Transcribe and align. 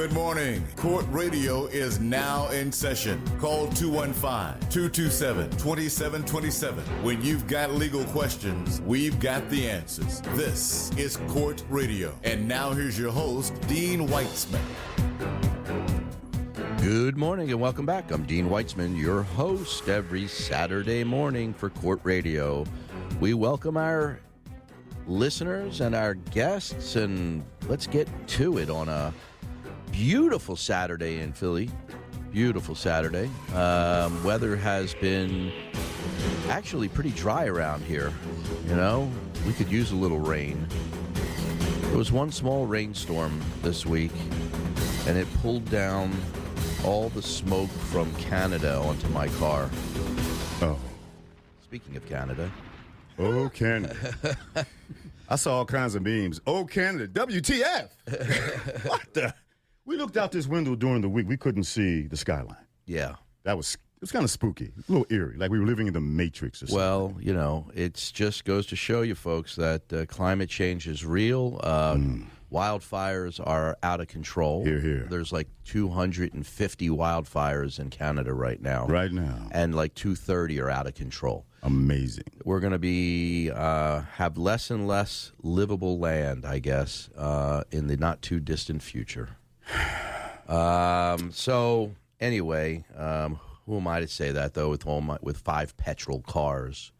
Good 0.00 0.14
morning. 0.14 0.66
Court 0.76 1.04
Radio 1.10 1.66
is 1.66 2.00
now 2.00 2.48
in 2.48 2.72
session. 2.72 3.20
Call 3.38 3.68
215 3.68 4.58
227 4.70 5.50
2727. 5.50 6.82
When 7.04 7.20
you've 7.20 7.46
got 7.46 7.74
legal 7.74 8.04
questions, 8.04 8.80
we've 8.80 9.20
got 9.20 9.46
the 9.50 9.68
answers. 9.68 10.22
This 10.32 10.90
is 10.96 11.18
Court 11.28 11.62
Radio. 11.68 12.18
And 12.24 12.48
now 12.48 12.70
here's 12.70 12.98
your 12.98 13.12
host, 13.12 13.52
Dean 13.68 14.08
Weitzman. 14.08 14.62
Good 16.80 17.18
morning 17.18 17.50
and 17.50 17.60
welcome 17.60 17.84
back. 17.84 18.10
I'm 18.10 18.24
Dean 18.24 18.48
Weitzman, 18.48 18.96
your 18.96 19.22
host 19.22 19.86
every 19.90 20.26
Saturday 20.28 21.04
morning 21.04 21.52
for 21.52 21.68
Court 21.68 22.00
Radio. 22.04 22.64
We 23.20 23.34
welcome 23.34 23.76
our 23.76 24.18
listeners 25.06 25.82
and 25.82 25.94
our 25.94 26.14
guests, 26.14 26.96
and 26.96 27.44
let's 27.68 27.86
get 27.86 28.08
to 28.28 28.56
it 28.56 28.70
on 28.70 28.88
a 28.88 29.12
beautiful 29.92 30.56
Saturday 30.56 31.20
in 31.20 31.32
Philly. 31.32 31.70
Beautiful 32.32 32.74
Saturday. 32.74 33.28
Um, 33.54 34.22
weather 34.22 34.56
has 34.56 34.94
been 34.94 35.52
actually 36.48 36.88
pretty 36.88 37.10
dry 37.10 37.46
around 37.46 37.82
here. 37.82 38.12
You 38.68 38.76
know, 38.76 39.10
we 39.46 39.52
could 39.52 39.70
use 39.70 39.92
a 39.92 39.96
little 39.96 40.20
rain. 40.20 40.66
There 41.82 41.98
was 41.98 42.12
one 42.12 42.30
small 42.30 42.66
rainstorm 42.66 43.40
this 43.62 43.84
week, 43.84 44.12
and 45.06 45.18
it 45.18 45.26
pulled 45.42 45.68
down 45.70 46.16
all 46.84 47.08
the 47.08 47.22
smoke 47.22 47.70
from 47.70 48.14
Canada 48.14 48.76
onto 48.76 49.08
my 49.08 49.28
car. 49.28 49.68
Oh, 50.62 50.78
Speaking 51.64 51.96
of 51.96 52.06
Canada, 52.08 52.50
oh, 53.18 53.48
Canada. 53.48 54.36
I 55.28 55.36
saw 55.36 55.58
all 55.58 55.64
kinds 55.64 55.94
of 55.94 56.02
memes. 56.02 56.40
Oh, 56.46 56.64
Canada, 56.64 57.06
WTF? 57.06 57.88
what 58.88 59.14
the? 59.14 59.34
We 59.90 59.96
looked 59.96 60.16
out 60.16 60.30
this 60.30 60.46
window 60.46 60.76
during 60.76 61.00
the 61.00 61.08
week. 61.08 61.26
We 61.26 61.36
couldn't 61.36 61.64
see 61.64 62.06
the 62.06 62.16
skyline. 62.16 62.64
yeah. 62.86 63.16
That 63.42 63.56
was 63.56 63.74
it 63.74 64.02
was 64.02 64.12
kind 64.12 64.22
of 64.24 64.30
spooky, 64.30 64.70
a 64.88 64.92
little 64.92 65.06
eerie, 65.10 65.36
like 65.36 65.50
we 65.50 65.58
were 65.58 65.66
living 65.66 65.88
in 65.88 65.92
the 65.94 66.00
Matrix 66.00 66.62
or 66.62 66.68
something. 66.68 66.76
Well, 66.76 67.16
you 67.18 67.34
know, 67.34 67.70
it 67.74 67.94
just 68.14 68.44
goes 68.44 68.66
to 68.68 68.76
show 68.76 69.02
you 69.02 69.16
folks 69.16 69.56
that 69.56 69.92
uh, 69.92 70.06
climate 70.06 70.48
change 70.48 70.86
is 70.86 71.04
real. 71.04 71.58
Uh, 71.64 71.98
Wildfires 72.52 73.40
are 73.44 73.76
out 73.82 74.00
of 74.00 74.06
control. 74.08 74.62
Mm. 74.62 74.66
Here, 74.66 74.80
here. 74.80 75.06
There's 75.10 75.32
like 75.32 75.48
250 75.64 76.88
wildfires 76.90 77.78
in 77.80 77.90
Canada 77.90 78.32
right 78.32 78.60
now. 78.60 78.86
right 78.86 79.10
now, 79.12 79.48
And 79.52 79.74
like 79.74 79.94
230 79.94 80.60
are 80.60 80.70
out 80.70 80.86
of 80.86 80.94
control. 80.94 81.46
amazing. 81.62 82.24
We're 82.44 82.60
going 82.60 82.72
to 82.72 82.78
be 82.78 83.50
uh, 83.50 84.02
have 84.14 84.36
less 84.38 84.70
and 84.70 84.86
less 84.86 85.32
livable 85.42 85.98
land, 85.98 86.44
I 86.44 86.58
guess, 86.58 87.08
uh, 87.16 87.64
in 87.70 87.86
the 87.86 87.96
not 87.96 88.22
too 88.22 88.40
distant 88.40 88.82
future. 88.82 89.36
Um, 90.48 91.30
so 91.32 91.92
anyway, 92.20 92.84
um, 92.96 93.38
who 93.66 93.76
am 93.76 93.86
I 93.86 94.00
to 94.00 94.08
say 94.08 94.32
that 94.32 94.54
though? 94.54 94.70
With 94.70 94.86
all 94.86 95.00
my, 95.00 95.18
with 95.22 95.38
five 95.38 95.76
petrol 95.76 96.20
cars, 96.20 96.92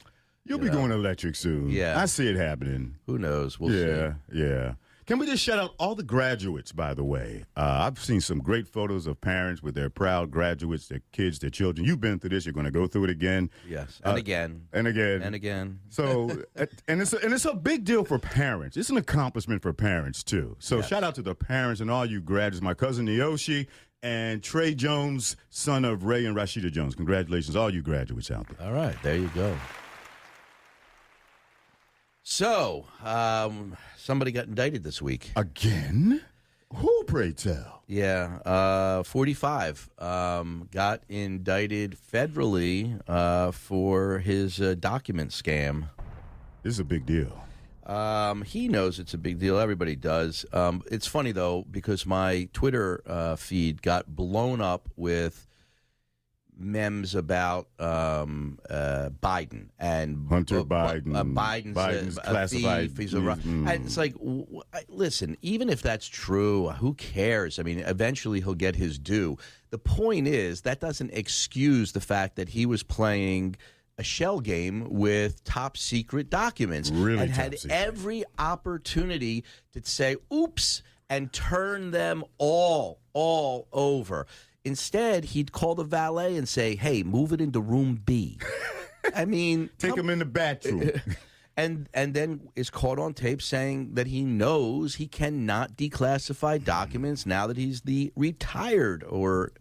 You'll 0.45 0.59
be 0.59 0.69
going 0.69 0.91
electric 0.91 1.37
soon. 1.37 1.69
Yeah. 1.71 2.01
I 2.01 2.07
see 2.07 2.29
it 2.29 2.37
happening. 2.37 2.97
who 3.07 3.19
knows? 3.19 3.61
We'll 3.61 3.73
yeah, 3.73 4.15
see. 4.33 4.41
yeah. 4.41 4.75
Can 5.11 5.19
we 5.19 5.27
just 5.27 5.43
shout 5.43 5.59
out 5.59 5.75
all 5.81 5.97
the 5.97 6.05
graduates, 6.05 6.71
by 6.71 6.95
the 6.95 7.03
way? 7.03 7.45
Uh, 7.57 7.79
I've 7.91 7.99
seen 7.99 8.21
some 8.21 8.39
great 8.39 8.69
photos 8.69 9.09
of 9.09 9.21
parents 9.21 9.61
with 9.61 9.75
their 9.75 9.91
proud 9.91 10.31
graduates, 10.31 10.87
their 10.87 11.01
kids, 11.11 11.41
their 11.41 11.51
children. 11.51 11.85
You've 11.85 12.01
been 12.01 12.21
through 12.21 12.31
this. 12.31 12.47
You're 12.47 12.53
going 12.53 12.67
to 12.67 12.71
go 12.71 12.87
through 12.87 13.03
it 13.05 13.11
again. 13.11 13.51
Yes, 13.69 14.01
and 14.05 14.15
Uh, 14.15 14.17
again, 14.19 14.69
And 14.73 14.87
again. 14.87 15.23
and 15.23 15.35
again. 15.35 15.81
So, 15.89 16.31
uh, 16.57 16.67
and 16.87 17.03
it's 17.03 17.13
a, 17.13 17.19
and 17.25 17.35
it's 17.35 17.45
a 17.45 17.55
big 17.55 17.83
deal 17.83 18.05
for 18.05 18.21
parents. 18.21 18.77
It's 18.77 18.89
an 18.91 18.99
accomplishment 18.99 19.63
for 19.63 19.73
parents 19.73 20.23
too. 20.23 20.55
So, 20.61 20.81
shout 20.81 21.03
out 21.03 21.17
to 21.17 21.23
the 21.23 21.35
parents 21.35 21.81
and 21.81 21.91
all 21.91 22.07
you 22.07 22.21
graduates. 22.21 22.63
My 22.63 22.75
cousin 22.75 23.05
Neoshi 23.07 23.67
and 24.05 24.45
Trey 24.45 24.77
Jones, 24.77 25.35
son 25.49 25.85
of 25.85 26.05
Ray 26.05 26.25
and 26.25 26.37
Rashida 26.37 26.71
Jones. 26.71 26.95
Congratulations, 26.95 27.57
all 27.57 27.75
you 27.75 27.83
graduates 27.83 28.31
out 28.31 28.47
there. 28.47 28.65
All 28.65 28.73
right, 28.75 28.95
there 29.03 29.17
you 29.17 29.29
go. 29.35 29.57
So, 32.31 32.87
um, 33.05 33.77
somebody 33.97 34.31
got 34.31 34.47
indicted 34.47 34.85
this 34.85 35.03
week. 35.03 35.33
Again? 35.35 36.23
Who 36.77 37.03
pray 37.09 37.33
tell? 37.33 37.83
Yeah, 37.89 38.39
uh, 38.47 39.03
45 39.03 39.91
um, 39.99 40.69
got 40.71 41.03
indicted 41.09 41.97
federally 42.13 43.01
uh, 43.09 43.51
for 43.51 44.21
his 44.21 44.61
uh, 44.61 44.77
document 44.79 45.33
scam. 45.33 45.89
This 46.63 46.75
is 46.75 46.79
a 46.79 46.85
big 46.85 47.05
deal. 47.05 47.37
Um, 47.85 48.43
he 48.43 48.69
knows 48.69 49.01
it's 49.01 49.13
a 49.13 49.19
big 49.19 49.41
deal. 49.41 49.59
Everybody 49.59 49.97
does. 49.97 50.47
Um, 50.53 50.85
it's 50.89 51.09
funny 51.09 51.33
though 51.33 51.67
because 51.69 52.07
my 52.07 52.49
Twitter 52.53 53.03
uh, 53.09 53.35
feed 53.35 53.83
got 53.83 54.15
blown 54.15 54.61
up 54.61 54.89
with 54.97 55.49
memes 56.61 57.15
about 57.15 57.69
um, 57.79 58.59
uh, 58.69 59.11
Biden 59.23 59.69
and 59.79 60.29
Hunter 60.29 60.61
uh, 60.61 60.65
Biden. 60.65 61.17
Uh, 61.17 61.25
Biden's, 61.25 61.77
Biden's 61.77 62.19
a, 62.19 62.21
a 62.21 62.25
classified 62.25 62.89
thief. 62.91 62.99
He's 62.99 63.15
a, 63.15 63.21
news, 63.21 63.39
and 63.45 63.69
it's 63.87 63.97
like, 63.97 64.13
w- 64.15 64.41
w- 64.45 64.63
I- 64.73 64.85
listen, 64.89 65.37
even 65.43 65.69
if 65.71 65.83
that's 65.83 66.07
true, 66.07 66.69
who 66.71 66.95
cares? 66.95 67.59
I 67.59 67.63
mean, 67.63 67.79
eventually 67.81 68.41
he'll 68.41 68.55
get 68.55 68.77
his 68.77 68.99
due. 68.99 69.39
The 69.71 69.79
point 69.79 70.29
is 70.29 70.63
that 70.63 70.81
doesn't 70.81 71.11
excuse 71.13 71.93
the 71.93 72.01
fact 72.01 72.37
that 72.37 72.51
he 72.51 72.67
was 72.67 72.83
playing 72.83 73.57
a 73.99 74.03
shell 74.03 74.41
game 74.41 74.89
with 74.91 75.45
top 75.45 75.77
secret 75.77 76.31
documents 76.31 76.91
Really 76.91 77.23
and 77.25 77.31
had 77.31 77.59
secret. 77.59 77.77
every 77.77 78.25
opportunity 78.39 79.45
to 79.73 79.81
say 79.85 80.17
oops 80.33 80.83
and 81.09 81.33
turn 81.33 81.91
them 81.91 82.25
all 82.39 83.01
all 83.13 83.67
over 83.73 84.27
instead 84.65 85.25
he'd 85.27 85.53
call 85.53 85.75
the 85.75 85.85
valet 85.85 86.37
and 86.37 86.49
say 86.49 86.75
hey 86.77 87.03
move 87.03 87.33
it 87.33 87.41
into 87.41 87.61
room 87.61 88.01
b 88.05 88.39
i 89.15 89.25
mean 89.25 89.71
Take 89.79 89.91
come- 89.91 89.99
them 89.99 90.11
in 90.11 90.19
the 90.19 90.25
bathroom. 90.25 90.91
and 91.57 91.89
and 91.95 92.15
then 92.15 92.49
is 92.57 92.71
caught 92.71 92.99
on 92.99 93.15
tape 93.15 93.41
saying 93.43 93.95
that 93.95 94.07
he 94.07 94.23
knows 94.23 94.97
he 94.97 95.07
cannot 95.09 95.77
declassify 95.77 96.63
documents 96.63 97.27
now 97.27 97.47
that 97.47 97.57
he's 97.57 97.81
the 97.83 98.13
retired 98.17 99.03
or 99.05 99.53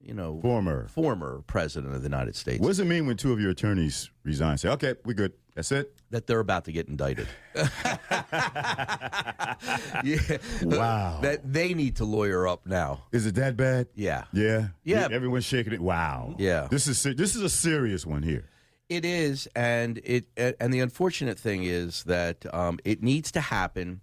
you 0.00 0.14
know 0.14 0.40
Former. 0.40 0.86
former 0.88 1.42
president 1.46 1.94
of 1.94 2.02
the 2.02 2.06
united 2.08 2.36
states 2.36 2.60
What 2.60 2.68
does 2.68 2.80
it 2.80 2.86
mean 2.86 3.06
when 3.06 3.16
two 3.16 3.32
of 3.32 3.40
your 3.40 3.50
attorneys 3.50 4.10
resign? 4.24 4.56
Say, 4.58 4.68
okay, 4.70 4.94
we're 5.04 5.14
good. 5.14 5.32
That's 5.54 5.72
it. 5.72 5.92
That 6.10 6.26
they're 6.26 6.40
about 6.40 6.64
to 6.64 6.72
get 6.72 6.88
indicted 6.88 7.28
yeah 10.04 10.38
Wow. 10.62 11.20
that 11.22 11.40
they 11.44 11.74
need 11.74 11.96
to 11.96 12.04
lawyer 12.04 12.46
up 12.46 12.66
now. 12.66 13.04
Is 13.12 13.26
it 13.26 13.34
that 13.36 13.56
bad? 13.56 13.88
Yeah, 13.94 14.24
Yeah. 14.32 14.68
Yeah. 14.84 15.08
Everyone's 15.10 15.44
shaking 15.44 15.72
it. 15.72 15.80
Wow. 15.80 16.34
Yeah. 16.38 16.68
This 16.70 16.86
is 16.86 17.02
this 17.02 17.34
is 17.36 17.42
a 17.42 17.48
serious 17.48 18.06
one 18.06 18.22
here. 18.22 18.44
it 18.88 19.04
is, 19.04 19.48
and 19.54 19.98
it 20.04 20.26
and 20.60 20.72
the 20.72 20.80
unfortunate 20.80 21.38
thing 21.38 21.64
is 21.64 22.04
that 22.04 22.44
um, 22.54 22.78
it 22.84 23.02
needs 23.02 23.30
to 23.32 23.40
happen. 23.40 24.00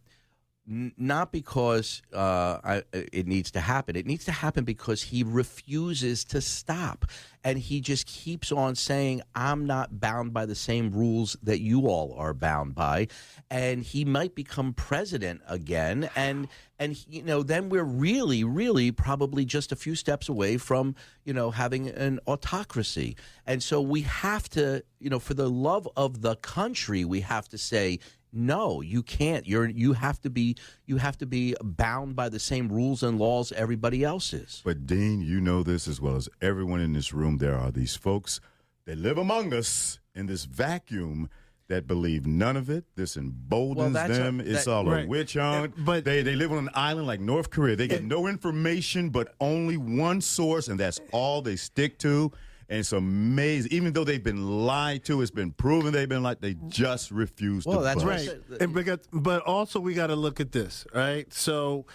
N- 0.70 0.94
Not 0.98 1.32
because 1.32 2.02
uh, 2.14 2.60
I, 2.64 2.84
it 2.92 3.28
needs 3.28 3.52
to 3.52 3.60
happen. 3.60 3.96
It 3.96 4.06
needs 4.06 4.26
to 4.26 4.32
happen 4.32 4.64
because 4.64 5.02
he 5.04 5.24
refuses 5.24 6.24
to 6.26 6.42
stop. 6.42 7.06
And 7.44 7.60
he 7.60 7.80
just 7.80 8.08
keeps 8.08 8.52
on 8.52 8.74
saying, 8.74 9.22
I'm 9.36 9.68
not 9.68 10.00
bound 10.00 10.34
by 10.34 10.48
the 10.48 10.56
same 10.56 10.92
rules 10.92 11.38
that 11.44 11.60
you 11.60 11.88
all 11.88 12.16
are 12.18 12.34
bound 12.34 12.74
by. 12.74 13.08
And 13.52 13.84
he 13.84 14.04
might 14.04 14.34
become 14.34 14.74
president 14.74 15.42
again. 15.48 16.10
And, 16.16 16.48
and 16.80 16.98
you 17.08 17.22
know, 17.22 17.44
then 17.44 17.70
we're 17.70 17.84
really, 17.84 18.44
really 18.44 18.92
probably 18.92 19.46
just 19.46 19.72
a 19.72 19.76
few 19.76 19.94
steps 19.94 20.28
away 20.28 20.58
from, 20.58 20.96
you 21.24 21.34
know, 21.34 21.52
having 21.52 21.88
an 21.90 22.20
autocracy. 22.26 23.16
And 23.46 23.62
so 23.62 23.80
we 23.80 24.02
have 24.02 24.50
to, 24.50 24.84
you 25.00 25.12
know, 25.12 25.20
for 25.20 25.36
the 25.36 25.50
love 25.50 25.88
of 25.96 26.22
the 26.22 26.38
country, 26.38 27.06
we 27.06 27.22
have 27.22 27.48
to 27.50 27.60
say, 27.60 28.00
no, 28.36 28.82
you 28.82 29.02
can't. 29.02 29.48
You're 29.48 29.70
you 29.70 29.94
have 29.94 30.20
to 30.22 30.30
be 30.30 30.56
you 30.86 30.98
have 30.98 31.18
to 31.20 31.26
be 31.26 31.56
bound 31.64 32.16
by 32.16 32.30
the 32.30 32.40
same 32.40 32.70
rules 32.70 33.02
and 33.04 33.18
laws 33.18 33.52
everybody 33.54 34.04
else 34.04 34.34
is. 34.34 34.62
But 34.66 34.86
Dean, 34.86 35.22
you 35.22 35.40
know 35.40 35.64
this 35.64 35.88
as 35.88 36.02
well 36.02 36.16
as 36.16 36.28
everyone 36.42 36.82
in 36.82 36.94
this 36.94 37.14
room. 37.14 37.38
There 37.38 37.56
are 37.56 37.72
these 37.72 37.96
folks 37.96 38.40
that 38.86 38.98
live 38.98 39.18
among 39.18 39.54
us 39.54 40.00
in 40.14 40.26
this 40.28 40.46
vacuum 40.46 41.30
that 41.68 41.88
believe 41.88 42.28
none 42.28 42.56
of 42.58 42.70
it. 42.70 42.86
This 42.96 43.18
emboldens 43.18 43.94
that's 43.94 44.12
a- 44.12 44.22
them. 44.22 44.40
it's 44.40 44.66
that- 44.66 44.72
all 44.72 44.92
a 44.94 45.08
witch 45.08 45.34
hunt. 45.34 45.74
But- 45.84 46.06
they 46.06 46.22
they 46.22 46.36
live 46.36 46.52
on 46.52 46.60
an 46.60 46.70
island 46.76 47.08
like 47.08 47.20
North 47.20 47.50
Korea. 47.50 47.76
They 47.76 47.88
get 47.88 48.04
no 48.04 48.28
information 48.28 49.10
but 49.10 49.34
only 49.40 49.78
one 49.78 50.22
source, 50.22 50.68
and 50.68 50.80
that's 50.80 51.00
all 51.12 51.42
they 51.42 51.56
stick 51.56 51.98
to. 52.00 52.32
And 52.68 52.80
it's 52.80 52.92
amazing. 52.92 53.72
Even 53.72 53.94
though 53.94 54.04
they've 54.04 54.24
been 54.24 54.66
lied 54.66 55.04
to, 55.06 55.22
it's 55.22 55.32
been 55.32 55.52
proven 55.52 55.94
they've 55.94 56.10
been 56.10 56.24
lied. 56.24 56.38
They 56.42 56.56
just 56.68 57.12
refuse 57.12 57.66
Well, 57.66 57.80
to. 57.80 57.84
that's 57.84 58.04
budge. 58.04 58.28
Right. 58.28 58.62
And 58.62 58.74
because, 58.74 59.00
but 59.14 59.42
also 59.44 59.80
we 59.80 59.94
got 59.94 60.08
to 60.08 60.16
look 60.16 60.40
at 60.40 60.52
this, 60.52 60.86
right? 60.94 61.32
So 61.32 61.86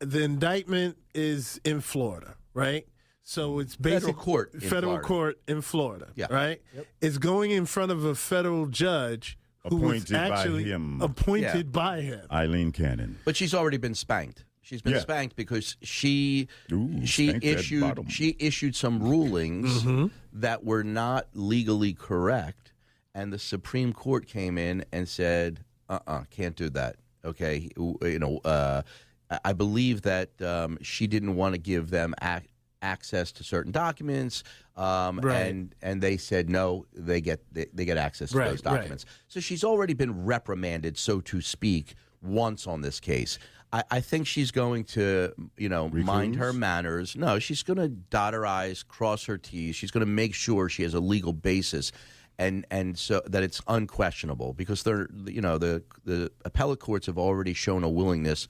the 0.00 0.22
indictment 0.22 0.96
is 1.14 1.60
in 1.64 1.80
Florida, 1.80 2.34
right? 2.54 2.86
So 3.22 3.60
it's 3.60 3.76
Federal 3.76 4.12
court 4.14 4.52
in 4.54 4.60
federal 4.60 4.80
Florida. 4.98 5.06
court 5.06 5.40
in 5.46 5.60
Florida, 5.62 6.08
Yeah. 6.16 6.26
right? 6.30 6.60
It's 7.00 7.18
going 7.18 7.52
in 7.52 7.66
front 7.66 7.92
of 7.92 8.04
a 8.04 8.16
federal 8.16 8.66
judge 8.66 9.38
who 9.68 9.76
was 9.76 10.02
Appointed 10.10 10.28
by 10.30 10.48
him. 10.64 11.00
appointed 11.00 11.54
Yeah. 11.56 11.62
by 11.62 12.00
him. 12.00 12.26
Aileen 12.32 12.72
Cannon. 12.72 13.18
But 13.24 13.36
she's 13.36 13.54
already 13.54 13.76
been 13.76 13.94
spanked. 13.94 14.44
She's 14.62 14.80
been 14.80 14.94
Yeah. 14.94 15.00
spanked 15.00 15.34
because 15.36 15.76
she 15.82 16.48
Ooh, 16.70 17.04
she 17.04 17.36
issued 17.42 18.10
she 18.10 18.36
issued 18.38 18.76
some 18.76 19.02
rulings 19.02 19.82
Mm-hmm. 19.82 20.06
that 20.34 20.64
were 20.64 20.84
not 20.84 21.26
legally 21.34 21.92
correct, 21.92 22.72
and 23.14 23.32
the 23.32 23.38
Supreme 23.38 23.92
Court 23.92 24.26
came 24.26 24.56
in 24.56 24.84
and 24.92 25.08
said, 25.08 25.64
"Uh, 25.88 25.98
uh 26.06 26.22
can't 26.30 26.54
do 26.56 26.70
that." 26.70 26.96
Okay, 27.24 27.68
you 27.76 28.18
know, 28.20 28.38
uh, 28.44 28.82
I- 29.30 29.40
I 29.46 29.52
believe 29.52 30.02
that 30.02 30.40
um, 30.42 30.78
she 30.80 31.06
didn't 31.08 31.34
want 31.34 31.54
to 31.54 31.58
give 31.60 31.90
them 31.90 32.14
ac- 32.22 32.46
access 32.82 33.30
to 33.32 33.44
certain 33.44 33.72
documents, 33.72 34.42
um, 34.76 35.18
Right. 35.20 35.36
and 35.48 35.74
and 35.82 36.00
they 36.00 36.16
said 36.16 36.48
no, 36.48 36.86
they 36.94 37.20
get 37.20 37.40
they, 37.52 37.66
they 37.74 37.84
get 37.84 37.96
access 37.98 38.30
to 38.30 38.38
Right, 38.38 38.48
those 38.50 38.64
right. 38.64 38.76
documents. 38.76 39.06
So 39.26 39.40
she's 39.40 39.64
already 39.64 39.94
been 39.94 40.24
reprimanded, 40.24 40.96
so 40.98 41.20
to 41.22 41.40
speak, 41.40 41.94
once 42.22 42.68
on 42.68 42.80
this 42.82 43.00
case. 43.00 43.40
I, 43.72 43.84
I 43.90 44.00
think 44.00 44.26
she's 44.26 44.50
going 44.50 44.84
to, 44.84 45.32
you 45.56 45.68
know, 45.68 45.88
mind 45.88 46.36
her 46.36 46.52
manners. 46.52 47.16
No, 47.16 47.38
she's 47.38 47.62
going 47.62 47.78
to 47.78 47.88
dot 47.88 48.34
her 48.34 48.44
i's, 48.46 48.82
cross 48.82 49.24
her 49.24 49.38
t's. 49.38 49.74
She's 49.76 49.90
going 49.90 50.04
to 50.04 50.10
make 50.12 50.34
sure 50.34 50.68
she 50.68 50.82
has 50.82 50.94
a 50.94 51.00
legal 51.00 51.32
basis, 51.32 51.90
and 52.38 52.66
and 52.70 52.98
so 52.98 53.22
that 53.26 53.42
it's 53.42 53.60
unquestionable 53.68 54.52
because 54.52 54.82
they're, 54.82 55.08
you 55.26 55.40
know, 55.40 55.58
the 55.58 55.82
the 56.04 56.30
appellate 56.44 56.80
courts 56.80 57.06
have 57.06 57.18
already 57.18 57.54
shown 57.54 57.82
a 57.84 57.88
willingness 57.88 58.46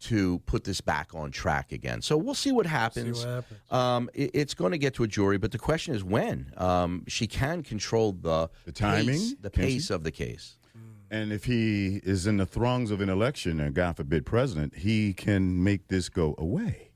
to 0.00 0.40
put 0.46 0.64
this 0.64 0.80
back 0.80 1.14
on 1.14 1.30
track 1.30 1.70
again. 1.70 2.02
So 2.02 2.16
we'll 2.16 2.34
see 2.34 2.50
what 2.50 2.66
happens. 2.66 3.24
what 3.24 3.34
happens. 3.34 3.60
Um, 3.70 4.10
it- 4.14 4.32
it's 4.34 4.52
going 4.54 4.72
to 4.72 4.78
get 4.78 4.94
to 4.94 5.04
a 5.04 5.06
jury, 5.06 5.38
but 5.38 5.52
the 5.52 5.60
question 5.60 5.94
is 5.94 6.02
when. 6.02 6.52
Um, 6.56 7.04
she 7.06 7.28
can 7.28 7.62
control 7.62 8.10
the 8.10 8.50
The 8.64 8.72
timing? 8.72 9.06
pace, 9.20 9.34
the 9.40 9.50
pace 9.50 9.90
of 9.90 10.02
the 10.02 10.10
case. 10.10 10.56
And 11.12 11.30
if 11.30 11.44
he 11.44 12.00
is 12.04 12.26
in 12.26 12.38
the 12.38 12.46
throngs 12.46 12.90
of 12.90 13.02
an 13.02 13.10
election 13.10 13.60
and 13.60 13.74
God 13.74 13.96
forbid 13.98 14.24
president, 14.24 14.76
he 14.76 15.12
can 15.12 15.62
make 15.62 15.88
this 15.88 16.08
go 16.08 16.34
away. 16.38 16.88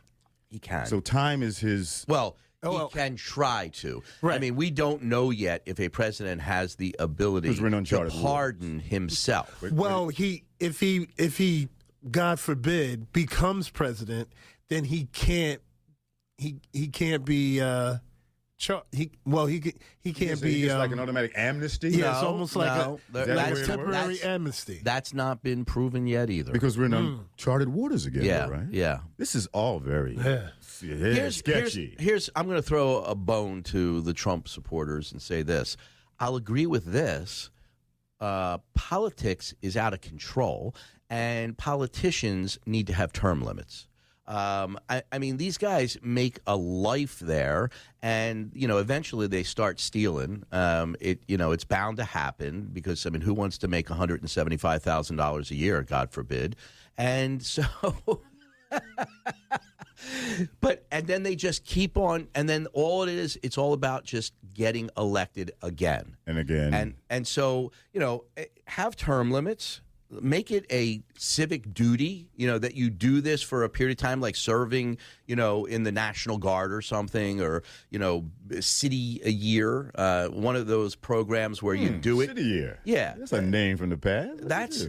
He 0.49 0.59
can. 0.59 0.87
So 0.87 1.01
time 1.01 1.43
is 1.43 1.59
his. 1.59 2.05
Well, 2.09 2.37
Oh, 2.63 2.71
he 2.71 2.77
well- 2.79 2.89
can 2.89 3.15
try 3.17 3.69
to. 3.75 4.03
I 4.23 4.39
mean, 4.39 4.57
we 4.57 4.71
don't 4.71 5.03
know 5.03 5.31
yet 5.31 5.63
if 5.67 5.79
a 5.79 5.91
president 5.91 6.41
has 6.41 6.77
the 6.77 6.97
ability 6.99 7.49
Because 7.49 7.61
we're 7.61 7.67
in 7.67 7.73
to 7.75 7.79
uncharted 7.79 8.15
waters. 8.15 8.23
pardon 8.23 8.79
himself. 8.81 9.63
Well, 9.71 10.09
he 10.09 10.45
if 10.59 10.81
he 10.81 11.09
if 11.19 11.37
he 11.37 11.69
God 12.11 12.41
forbid 12.41 13.13
becomes 13.13 13.69
president, 13.69 14.33
then 14.71 14.85
he 14.85 15.05
can't 15.13 15.61
he 16.39 16.57
he 16.73 16.89
can't 16.89 17.25
be 17.27 17.61
uh 17.61 17.99
char- 18.59 18.85
he 18.93 19.11
well 19.25 19.47
he 19.47 19.75
he 20.01 20.13
can't 20.13 20.39
So 20.39 20.45
be 20.45 20.61
gets 20.63 20.73
um, 20.75 20.79
like 20.81 20.91
an 20.93 20.99
automatic 21.01 21.33
amnesty. 21.37 21.91
yeah 21.91 22.13
it's 22.15 22.23
almost 22.23 22.57
like 22.57 22.77
no, 22.77 22.99
a, 23.09 23.13
there- 23.13 23.27
that 23.27 23.37
like 23.37 23.47
the 23.49 23.55
way 23.55 23.61
a 23.61 23.63
it 23.63 23.67
temporary 23.67 24.07
works? 24.15 24.25
amnesty. 24.25 24.81
That's 24.83 25.13
not 25.15 25.43
been 25.43 25.65
proven 25.65 26.07
yet 26.07 26.31
either. 26.31 26.53
Because 26.53 26.77
we're 26.79 26.87
in 26.87 26.95
uncharted 26.95 27.69
waters 27.69 28.07
again, 28.07 28.25
yeah, 28.25 28.47
though, 28.47 28.53
right? 28.53 28.67
yeah. 28.71 28.99
This 29.19 29.35
is 29.35 29.47
all 29.49 29.79
very 29.81 30.17
Yeah. 30.17 30.49
yeah, 30.83 30.95
Here's, 30.95 31.37
sketchy. 31.37 31.95
Here's, 31.99 32.03
here's 32.09 32.31
I'm 32.37 32.47
going 32.47 32.57
to 32.59 32.63
throw 32.67 33.03
a 33.03 33.15
bone 33.15 33.63
to 33.65 34.01
the 34.03 34.13
Trump 34.13 34.49
supporters 34.49 35.13
and 35.13 35.21
say 35.23 35.43
this. 35.43 35.77
I'll 36.21 36.37
agree 36.37 36.67
with 36.67 36.87
this. 36.87 37.51
Uh, 38.21 38.59
politics 38.75 39.53
is 39.61 39.77
out 39.77 39.93
of 39.93 40.01
control, 40.01 40.75
and 41.11 41.57
politicians 41.59 42.59
need 42.67 42.87
to 42.87 42.95
have 42.95 43.13
term 43.13 43.43
limits. 43.43 43.86
Um, 44.29 44.79
I, 44.89 45.03
I 45.13 45.19
mean, 45.19 45.37
these 45.37 45.57
guys 45.59 45.97
make 46.03 46.41
a 46.47 46.57
life 46.57 47.21
there, 47.21 47.71
and 48.03 48.51
you 48.55 48.67
know, 48.67 48.79
eventually 48.79 49.27
they 49.27 49.43
start 49.43 49.79
stealing. 49.79 50.45
Um, 50.53 50.97
it, 51.01 51.23
you 51.29 51.37
know, 51.37 51.53
it's 51.53 51.65
bound 51.65 51.99
to 51.99 52.05
happen 52.05 52.71
because 52.73 53.07
I 53.07 53.11
mean, 53.11 53.23
who 53.23 53.35
wants 53.35 53.59
to 53.59 53.69
make 53.69 53.89
one 53.89 53.99
hundred 53.99 54.21
and 54.21 54.31
seventy-five 54.31 54.83
thousand 54.83 55.17
dollars 55.17 55.51
a 55.51 55.55
year? 55.55 55.83
God 55.83 56.11
forbid. 56.11 56.57
And 56.99 57.43
so, 57.43 57.65
but 60.61 60.87
and 60.91 61.07
then 61.07 61.23
they 61.23 61.37
just 61.37 61.65
keep 61.65 61.97
on, 61.97 62.29
and 62.35 62.49
then 62.49 62.67
all 62.73 63.03
it 63.03 63.09
is, 63.09 63.39
it's 63.43 63.59
all 63.59 63.73
about 63.73 64.05
just 64.05 64.33
getting 64.55 64.91
elected 64.97 65.53
again 65.63 66.17
and 66.27 66.39
again, 66.39 66.75
and 66.75 66.95
and 67.11 67.27
so 67.27 67.71
you 67.93 68.01
know 68.01 68.25
eh, 68.37 68.47
have 68.67 68.97
term 68.97 69.31
limits 69.31 69.83
make 70.11 70.51
it 70.51 70.65
a 70.71 71.03
civic 71.17 71.75
duty 71.75 72.29
you 72.37 72.47
know 72.47 72.59
that 72.59 72.75
you 72.75 72.91
do 72.91 73.21
this 73.21 73.43
for 73.43 73.65
a 73.65 73.69
period 73.69 73.99
of 73.99 74.01
time 74.01 74.21
like 74.21 74.37
serving 74.37 74.97
you 75.27 75.35
know 75.35 75.65
in 75.65 75.83
the 75.83 75.91
national 75.91 76.39
guard 76.39 76.73
or 76.73 76.81
something 76.81 77.41
or 77.41 77.63
you 77.91 77.99
know 77.99 78.25
city 78.61 79.21
a 79.25 79.31
year 79.31 79.91
uh, 79.97 80.29
one 80.29 80.55
of 80.55 80.67
those 80.67 80.95
programs 80.95 81.63
where 81.63 81.75
you 81.75 81.91
do 81.91 82.21
it 82.21 82.29
City 82.29 82.41
a 82.41 82.45
Year. 82.45 82.81
Yeah. 82.85 83.15
that's 83.19 83.33
a 83.33 83.43
name 83.43 83.77
from 83.77 83.91
the 83.91 83.97
past. 83.97 84.29
Look 84.31 84.43
at 84.43 84.49
that's. 84.49 84.87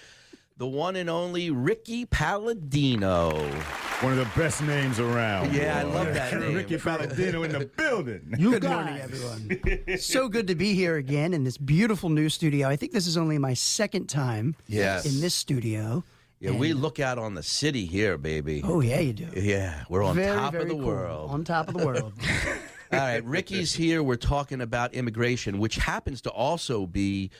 the 0.57 0.67
one 0.67 0.95
and 0.95 1.09
only 1.09 1.51
Ricky 1.51 2.05
Palladino. 2.05 3.31
One 4.01 4.11
of 4.11 4.17
the 4.19 4.29
best 4.39 4.61
names 4.63 4.99
around. 4.99 5.53
Yeah, 5.53 5.79
I 5.79 5.83
love 5.83 6.13
that 6.13 6.33
name. 6.39 6.55
Ricky 6.55 6.77
Palladino 6.77 7.43
in 7.43 7.51
the 7.51 7.65
building. 7.77 8.33
You 8.37 8.51
Good 8.51 8.63
guys. 8.63 8.71
morning, 8.71 9.01
everyone. 9.01 9.97
so 9.99 10.27
good 10.29 10.47
to 10.47 10.55
be 10.55 10.73
here 10.73 10.95
again 10.97 11.33
in 11.33 11.43
this 11.43 11.57
beautiful 11.57 12.09
new 12.09 12.29
studio. 12.29 12.67
I 12.67 12.75
think 12.75 12.91
this 12.91 13.07
is 13.07 13.17
only 13.17 13.37
my 13.37 13.53
second 13.53 14.07
time 14.07 14.55
Yes. 14.67 15.05
in 15.05 15.21
this 15.21 15.33
studio. 15.33 16.03
Yeah, 16.39 16.51
we 16.51 16.73
look 16.73 16.99
out 16.99 17.17
on 17.17 17.33
the 17.33 17.41
city 17.41 17.85
here, 17.87 18.15
baby. 18.19 18.61
Oh, 18.63 18.79
yeah, 18.81 18.99
you 18.99 19.13
do. 19.13 19.27
Yeah, 19.35 19.83
we're 19.89 20.03
on 20.03 20.15
very, 20.15 20.37
top 20.37 20.51
very 20.51 20.63
of 20.65 20.69
the 20.69 20.75
cool. 20.75 20.85
world. 20.85 21.31
On 21.31 21.43
top 21.43 21.67
of 21.67 21.73
the 21.75 21.83
world. 21.83 22.13
All 22.91 22.99
right, 22.99 23.25
Ricky's 23.25 23.73
here. 23.73 24.03
We're 24.03 24.15
talking 24.17 24.61
about 24.61 24.93
immigration, 24.93 25.57
which 25.57 25.77
happens 25.77 26.21
to 26.21 26.29
also 26.29 26.85
be 26.85 27.31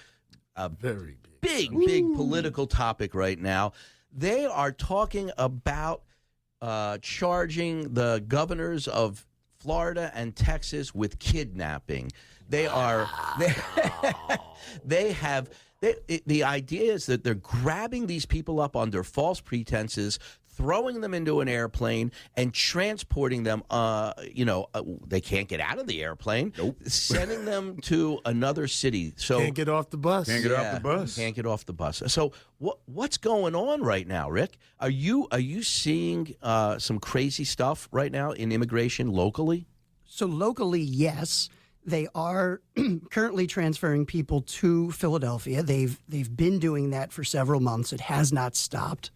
a 0.55 0.67
Very 0.69 1.17
big. 1.47 1.69
big, 1.71 1.85
big 1.87 2.15
political 2.15 2.67
topic 2.67 3.13
right 3.15 3.39
now. 3.39 3.73
They 4.11 4.45
are 4.45 4.71
talking 4.71 5.31
about 5.37 6.03
uh, 6.61 6.97
charging 7.01 7.93
the 7.93 8.23
governors 8.27 8.87
of 8.87 9.25
Florida 9.59 10.11
and 10.15 10.35
Texas 10.35 10.93
with 10.95 11.19
kidnapping. 11.19 12.11
They 12.49 12.67
are 12.67 13.07
they, 13.39 13.53
they 14.85 15.11
have 15.13 15.49
they, 15.81 15.95
it- 16.07 16.27
the 16.27 16.43
idea 16.43 16.93
is 16.93 17.05
that 17.07 17.23
they're 17.23 17.35
grabbing 17.35 18.07
these 18.07 18.25
people 18.25 18.59
up 18.59 18.75
under 18.75 19.03
false 19.03 19.41
pretenses, 19.41 20.17
throwing 20.57 21.01
them 21.01 21.13
into 21.13 21.39
an 21.41 21.47
airplane, 21.47 22.11
and 22.35 22.53
transporting 22.53 23.43
them. 23.43 23.63
Uh, 23.69 24.13
you 24.33 24.43
know, 24.43 24.67
uh, 24.73 24.81
they 25.07 25.21
can't 25.21 25.47
get 25.47 25.59
out 25.59 25.79
of 25.79 25.87
the 25.87 26.03
airplane. 26.03 26.51
Nope. 26.57 26.77
Sending 26.87 27.45
them 27.45 27.77
to 27.81 28.19
another 28.25 28.67
city. 28.67 29.13
So 29.15 29.39
Can't 29.39 29.55
get 29.55 29.69
off 29.69 29.89
the 29.89 29.97
bus. 29.97 30.27
Can't 30.27 30.43
get 30.43 30.51
off 30.51 30.73
the 30.73 30.79
bus. 30.81 31.15
Can't 31.15 31.35
get 31.35 31.45
off 31.45 31.65
the 31.65 31.73
bus. 31.73 32.03
So 32.07 32.33
what 32.57 32.79
what's 32.85 33.17
going 33.17 33.55
on 33.55 33.81
right 33.81 34.07
now, 34.07 34.29
Rick? 34.29 34.57
Are 34.79 34.89
you 34.89 35.27
are 35.31 35.39
you 35.39 35.63
seeing 35.63 36.35
uh, 36.41 36.79
some 36.79 36.99
crazy 36.99 37.43
stuff 37.43 37.87
right 37.91 38.11
now 38.11 38.31
in 38.31 38.51
immigration 38.51 39.11
locally? 39.11 39.67
so, 40.07 40.25
locally, 40.25 40.81
yes. 40.81 41.49
They 41.85 42.07
are 42.13 42.61
currently 43.11 43.47
transferring 43.47 44.05
people 44.05 44.41
to 44.41 44.91
Philadelphia. 44.91 45.63
They've 45.63 45.97
they've 46.09 46.35
been 46.35 46.59
doing 46.59 46.89
that 46.89 47.13
for 47.13 47.23
several 47.23 47.61
months. 47.61 47.93
It 47.93 48.01
has 48.01 48.33
not 48.33 48.57
stopped. 48.57 49.09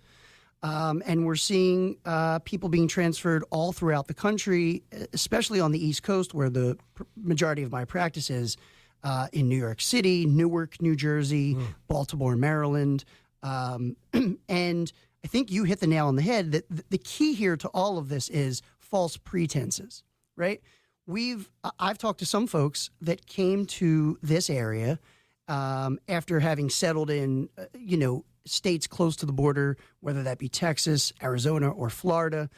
Um, 0.64 1.02
and 1.06 1.26
we're 1.26 1.36
seeing 1.36 1.98
uh, 2.06 2.40
people 2.40 2.70
being 2.70 2.88
transferred 2.88 3.44
all 3.50 3.72
throughout 3.72 4.08
the 4.08 4.14
country, 4.14 4.84
especially 5.12 5.60
on 5.60 5.72
the 5.72 5.84
East 5.84 6.04
Coast, 6.04 6.34
where 6.34 6.50
the 6.50 6.78
pr- 6.94 7.04
majority 7.16 7.64
of 7.64 7.72
my 7.72 7.84
practice 7.84 8.30
is 8.30 8.58
uh, 9.04 9.28
in 9.34 9.50
New 9.50 9.58
York 9.58 9.82
City, 9.82 10.26
Newark, 10.28 10.80
New 10.82 10.96
Jersey, 10.96 11.58
Baltimore, 11.88 12.36
Maryland. 12.36 13.04
Um, 13.42 13.96
and 14.50 14.92
I 15.24 15.28
think 15.28 15.52
you 15.52 15.64
hit 15.64 15.80
the 15.80 15.88
nail 15.88 16.08
on 16.08 16.16
the 16.16 16.22
head 16.22 16.52
that 16.52 16.70
th- 16.70 16.86
the 16.90 16.98
key 17.00 17.34
here 17.34 17.58
to 17.58 17.68
all 17.70 17.98
of 17.98 18.10
this 18.10 18.30
is 18.30 18.62
false 18.78 19.18
pretenses, 19.18 20.04
right? 20.36 20.62
We've 21.08 21.50
I've 21.80 21.98
talked 21.98 22.20
to 22.20 22.26
some 22.26 22.46
folks 22.46 22.92
that 23.02 23.26
came 23.26 23.66
to 23.66 24.20
this 24.22 24.50
area 24.50 25.00
um, 25.48 26.00
after 26.08 26.40
having 26.40 26.70
settled 26.70 27.10
in, 27.10 27.50
uh, 27.58 27.66
you 27.74 27.98
know, 27.98 28.24
states 28.46 28.88
close 28.88 29.16
to 29.18 29.26
the 29.26 29.34
border, 29.34 29.78
whether 30.00 30.24
that 30.24 30.38
be 30.38 30.50
Texas, 30.50 31.14
Arizona, 31.22 31.70
or 31.70 31.90
Florida, 31.90 32.50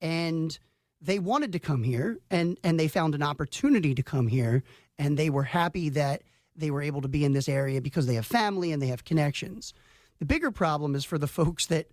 and 0.00 0.58
they 1.00 1.18
wanted 1.18 1.52
to 1.52 1.58
come 1.58 1.82
here, 1.82 2.18
and 2.30 2.58
and 2.62 2.78
they 2.78 2.88
found 2.88 3.14
an 3.14 3.22
opportunity 3.22 3.94
to 3.94 4.02
come 4.02 4.28
here, 4.28 4.62
and 4.98 5.18
they 5.18 5.30
were 5.30 5.42
happy 5.42 5.88
that 5.90 6.22
they 6.54 6.70
were 6.70 6.82
able 6.82 7.00
to 7.00 7.08
be 7.08 7.24
in 7.24 7.32
this 7.32 7.48
area 7.48 7.80
because 7.80 8.06
they 8.06 8.14
have 8.14 8.26
family 8.26 8.72
and 8.72 8.80
they 8.80 8.88
have 8.88 9.04
connections. 9.04 9.72
The 10.18 10.26
bigger 10.26 10.50
problem 10.50 10.94
is 10.94 11.04
for 11.04 11.18
the 11.18 11.26
folks 11.38 11.66
that, 11.66 11.86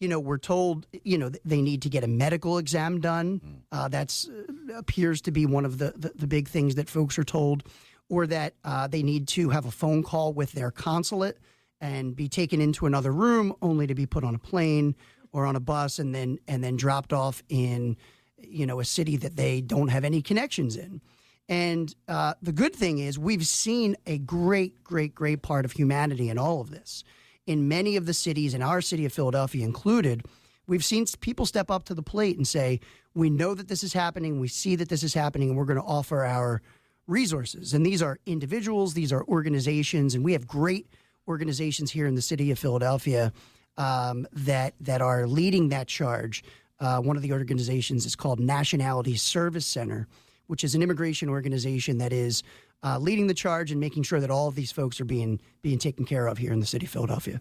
you 0.00 0.08
know, 0.08 0.18
we're 0.18 0.38
told, 0.38 0.86
you 1.04 1.18
know, 1.18 1.30
they 1.44 1.62
need 1.62 1.82
to 1.82 1.88
get 1.88 2.02
a 2.02 2.08
medical 2.08 2.58
exam 2.58 3.00
done. 3.00 3.62
Uh, 3.70 3.88
that's 3.88 4.28
uh, 4.28 4.74
appears 4.74 5.20
to 5.22 5.30
be 5.30 5.46
one 5.46 5.64
of 5.64 5.78
the, 5.78 5.92
the 5.96 6.12
the 6.14 6.26
big 6.26 6.48
things 6.48 6.74
that 6.74 6.88
folks 6.88 7.18
are 7.18 7.24
told, 7.24 7.62
or 8.08 8.26
that 8.26 8.54
uh, 8.64 8.86
they 8.86 9.02
need 9.02 9.28
to 9.28 9.50
have 9.50 9.66
a 9.66 9.70
phone 9.70 10.02
call 10.02 10.32
with 10.32 10.52
their 10.52 10.70
consulate 10.70 11.38
and 11.86 12.16
be 12.16 12.28
taken 12.28 12.60
into 12.60 12.86
another 12.86 13.12
room, 13.12 13.54
only 13.62 13.86
to 13.86 13.94
be 13.94 14.06
put 14.06 14.24
on 14.24 14.34
a 14.34 14.38
plane 14.38 14.96
or 15.32 15.46
on 15.46 15.54
a 15.54 15.60
bus 15.60 16.00
and 16.00 16.12
then 16.12 16.38
and 16.48 16.62
then 16.62 16.76
dropped 16.76 17.12
off 17.12 17.42
in, 17.48 17.96
you 18.38 18.66
know, 18.66 18.80
a 18.80 18.84
city 18.84 19.16
that 19.16 19.36
they 19.36 19.60
don't 19.60 19.88
have 19.88 20.04
any 20.04 20.20
connections 20.20 20.76
in. 20.76 21.00
And 21.48 21.94
uh, 22.08 22.34
the 22.42 22.50
good 22.50 22.74
thing 22.74 22.98
is, 22.98 23.20
we've 23.20 23.46
seen 23.46 23.96
a 24.04 24.18
great, 24.18 24.82
great, 24.82 25.14
great 25.14 25.42
part 25.42 25.64
of 25.64 25.72
humanity 25.72 26.28
in 26.28 26.38
all 26.38 26.60
of 26.60 26.70
this. 26.70 27.04
In 27.46 27.68
many 27.68 27.94
of 27.94 28.06
the 28.06 28.14
cities, 28.14 28.52
in 28.52 28.62
our 28.62 28.80
city 28.80 29.04
of 29.04 29.12
Philadelphia 29.12 29.64
included, 29.64 30.24
we've 30.66 30.84
seen 30.84 31.06
people 31.20 31.46
step 31.46 31.70
up 31.70 31.84
to 31.84 31.94
the 31.94 32.02
plate 32.02 32.36
and 32.36 32.48
say, 32.48 32.80
We 33.14 33.30
know 33.30 33.54
that 33.54 33.68
this 33.68 33.84
is 33.84 33.92
happening, 33.92 34.40
we 34.40 34.48
see 34.48 34.74
that 34.74 34.88
this 34.88 35.04
is 35.04 35.14
happening, 35.14 35.50
and 35.50 35.56
we're 35.56 35.66
going 35.66 35.80
to 35.80 35.86
offer 35.86 36.24
our 36.24 36.62
resources. 37.06 37.72
And 37.72 37.86
these 37.86 38.02
are 38.02 38.18
individuals, 38.26 38.94
these 38.94 39.12
are 39.12 39.22
organizations, 39.28 40.16
and 40.16 40.24
we 40.24 40.32
have 40.32 40.48
great 40.48 40.88
organizations 41.28 41.90
here 41.90 42.06
in 42.06 42.14
the 42.14 42.22
city 42.22 42.50
of 42.50 42.58
Philadelphia 42.58 43.32
um, 43.76 44.26
that, 44.32 44.74
that 44.80 45.02
are 45.02 45.26
leading 45.26 45.68
that 45.70 45.88
charge. 45.88 46.44
Uh, 46.78 47.00
one 47.00 47.16
of 47.16 47.22
the 47.22 47.32
organizations 47.32 48.06
is 48.06 48.16
called 48.16 48.40
Nationality 48.40 49.16
Service 49.16 49.66
Center 49.66 50.06
which 50.46 50.64
is 50.64 50.74
an 50.74 50.82
immigration 50.82 51.28
organization 51.28 51.98
that 51.98 52.12
is 52.12 52.42
uh, 52.82 52.98
leading 52.98 53.26
the 53.26 53.34
charge 53.34 53.70
and 53.70 53.78
making 53.80 54.02
sure 54.02 54.20
that 54.20 54.30
all 54.30 54.48
of 54.48 54.54
these 54.54 54.72
folks 54.72 54.98
are 55.00 55.04
being 55.04 55.38
being 55.62 55.78
taken 55.78 56.04
care 56.04 56.26
of 56.26 56.36
here 56.38 56.52
in 56.52 56.60
the 56.60 56.66
city 56.66 56.86
of 56.86 56.92
Philadelphia. 56.92 57.40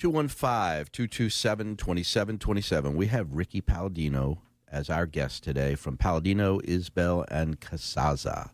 215-227-2727. 0.00 2.94
We 2.94 3.08
have 3.08 3.34
Ricky 3.34 3.60
Palladino 3.60 4.40
as 4.70 4.88
our 4.88 5.04
guest 5.04 5.44
today 5.44 5.74
from 5.74 5.98
Palladino, 5.98 6.58
Isbell, 6.60 7.26
and 7.28 7.60
Casazza. 7.60 8.48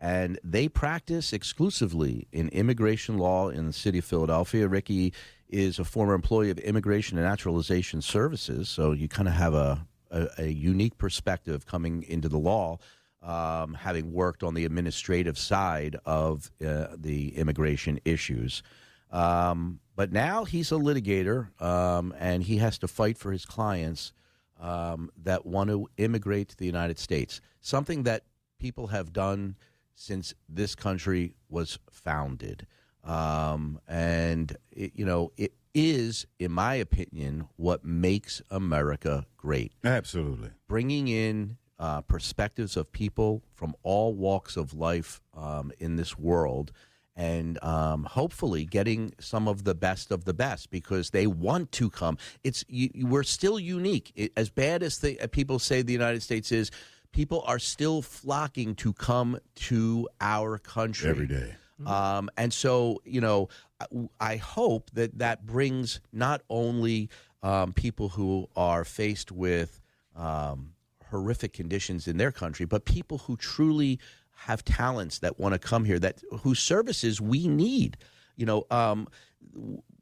And 0.00 0.38
they 0.44 0.68
practice 0.68 1.32
exclusively 1.32 2.28
in 2.32 2.48
immigration 2.50 3.18
law 3.18 3.48
in 3.48 3.66
the 3.66 3.72
city 3.72 3.98
of 3.98 4.04
Philadelphia. 4.04 4.68
Ricky 4.68 5.12
is 5.48 5.78
a 5.78 5.84
former 5.84 6.14
employee 6.14 6.50
of 6.50 6.58
Immigration 6.58 7.18
and 7.18 7.26
Naturalization 7.26 8.00
Services, 8.02 8.68
so 8.68 8.92
you 8.92 9.08
kind 9.08 9.28
of 9.28 9.34
have 9.34 9.54
a, 9.54 9.86
a, 10.10 10.28
a 10.38 10.46
unique 10.46 10.98
perspective 10.98 11.66
coming 11.66 12.04
into 12.04 12.28
the 12.28 12.38
law, 12.38 12.78
um, 13.22 13.74
having 13.74 14.12
worked 14.12 14.42
on 14.42 14.54
the 14.54 14.64
administrative 14.64 15.36
side 15.36 15.96
of 16.04 16.50
uh, 16.64 16.88
the 16.96 17.36
immigration 17.36 17.98
issues. 18.04 18.62
Um, 19.10 19.80
but 19.96 20.12
now 20.12 20.44
he's 20.44 20.70
a 20.70 20.76
litigator, 20.76 21.60
um, 21.60 22.14
and 22.18 22.42
he 22.42 22.58
has 22.58 22.78
to 22.78 22.88
fight 22.88 23.18
for 23.18 23.32
his 23.32 23.44
clients 23.44 24.12
um, 24.60 25.10
that 25.22 25.46
want 25.46 25.70
to 25.70 25.88
immigrate 25.96 26.50
to 26.50 26.56
the 26.56 26.66
United 26.66 26.98
States. 26.98 27.40
Something 27.60 28.04
that 28.04 28.24
people 28.58 28.88
have 28.88 29.12
done 29.12 29.56
since 29.98 30.32
this 30.48 30.74
country 30.76 31.34
was 31.48 31.78
founded, 31.90 32.66
um, 33.04 33.80
and 33.88 34.56
it, 34.70 34.92
you 34.94 35.04
know 35.04 35.32
it 35.36 35.52
is, 35.74 36.26
in 36.38 36.52
my 36.52 36.74
opinion, 36.74 37.46
what 37.56 37.84
makes 37.84 38.40
America 38.50 39.26
great. 39.36 39.72
Absolutely. 39.84 40.50
bringing 40.68 41.08
in 41.08 41.56
uh, 41.78 42.00
perspectives 42.02 42.76
of 42.76 42.90
people 42.92 43.42
from 43.54 43.74
all 43.82 44.14
walks 44.14 44.56
of 44.56 44.72
life 44.74 45.20
um, 45.36 45.70
in 45.78 45.96
this 45.96 46.18
world 46.18 46.72
and 47.14 47.62
um, 47.64 48.04
hopefully 48.04 48.64
getting 48.64 49.12
some 49.20 49.46
of 49.48 49.62
the 49.64 49.74
best 49.74 50.10
of 50.10 50.24
the 50.24 50.34
best 50.34 50.70
because 50.70 51.10
they 51.10 51.26
want 51.26 51.70
to 51.72 51.90
come. 51.90 52.16
It's 52.44 52.64
you, 52.68 52.90
you- 52.94 53.06
we're 53.06 53.22
still 53.24 53.58
unique. 53.60 54.12
It- 54.16 54.32
as 54.36 54.50
bad 54.50 54.82
as 54.82 54.98
the, 54.98 55.20
uh, 55.20 55.26
people 55.28 55.58
say 55.60 55.82
the 55.82 55.92
united 55.92 56.22
states 56.22 56.50
is 56.52 56.70
people 57.12 57.42
are 57.46 57.58
still 57.58 58.02
flocking 58.02 58.74
to 58.76 58.92
come 58.92 59.38
to 59.54 60.08
our 60.20 60.58
country 60.58 61.10
Every 61.10 61.26
day. 61.26 61.54
um, 61.86 62.30
and 62.36 62.52
so, 62.52 63.00
you 63.04 63.20
know, 63.20 63.48
I, 63.80 63.86
I 64.20 64.36
hope 64.36 64.90
that 64.92 65.18
that 65.18 65.46
brings 65.46 66.00
not 66.12 66.42
only 66.50 67.08
um, 67.42 67.72
people 67.72 68.08
who 68.10 68.48
are 68.56 68.84
faced 68.84 69.30
with 69.32 69.80
um, 70.16 70.72
horrific 71.10 71.52
conditions 71.52 72.08
in 72.08 72.16
their 72.16 72.32
country, 72.32 72.66
but 72.66 72.84
people 72.84 73.18
who 73.18 73.36
truly 73.36 73.98
have 74.32 74.64
talents 74.64 75.18
that 75.20 75.38
want 75.38 75.52
to 75.52 75.58
come 75.58 75.84
here, 75.84 75.98
that 75.98 76.20
whose 76.40 76.58
services 76.60 77.20
we 77.20 77.48
need. 77.48 77.96
You 78.36 78.46
know, 78.46 78.66
um, 78.70 79.08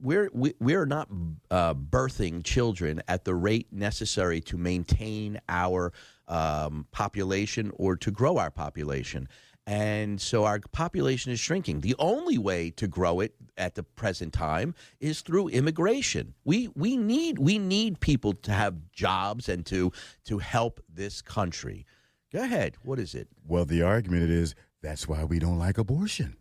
we're 0.00 0.28
we, 0.32 0.54
we're 0.60 0.84
not 0.86 1.08
uh, 1.50 1.72
birthing 1.74 2.44
children 2.44 3.02
at 3.08 3.24
the 3.24 3.34
rate 3.34 3.72
necessary 3.72 4.40
to 4.42 4.58
maintain 4.58 5.40
our 5.48 5.92
um, 6.28 6.86
population 6.92 7.72
or 7.74 7.96
to 7.96 8.10
grow 8.10 8.38
our 8.38 8.50
population. 8.50 9.28
And 9.66 10.20
so 10.20 10.44
our 10.44 10.60
population 10.70 11.32
is 11.32 11.40
shrinking. 11.40 11.80
The 11.80 11.96
only 11.98 12.38
way 12.38 12.70
to 12.70 12.86
grow 12.86 13.18
it 13.18 13.34
at 13.56 13.74
the 13.74 13.82
present 13.82 14.32
time 14.32 14.74
is 15.00 15.22
through 15.22 15.48
immigration. 15.48 16.34
We 16.44 16.68
we 16.76 16.96
need 16.96 17.38
we 17.38 17.58
need 17.58 17.98
people 17.98 18.32
to 18.32 18.52
have 18.52 18.92
jobs 18.92 19.48
and 19.48 19.66
to 19.66 19.92
to 20.26 20.38
help 20.38 20.80
this 20.88 21.20
country. 21.20 21.84
Go 22.32 22.44
ahead. 22.44 22.76
What 22.84 23.00
is 23.00 23.14
it? 23.14 23.28
Well, 23.44 23.64
the 23.64 23.82
argument 23.82 24.30
is 24.30 24.54
that's 24.82 25.08
why 25.08 25.24
we 25.24 25.40
don't 25.40 25.58
like 25.58 25.78
abortion 25.78 26.36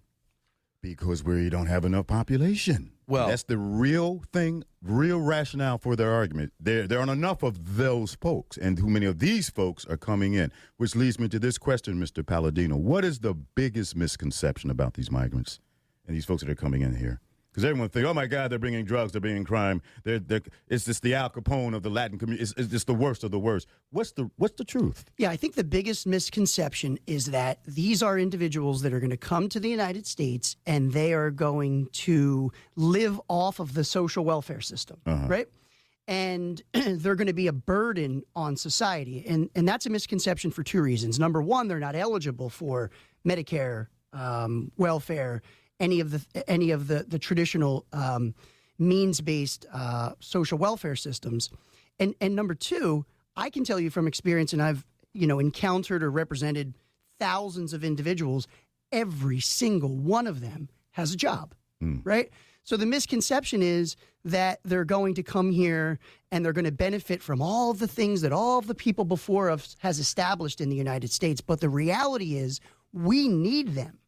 because 0.86 1.24
we 1.24 1.50
don't 1.50 1.66
have 1.66 1.84
enough 1.84 2.06
population. 2.06 2.92
Well- 3.08 3.28
that's 3.28 3.44
the 3.44 3.58
real 3.58 4.22
thing, 4.32 4.64
real 4.84 5.20
rationale 5.20 5.80
for 5.80 5.96
their 5.96 6.12
argument. 6.12 6.54
There, 6.60 6.88
there 6.88 7.00
aren't 7.00 7.10
enough 7.10 7.42
of 7.42 7.76
those 7.76 8.14
folks, 8.14 8.56
and 8.56 8.78
too 8.78 8.88
many 8.88 9.08
of 9.08 9.18
these 9.18 9.50
folks 9.50 9.86
are 9.86 9.98
coming 9.98 10.36
in. 10.36 10.52
Which 10.78 10.96
leads 10.96 11.20
me 11.20 11.28
to 11.30 11.40
this 11.40 11.58
question, 11.58 11.96
Mr. 11.96 12.24
Palladino: 12.24 12.78
What 12.78 13.04
is 13.04 13.20
the 13.20 13.34
biggest 13.34 13.96
misconception 13.96 14.70
about 14.70 14.94
these 14.94 15.10
migrants 15.10 15.60
and 16.06 16.16
these 16.16 16.26
folks 16.26 16.44
that 16.44 16.52
are 16.52 16.56
coming 16.56 16.82
in 16.82 16.96
here? 16.96 17.20
Because 17.56 17.64
everyone 17.64 17.88
think, 17.88 18.06
oh 18.06 18.14
my 18.14 18.28
God, 18.28 18.52
they're 18.52 18.60
bringing 18.60 18.84
drugs, 18.84 19.14
they're 19.14 19.22
bringing 19.22 19.46
crime. 19.46 19.82
They're, 20.04 20.20
they're, 20.20 20.42
it's 20.68 20.84
just 20.84 21.02
the 21.02 21.14
Al 21.14 21.30
Capone 21.30 21.74
of 21.74 21.84
the 21.84 21.90
Latin 21.90 22.20
community. 22.20 22.44
It's, 22.44 22.54
it's 22.58 22.68
just 22.68 22.86
the 22.86 22.94
worst 22.94 23.24
of 23.24 23.32
the 23.32 23.40
worst. 23.40 23.70
What's 23.92 24.12
the 24.12 24.30
what's 24.36 24.56
the 24.58 24.66
truth? 24.66 25.06
Yeah, 25.18 25.30
I 25.30 25.38
think 25.38 25.56
the 25.56 25.64
biggest 25.64 26.06
misconception 26.06 27.00
is 27.08 27.28
that 27.28 27.60
these 27.66 28.04
are 28.04 28.20
individuals 28.20 28.82
that 28.82 28.92
are 28.92 29.00
going 29.00 29.10
to 29.10 29.16
come 29.16 29.48
to 29.48 29.62
the 29.62 29.70
United 29.70 30.06
States 30.06 30.58
and 30.66 30.92
they 30.92 31.14
are 31.14 31.32
going 31.32 31.88
to 31.94 32.52
live 32.76 33.22
off 33.30 33.62
of 33.62 33.74
the 33.74 33.86
social 33.86 34.26
welfare 34.26 34.60
system, 34.60 35.00
right? 35.06 35.48
And 36.10 36.62
they're 36.74 37.16
going 37.16 37.28
to 37.28 37.34
be 37.34 37.48
a 37.48 37.54
burden 37.54 38.24
on 38.36 38.58
society. 38.58 39.26
And, 39.26 39.50
and 39.56 39.66
that's 39.66 39.86
a 39.86 39.90
misconception 39.90 40.52
for 40.52 40.62
two 40.62 40.82
reasons. 40.82 41.20
Number 41.20 41.42
one, 41.42 41.70
they're 41.70 41.80
not 41.80 41.96
eligible 41.96 42.50
for 42.50 42.92
Medicare, 43.26 43.88
um, 44.12 44.74
welfare, 44.78 45.42
any 45.80 46.00
of 46.00 46.12
the 46.12 46.50
any 46.50 46.72
of 46.72 46.88
the 46.88 47.06
the 47.08 47.20
traditional 47.20 47.86
um, 47.94 48.34
means 48.78 49.22
based 49.22 49.66
uh, 49.74 50.12
social 50.20 50.58
welfare 50.58 50.96
systems. 50.96 51.50
And 52.00 52.16
and 52.22 52.36
number 52.36 52.56
two, 52.56 53.06
I 53.36 53.50
can 53.50 53.64
tell 53.64 53.80
you 53.80 53.90
from 53.90 54.08
experience, 54.08 54.54
and 54.54 54.62
I've 54.62 54.86
you 55.14 55.28
know 55.28 55.40
encountered 55.40 56.04
or 56.04 56.12
represented 56.12 56.76
thousands 57.20 57.74
of 57.74 57.84
individuals. 57.84 58.48
Every 58.92 59.40
single 59.40 59.98
one 59.98 60.28
of 60.28 60.42
them 60.42 60.70
has 60.92 61.12
a 61.12 61.18
job, 61.18 61.54
right? 62.04 62.30
So 62.64 62.78
the 62.78 62.86
misconception 62.86 63.62
is 63.62 63.96
that 64.24 64.60
they're 64.64 64.86
going 64.86 65.14
to 65.16 65.24
come 65.24 65.52
here 65.52 66.00
and 66.32 66.44
they're 66.44 66.54
going 66.54 66.66
to 66.66 66.72
benefit 66.72 67.22
from 67.22 67.42
all 67.42 67.70
of 67.70 67.78
the 67.78 67.88
things 67.88 68.22
that 68.22 68.32
all 68.32 68.58
of 68.58 68.66
the 68.66 68.74
people 68.74 69.06
before 69.06 69.52
us 69.52 69.76
has 69.80 70.00
established 70.00 70.62
in 70.62 70.70
the 70.70 70.76
United 70.76 71.12
States. 71.12 71.42
But 71.42 71.62
the 71.62 71.70
reality 71.70 72.38
is, 72.38 72.60
we 72.92 73.28
need 73.28 73.76
them 73.76 74.00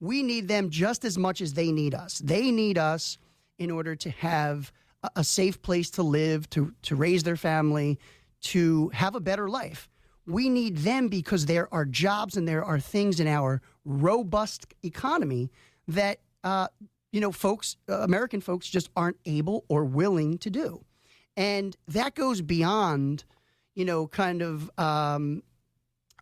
we 0.00 0.22
need 0.22 0.48
them 0.48 0.70
just 0.70 1.04
as 1.04 1.18
much 1.18 1.40
as 1.40 1.54
they 1.54 1.72
need 1.72 1.94
us. 1.94 2.18
They 2.18 2.50
need 2.50 2.78
us 2.78 3.18
in 3.58 3.70
order 3.70 3.96
to 3.96 4.10
have 4.10 4.72
a, 5.02 5.10
a 5.16 5.24
safe 5.24 5.60
place 5.62 5.90
to 5.90 6.02
live, 6.02 6.48
to 6.50 6.72
to 6.82 6.96
raise 6.96 7.22
their 7.22 7.36
family, 7.36 7.98
to 8.42 8.88
have 8.90 9.14
a 9.14 9.20
better 9.20 9.48
life. 9.48 9.88
We 10.26 10.48
need 10.48 10.78
them 10.78 11.08
because 11.08 11.46
there 11.46 11.72
are 11.72 11.84
jobs 11.84 12.36
and 12.36 12.46
there 12.46 12.64
are 12.64 12.78
things 12.78 13.18
in 13.18 13.26
our 13.26 13.62
robust 13.84 14.66
economy 14.82 15.50
that 15.88 16.20
uh, 16.44 16.68
you 17.12 17.20
know 17.20 17.32
folks, 17.32 17.76
uh, 17.88 18.00
American 18.00 18.40
folks, 18.40 18.68
just 18.68 18.90
aren't 18.94 19.18
able 19.24 19.64
or 19.68 19.84
willing 19.84 20.38
to 20.38 20.50
do, 20.50 20.84
and 21.36 21.76
that 21.88 22.14
goes 22.14 22.40
beyond 22.42 23.24
you 23.74 23.84
know 23.84 24.06
kind 24.06 24.42
of 24.42 24.70
um, 24.78 25.42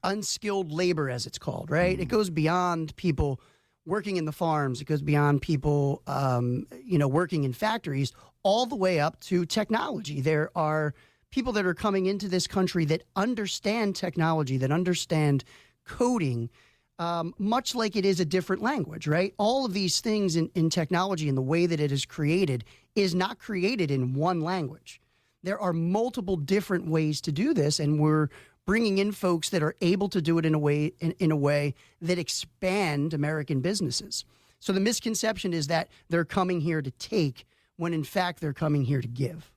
unskilled 0.03 0.73
labor, 0.73 1.11
as 1.11 1.27
it's 1.27 1.39
called, 1.39 1.71
right? 1.71 1.99
It 1.99 2.07
goes 2.07 2.31
beyond 2.31 2.97
people 2.97 3.41
working 3.87 4.17
in 4.17 4.25
the 4.25 4.33
farms. 4.33 4.81
It 4.81 4.85
goes 4.85 5.01
beyond 5.01 5.41
people, 5.41 6.03
um, 6.07 6.67
you 6.85 6.99
know, 6.99 7.09
working 7.09 7.45
in 7.45 7.53
factories, 7.53 8.13
all 8.43 8.67
the 8.67 8.77
way 8.77 9.01
up 9.01 9.21
to 9.21 9.47
technology. 9.47 10.21
There 10.21 10.51
are 10.57 10.95
people 11.31 11.53
that 11.53 11.67
are 11.67 11.75
coming 11.75 12.07
into 12.07 12.29
this 12.29 12.47
country 12.47 12.85
that 12.87 13.03
understand 13.15 13.97
technology, 13.97 14.57
that 14.59 14.71
understand 14.71 15.45
coding, 15.85 16.51
um, 16.99 17.35
much 17.39 17.75
like 17.75 17.97
it 17.97 18.05
is 18.05 18.21
a 18.21 18.25
different 18.25 18.63
language, 18.63 19.07
right? 19.07 19.35
All 19.39 19.65
of 19.65 19.73
these 19.73 20.01
things 20.01 20.37
in, 20.37 20.51
in 20.55 20.71
technology 20.71 21.29
and 21.29 21.37
the 21.37 21.43
way 21.43 21.67
that 21.67 21.81
it 21.81 21.93
is 21.93 22.05
created 22.05 22.65
is 22.95 23.15
not 23.15 23.39
created 23.39 23.91
in 23.91 24.15
one 24.15 24.41
language. 24.41 25.01
There 25.43 25.61
are 25.61 25.73
multiple 25.73 26.37
different 26.37 26.89
ways 26.89 27.21
to 27.21 27.33
do 27.33 27.55
this, 27.55 27.79
and 27.79 28.01
we're 28.01 28.29
bringing 28.67 28.99
in 28.99 29.13
folks 29.13 29.49
that 29.51 29.63
are 29.63 29.77
able 29.81 30.09
to 30.11 30.21
do 30.21 30.37
it 30.39 30.45
in 30.45 30.53
a 30.55 30.59
way 30.59 30.93
in, 31.01 31.13
in 31.13 31.31
a 31.31 31.37
way 31.37 31.75
that 32.03 32.19
expand 32.19 33.15
American 33.15 33.61
businesses. 33.61 34.25
So 34.59 34.73
the 34.73 34.81
misconception 34.81 35.55
is 35.55 35.69
that 35.69 35.89
they're 36.11 36.25
coming 36.25 36.61
here 36.61 36.83
to 36.83 36.91
take, 36.91 37.47
when 37.77 37.95
in 37.95 38.05
fact 38.05 38.41
they're 38.41 38.53
coming 38.53 38.85
here 38.85 39.01
to 39.01 39.09
give. 39.09 39.53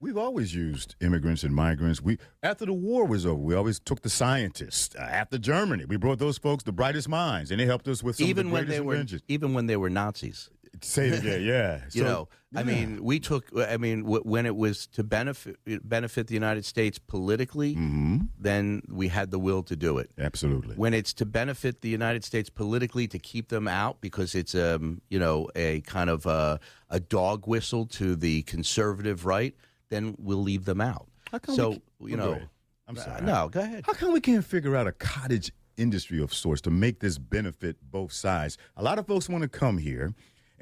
We've 0.00 0.16
always 0.16 0.52
used 0.54 0.96
immigrants 1.00 1.44
and 1.44 1.54
migrants. 1.54 2.00
We 2.00 2.18
after 2.42 2.66
the 2.66 2.72
war 2.72 3.04
was 3.06 3.24
over, 3.24 3.40
we 3.40 3.54
always 3.54 3.78
took 3.78 4.02
the 4.02 4.10
scientists. 4.10 4.96
Uh, 4.96 5.02
after 5.02 5.38
Germany, 5.38 5.84
we 5.84 5.96
brought 5.96 6.18
those 6.18 6.38
folks, 6.38 6.64
the 6.64 6.72
brightest 6.72 7.08
minds, 7.08 7.50
and 7.50 7.60
they 7.60 7.66
helped 7.66 7.86
us 7.86 8.02
with 8.02 8.16
some 8.16 8.26
even 8.26 8.46
of 8.46 8.50
the 8.50 8.54
when 8.54 8.62
greatest 8.64 8.76
they 8.78 8.80
were 8.80 8.94
inventions. 8.94 9.22
even 9.28 9.54
when 9.54 9.66
they 9.66 9.76
were 9.76 9.90
Nazis. 9.90 10.50
Say 10.80 11.08
it 11.08 11.18
again, 11.20 11.42
yeah. 11.42 11.80
You 11.92 12.02
So, 12.02 12.04
know, 12.04 12.28
I 12.56 12.62
mean, 12.64 13.04
we 13.04 13.20
took. 13.20 13.46
I 13.56 13.76
mean, 13.76 14.02
w- 14.02 14.22
when 14.24 14.46
it 14.46 14.56
was 14.56 14.86
to 14.88 15.04
benefit 15.04 15.56
benefit 15.88 16.26
the 16.26 16.34
United 16.34 16.64
States 16.64 16.98
politically, 16.98 17.74
Mm-hmm. 17.76 18.18
then 18.38 18.82
we 18.88 19.08
had 19.08 19.30
the 19.30 19.38
will 19.38 19.62
to 19.64 19.76
do 19.76 19.98
it. 19.98 20.10
absolutely. 20.18 20.74
When 20.76 20.92
it's 20.94 21.12
to 21.14 21.26
benefit 21.26 21.82
the 21.82 21.88
United 21.88 22.24
States 22.24 22.50
politically 22.50 23.06
to 23.08 23.18
keep 23.18 23.48
them 23.48 23.68
out 23.68 24.00
because 24.00 24.34
it's 24.34 24.54
um 24.54 25.00
you 25.08 25.18
know 25.18 25.48
a 25.54 25.80
kind 25.82 26.10
of 26.10 26.26
a, 26.26 26.58
a 26.90 26.98
dog 27.00 27.46
whistle 27.46 27.86
to 27.86 28.16
the 28.16 28.42
conservative 28.42 29.24
right, 29.26 29.54
then 29.90 30.14
we'll 30.18 30.42
leave 30.42 30.64
them 30.64 30.80
out. 30.80 31.06
How 31.30 31.38
come 31.38 31.54
so 31.54 31.82
we, 31.98 32.10
you 32.12 32.16
know, 32.16 32.32
ahead. 32.32 32.48
I'm 32.88 32.96
sorry. 32.96 33.22
no, 33.22 33.48
go 33.48 33.60
ahead. 33.60 33.84
How 33.86 33.92
come 33.92 34.12
we 34.12 34.20
can't 34.20 34.44
figure 34.44 34.74
out 34.76 34.86
a 34.86 34.92
cottage 34.92 35.52
industry 35.78 36.20
of 36.20 36.34
sorts 36.34 36.60
to 36.62 36.70
make 36.70 37.00
this 37.00 37.16
benefit 37.18 37.76
both 37.90 38.12
sides? 38.12 38.58
A 38.76 38.82
lot 38.82 38.98
of 38.98 39.06
folks 39.06 39.28
want 39.28 39.42
to 39.42 39.48
come 39.48 39.78
here, 39.78 40.12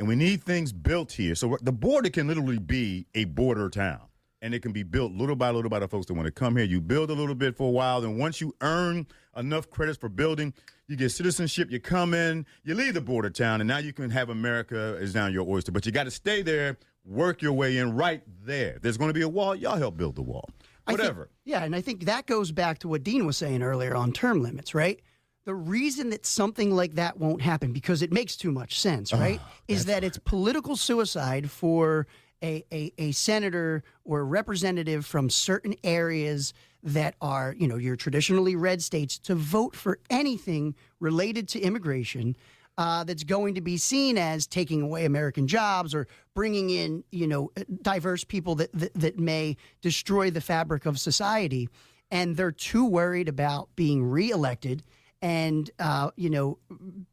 and 0.00 0.08
we 0.08 0.16
need 0.16 0.42
things 0.42 0.72
built 0.72 1.12
here. 1.12 1.34
So 1.34 1.58
the 1.60 1.70
border 1.72 2.08
can 2.08 2.26
literally 2.26 2.58
be 2.58 3.06
a 3.14 3.26
border 3.26 3.68
town, 3.68 4.00
and 4.42 4.54
it 4.54 4.60
can 4.62 4.72
be 4.72 4.82
built 4.82 5.12
little 5.12 5.36
by 5.36 5.50
little 5.50 5.68
by 5.68 5.78
the 5.78 5.86
folks 5.86 6.06
that 6.06 6.14
want 6.14 6.24
to 6.26 6.32
come 6.32 6.56
here. 6.56 6.64
You 6.64 6.80
build 6.80 7.10
a 7.10 7.12
little 7.14 7.34
bit 7.34 7.54
for 7.54 7.68
a 7.68 7.70
while, 7.70 8.00
then 8.00 8.16
once 8.18 8.40
you 8.40 8.54
earn 8.62 9.06
enough 9.36 9.68
credits 9.70 9.98
for 9.98 10.08
building, 10.08 10.54
you 10.88 10.96
get 10.96 11.10
citizenship. 11.10 11.70
You 11.70 11.78
come 11.80 12.14
in, 12.14 12.46
you 12.64 12.74
leave 12.74 12.94
the 12.94 13.00
border 13.02 13.28
town, 13.30 13.60
and 13.60 13.68
now 13.68 13.76
you 13.76 13.92
can 13.92 14.08
have 14.10 14.30
America 14.30 14.96
is 14.96 15.14
now 15.14 15.26
your 15.26 15.46
oyster. 15.46 15.70
But 15.70 15.84
you 15.84 15.92
got 15.92 16.04
to 16.04 16.10
stay 16.10 16.40
there, 16.40 16.78
work 17.04 17.42
your 17.42 17.52
way 17.52 17.76
in 17.76 17.94
right 17.94 18.22
there. 18.42 18.78
There's 18.80 18.96
going 18.96 19.10
to 19.10 19.14
be 19.14 19.20
a 19.22 19.28
wall. 19.28 19.54
Y'all 19.54 19.76
help 19.76 19.98
build 19.98 20.16
the 20.16 20.22
wall. 20.22 20.48
I 20.86 20.92
think- 20.92 21.00
Whatever. 21.00 21.28
yeah, 21.44 21.62
and 21.62 21.76
I 21.76 21.82
think 21.82 22.06
that 22.06 22.24
goes 22.26 22.50
back 22.52 22.78
to 22.80 22.88
what 22.88 23.04
Dean 23.04 23.26
was 23.26 23.36
saying 23.36 23.62
earlier 23.62 23.94
on 23.94 24.12
term 24.12 24.42
limits, 24.42 24.74
right? 24.74 24.98
The 25.46 25.54
reason 25.54 26.10
that 26.10 26.26
something 26.26 26.74
like 26.74 26.94
that 26.94 27.18
won't 27.18 27.40
happen, 27.40 27.72
because 27.72 28.02
it 28.02 28.12
makes 28.12 28.36
too 28.36 28.52
much 28.52 28.78
sense, 28.78 29.12
right, 29.12 29.40
is 29.68 29.86
that 29.86 30.04
it's 30.04 30.18
political 30.18 30.76
suicide 30.76 31.50
for 31.50 32.06
a, 32.42 32.64
a, 32.72 32.92
a 32.98 33.12
senator 33.12 33.82
or 34.04 34.20
a 34.20 34.24
representative 34.24 35.06
from 35.06 35.30
certain 35.30 35.74
areas 35.82 36.52
that 36.82 37.14
are, 37.20 37.54
you 37.58 37.66
know, 37.66 37.76
your 37.76 37.96
traditionally 37.96 38.54
red 38.54 38.82
states 38.82 39.18
to 39.18 39.34
vote 39.34 39.74
for 39.74 39.98
anything 40.10 40.74
related 40.98 41.48
to 41.48 41.60
immigration 41.60 42.36
uh, 42.78 43.04
that's 43.04 43.24
going 43.24 43.54
to 43.54 43.60
be 43.60 43.76
seen 43.76 44.16
as 44.16 44.46
taking 44.46 44.80
away 44.80 45.04
American 45.04 45.46
jobs 45.46 45.94
or 45.94 46.06
bringing 46.34 46.70
in, 46.70 47.04
you 47.10 47.26
know, 47.26 47.50
diverse 47.82 48.24
people 48.24 48.54
that, 48.54 48.72
that, 48.72 48.94
that 48.94 49.18
may 49.18 49.56
destroy 49.82 50.30
the 50.30 50.40
fabric 50.40 50.86
of 50.86 50.98
society. 50.98 51.68
And 52.10 52.36
they're 52.36 52.52
too 52.52 52.86
worried 52.86 53.28
about 53.28 53.68
being 53.76 54.04
reelected 54.04 54.82
and, 55.22 55.70
uh, 55.78 56.10
you 56.16 56.30
know, 56.30 56.58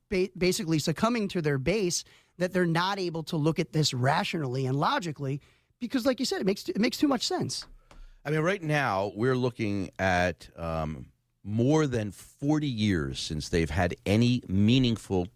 ba- 0.09 0.29
basically 0.37 0.79
succumbing 0.79 1.27
to 1.29 1.41
their 1.41 1.57
base 1.57 2.03
that 2.37 2.53
they're 2.53 2.65
not 2.65 2.99
able 2.99 3.23
to 3.23 3.37
look 3.37 3.59
at 3.59 3.73
this 3.73 3.93
rationally 3.93 4.65
and 4.65 4.79
logically 4.79 5.41
because, 5.79 6.05
like 6.05 6.19
you 6.19 6.25
said, 6.25 6.41
it 6.41 6.45
makes, 6.45 6.69
it 6.69 6.79
makes 6.79 6.97
too 6.97 7.07
much 7.07 7.27
sense. 7.27 7.65
I 8.25 8.31
mean, 8.31 8.41
right 8.41 8.61
now 8.61 9.11
we're 9.15 9.35
looking 9.35 9.89
at 9.99 10.49
um, 10.57 11.07
more 11.43 11.87
than 11.87 12.11
40 12.11 12.67
years 12.67 13.19
since 13.19 13.49
they've 13.49 13.69
had 13.69 13.95
any 14.05 14.43
meaningful 14.47 15.27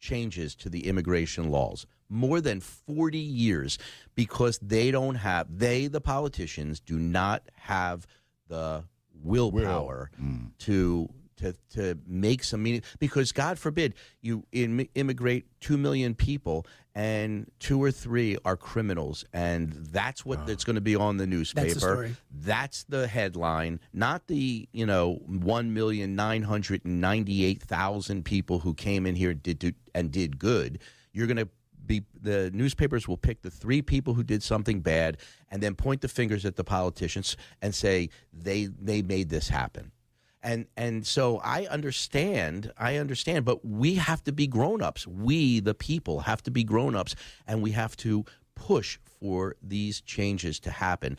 changes 0.00 0.54
to 0.56 0.68
the 0.68 0.86
immigration 0.86 1.50
laws. 1.50 1.86
More 2.10 2.40
than 2.40 2.60
40 2.60 3.18
years 3.18 3.78
because 4.14 4.58
they 4.58 4.90
don't 4.90 5.16
have, 5.16 5.46
they, 5.58 5.86
the 5.86 6.00
politicians, 6.00 6.80
do 6.80 6.98
not 6.98 7.42
have 7.54 8.06
the 8.48 8.84
willpower 9.22 10.10
to. 10.60 11.08
To, 11.38 11.52
to 11.70 11.98
make 12.06 12.44
some 12.44 12.62
meaning 12.62 12.82
because 13.00 13.32
God 13.32 13.58
forbid 13.58 13.94
you 14.20 14.44
Im- 14.52 14.88
immigrate 14.94 15.46
two 15.60 15.76
million 15.76 16.14
people 16.14 16.64
and 16.94 17.50
two 17.58 17.82
or 17.82 17.90
three 17.90 18.38
are 18.44 18.56
criminals 18.56 19.24
and 19.32 19.72
that's 19.90 20.24
what 20.24 20.38
ah. 20.38 20.44
that's 20.46 20.62
going 20.62 20.76
to 20.76 20.80
be 20.80 20.94
on 20.94 21.16
the 21.16 21.26
newspaper 21.26 21.78
story. 21.78 22.16
that's 22.30 22.84
the 22.84 23.08
headline, 23.08 23.80
not 23.92 24.28
the 24.28 24.68
you 24.72 24.86
know 24.86 25.14
one 25.26 25.74
million 25.74 26.14
nine 26.14 26.42
hundred 26.42 26.84
and 26.84 27.00
ninety-eight 27.00 27.60
thousand 27.60 28.24
people 28.24 28.60
who 28.60 28.72
came 28.72 29.04
in 29.04 29.16
here 29.16 29.34
did 29.34 29.58
do, 29.58 29.72
and 29.92 30.12
did 30.12 30.38
good. 30.38 30.78
You're 31.12 31.26
going 31.26 31.38
to 31.38 31.48
be 31.86 32.04
the 32.20 32.50
newspapers 32.52 33.06
will 33.08 33.16
pick 33.16 33.42
the 33.42 33.50
three 33.50 33.82
people 33.82 34.14
who 34.14 34.22
did 34.22 34.42
something 34.42 34.80
bad 34.80 35.18
and 35.50 35.62
then 35.62 35.74
point 35.74 36.00
the 36.00 36.08
fingers 36.08 36.44
at 36.44 36.56
the 36.56 36.64
politicians 36.64 37.36
and 37.60 37.74
say 37.74 38.08
they 38.32 38.66
they 38.80 39.02
made 39.02 39.28
this 39.28 39.48
happen. 39.48 39.92
And 40.44 40.66
and 40.76 41.06
so 41.06 41.38
I 41.38 41.64
understand, 41.66 42.72
I 42.78 42.98
understand, 42.98 43.46
but 43.46 43.64
we 43.64 43.94
have 43.94 44.22
to 44.24 44.32
be 44.32 44.46
grown-ups. 44.46 45.06
We 45.06 45.60
the 45.60 45.74
people 45.74 46.20
have 46.20 46.42
to 46.42 46.50
be 46.50 46.62
grown-ups 46.62 47.16
and 47.46 47.62
we 47.62 47.70
have 47.72 47.96
to 47.98 48.24
push 48.54 48.98
for 49.20 49.56
these 49.62 50.02
changes 50.02 50.60
to 50.60 50.70
happen 50.70 51.16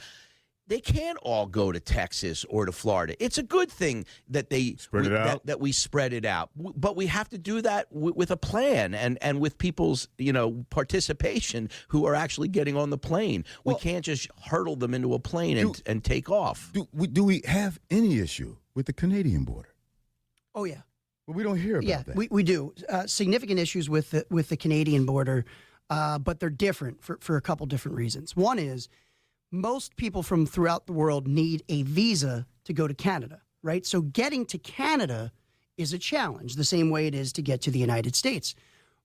they 0.68 0.80
can't 0.80 1.18
all 1.22 1.46
go 1.46 1.72
to 1.72 1.80
Texas 1.80 2.44
or 2.50 2.66
to 2.66 2.72
Florida. 2.72 3.16
It's 3.24 3.38
a 3.38 3.44
good 3.44 3.70
thing 3.72 4.06
that 4.30 4.50
they 4.50 4.76
Spread 4.80 5.06
it 5.06 5.12
we- 5.12 5.18
out. 5.18 5.26
That, 5.26 5.46
that 5.46 5.60
we 5.60 5.72
spread 5.72 6.14
it 6.14 6.26
out, 6.26 6.50
but 6.56 6.96
we 6.96 7.06
have 7.08 7.30
to 7.30 7.38
do 7.38 7.62
that 7.62 7.94
w- 7.94 8.14
with 8.16 8.32
a 8.32 8.38
plan 8.38 8.94
and 8.94 9.18
and 9.22 9.40
with 9.40 9.58
people's 9.58 10.08
you 10.18 10.34
know 10.34 10.66
participation 10.70 11.70
who 11.90 12.06
are 12.06 12.16
actually 12.16 12.48
getting 12.48 12.76
on 12.76 12.90
the 12.90 12.98
plane. 12.98 13.44
we 13.64 13.76
can't 13.76 14.04
just 14.06 14.28
hurdle 14.46 14.76
them 14.76 14.94
into 14.94 15.14
a 15.14 15.20
plane 15.20 15.58
and, 15.58 15.82
and 15.86 16.04
take 16.04 16.30
off. 16.30 16.72
Do 16.74 16.88
we, 16.94 17.08
do 17.08 17.24
we 17.24 17.42
have 17.46 17.80
any 17.92 18.20
issue 18.20 18.56
with 18.74 18.86
the 18.88 18.94
Canadian 18.94 19.44
border? 19.44 19.70
Oh, 20.54 20.64
yeah. 20.64 20.82
Well, 21.28 21.36
we 21.36 21.44
don't 21.44 21.58
hear 21.60 21.78
about 21.78 21.88
yeah, 21.88 22.04
that. 22.04 22.16
we, 22.16 22.28
we 22.32 22.44
do. 22.44 22.74
Uh, 22.88 23.08
significant 23.08 23.60
issues 23.60 23.90
with 23.90 24.12
the, 24.12 24.26
with 24.30 24.50
the 24.50 24.58
Canadian 24.58 25.06
border, 25.06 25.44
uh, 25.90 26.18
but 26.20 26.40
they're 26.40 26.50
different 26.50 27.04
for, 27.04 27.18
for 27.20 27.36
a 27.36 27.42
couple 27.42 27.66
different 27.66 27.98
reasons. 27.98 28.36
One 28.36 28.58
is 28.60 28.88
most 29.56 29.96
people 29.96 30.24
from 30.24 30.46
throughout 30.46 30.86
the 30.86 30.94
world 30.94 31.28
need 31.28 31.64
a 31.70 31.84
visa 31.84 32.46
to 32.66 32.74
go 32.74 32.88
to 32.88 32.94
Canada, 32.94 33.42
right? 33.64 33.86
So 33.86 34.02
getting 34.02 34.46
to 34.48 34.58
Canada 34.58 35.32
is 35.78 35.94
a 35.94 36.00
challenge, 36.00 36.56
the 36.56 36.64
same 36.64 36.90
way 36.90 37.08
it 37.08 37.16
is 37.16 37.34
to 37.34 37.42
get 37.42 37.62
to 37.62 37.72
the 37.72 37.80
United 37.80 38.16
States. 38.16 38.56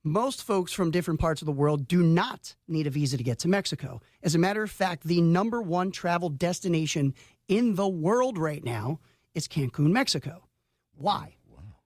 Most 0.03 0.43
folks 0.43 0.73
from 0.73 0.91
different 0.91 1.21
parts 1.21 1.43
of 1.43 1.47
the 1.47 1.53
world 1.53 1.87
do 1.87 2.03
not 2.03 2.55
need 2.69 2.87
a 2.87 2.91
visa 2.91 3.17
to 3.17 3.23
get 3.23 3.39
to 3.41 3.49
Mexico. 3.49 4.01
As 4.23 4.35
a 4.35 4.39
matter 4.39 4.63
of 4.63 4.71
fact, 4.71 5.05
the 5.05 5.21
number 5.21 5.61
one 5.61 5.91
travel 5.91 6.31
destination 6.31 7.15
in 7.49 7.75
the 7.75 7.89
world 7.89 8.39
right 8.39 8.65
now 8.65 9.01
is 9.35 9.47
Cancun, 9.47 9.91
Mexico. 9.91 10.45
Why? 10.95 11.37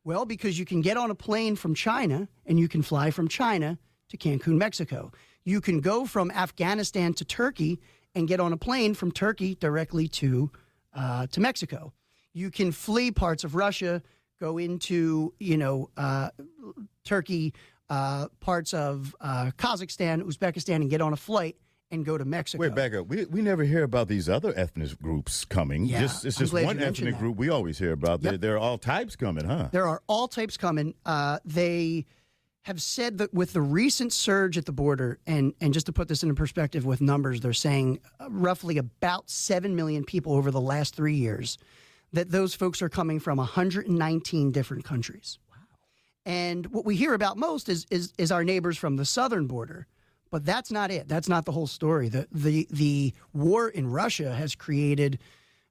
Well, 0.04 0.26
because 0.26 0.58
you 0.58 0.66
can 0.66 0.82
get 0.82 0.98
on 0.98 1.10
a 1.10 1.14
plane 1.14 1.56
from 1.56 1.74
China 1.74 2.28
and 2.44 2.60
you 2.60 2.68
can 2.68 2.82
fly 2.82 3.10
from 3.10 3.26
China 3.26 3.78
to 4.10 4.16
Cancun, 4.18 4.58
Mexico. 4.58 5.10
You 5.44 5.60
can 5.60 5.80
go 5.80 6.04
from 6.04 6.30
Afghanistan 6.30 7.14
to 7.14 7.24
Turkey 7.24 7.80
and 8.14 8.28
get 8.28 8.40
on 8.40 8.52
a 8.52 8.56
plane 8.56 8.94
from 8.94 9.12
Turkey 9.12 9.54
directly 9.56 10.08
to 10.08 10.50
uh, 10.94 11.26
to 11.28 11.40
Mexico. 11.40 11.92
You 12.32 12.50
can 12.50 12.72
flee 12.72 13.10
parts 13.10 13.44
of 13.44 13.54
Russia, 13.54 14.02
go 14.40 14.58
into 14.58 15.34
you 15.38 15.56
know 15.56 15.90
uh, 15.96 16.30
Turkey, 17.04 17.54
uh, 17.90 18.28
parts 18.40 18.72
of 18.74 19.14
uh, 19.20 19.50
Kazakhstan, 19.56 20.22
Uzbekistan, 20.22 20.76
and 20.76 20.90
get 20.90 21.00
on 21.00 21.12
a 21.12 21.16
flight 21.16 21.56
and 21.90 22.04
go 22.04 22.16
to 22.18 22.24
Mexico. 22.24 22.62
Wait, 22.62 22.74
back 22.74 22.94
up. 22.94 23.06
We, 23.06 23.24
we 23.26 23.42
never 23.42 23.62
hear 23.62 23.84
about 23.84 24.08
these 24.08 24.28
other 24.28 24.52
ethnic 24.56 24.98
groups 25.00 25.44
coming. 25.44 25.84
Yeah, 25.84 26.00
just 26.00 26.24
it's 26.24 26.38
I'm 26.38 26.46
just 26.46 26.52
one 26.52 26.78
ethnic 26.80 27.18
group 27.18 27.36
we 27.36 27.50
always 27.50 27.78
hear 27.78 27.92
about. 27.92 28.22
There, 28.22 28.32
Yep. 28.32 28.40
there 28.40 28.54
are 28.54 28.58
all 28.58 28.78
types 28.78 29.16
coming, 29.16 29.44
huh? 29.44 29.68
There 29.70 29.86
are 29.86 30.02
all 30.08 30.26
types 30.28 30.56
coming. 30.56 30.94
Uh, 31.04 31.38
they 31.44 32.06
have 32.64 32.80
said 32.80 33.18
that 33.18 33.32
with 33.34 33.52
the 33.52 33.60
recent 33.60 34.10
surge 34.12 34.56
at 34.56 34.64
the 34.64 34.72
border, 34.72 35.18
and, 35.26 35.52
and 35.60 35.74
just 35.74 35.84
to 35.86 35.92
put 35.92 36.08
this 36.08 36.22
into 36.22 36.34
perspective 36.34 36.86
with 36.86 37.02
numbers, 37.02 37.40
they're 37.40 37.52
saying 37.52 38.00
uh, 38.18 38.26
roughly 38.30 38.78
about 38.78 39.28
7 39.28 39.76
million 39.76 40.02
people 40.02 40.32
over 40.32 40.50
the 40.50 40.60
last 40.60 40.96
three 40.96 41.14
years, 41.14 41.58
that 42.14 42.30
those 42.30 42.54
folks 42.54 42.80
are 42.80 42.88
coming 42.88 43.20
from 43.20 43.36
119 43.36 44.50
different 44.50 44.82
countries. 44.82 45.38
Wow. 45.50 45.56
And 46.24 46.66
what 46.68 46.86
we 46.86 46.96
hear 46.96 47.12
about 47.12 47.36
most 47.36 47.68
is, 47.68 47.86
is, 47.90 48.14
is 48.16 48.32
our 48.32 48.44
neighbors 48.44 48.78
from 48.78 48.96
the 48.96 49.04
southern 49.04 49.46
border. 49.46 49.86
But 50.30 50.46
that's 50.46 50.72
not 50.72 50.90
it. 50.90 51.06
That's 51.06 51.28
not 51.28 51.44
the 51.44 51.52
whole 51.52 51.66
story. 51.66 52.08
The, 52.08 52.26
the, 52.32 52.66
the 52.70 53.12
war 53.34 53.68
in 53.68 53.90
Russia 53.90 54.34
has 54.34 54.54
created 54.54 55.18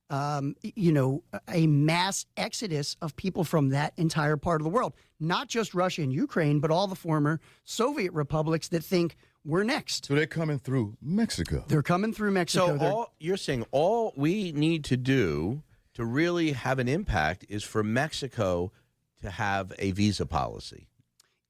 um, 0.10 0.56
you 0.62 0.92
know, 0.92 1.24
a 1.48 1.68
mass 1.68 2.26
exodus 2.38 2.96
of 3.02 3.16
people 3.16 3.44
from 3.44 3.70
that 3.70 3.94
entire 3.98 4.38
part 4.38 4.62
of 4.62 4.64
the 4.64 4.70
world. 4.70 4.94
Not 5.20 5.48
just 5.48 5.74
Russia 5.74 6.02
and 6.02 6.14
Ukraine, 6.14 6.60
but 6.60 6.72
all 6.72 6.88
the 6.88 6.96
former 6.96 7.40
Soviet 7.64 8.14
republics 8.14 8.68
that 8.70 8.84
think 8.84 9.16
we're 9.46 9.64
next. 9.64 10.06
So 10.06 10.16
they're 10.16 10.26
coming 10.26 10.60
through 10.60 10.98
Mexico. 11.02 11.66
They're 11.68 11.82
coming 11.84 12.14
through 12.14 12.32
Mexico. 12.32 12.68
So 12.68 12.78
They're- 12.78 12.90
all 12.92 13.14
you're 13.20 13.38
saying, 13.38 13.66
all 13.72 14.14
we 14.16 14.52
need 14.52 14.84
to 14.86 14.98
do 14.98 15.64
to 15.96 16.06
really 16.06 16.52
have 16.54 16.80
an 16.80 16.88
impact 16.88 17.46
is 17.50 17.64
for 17.64 17.84
Mexico 17.84 18.72
to 19.22 19.30
have 19.30 19.72
a 19.80 19.92
visa 19.92 20.26
policy. 20.26 20.88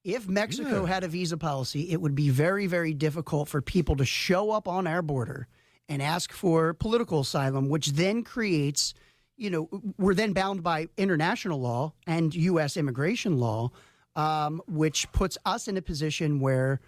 if 0.03 0.27
Mexico 0.27 0.83
had 0.85 1.05
a 1.05 1.07
visa 1.07 1.37
policy, 1.37 1.89
it 1.89 2.01
would 2.01 2.13
be 2.13 2.29
very, 2.29 2.67
very 2.67 2.93
difficult 2.93 3.47
for 3.47 3.61
people 3.61 3.95
to 3.95 4.03
show 4.03 4.51
up 4.51 4.67
on 4.67 4.85
our 4.85 5.01
border 5.01 5.47
and 5.89 6.01
ask 6.01 6.31
for 6.31 6.73
political 6.73 7.21
asylum, 7.21 7.69
which 7.69 7.89
then 7.91 8.23
creates, 8.23 8.93
you 9.37 9.49
know, 9.49 9.69
we're 9.97 10.13
then 10.13 10.33
bound 10.33 10.63
by 10.63 10.87
international 10.97 11.59
law 11.59 11.93
and 12.07 12.33
U.S. 12.33 12.77
immigration 12.77 13.37
law, 13.37 13.71
um, 14.15 14.61
which 14.67 15.11
puts 15.11 15.37
us 15.45 15.67
in 15.67 15.77
a 15.77 15.81
position 15.81 16.39
where 16.39 16.79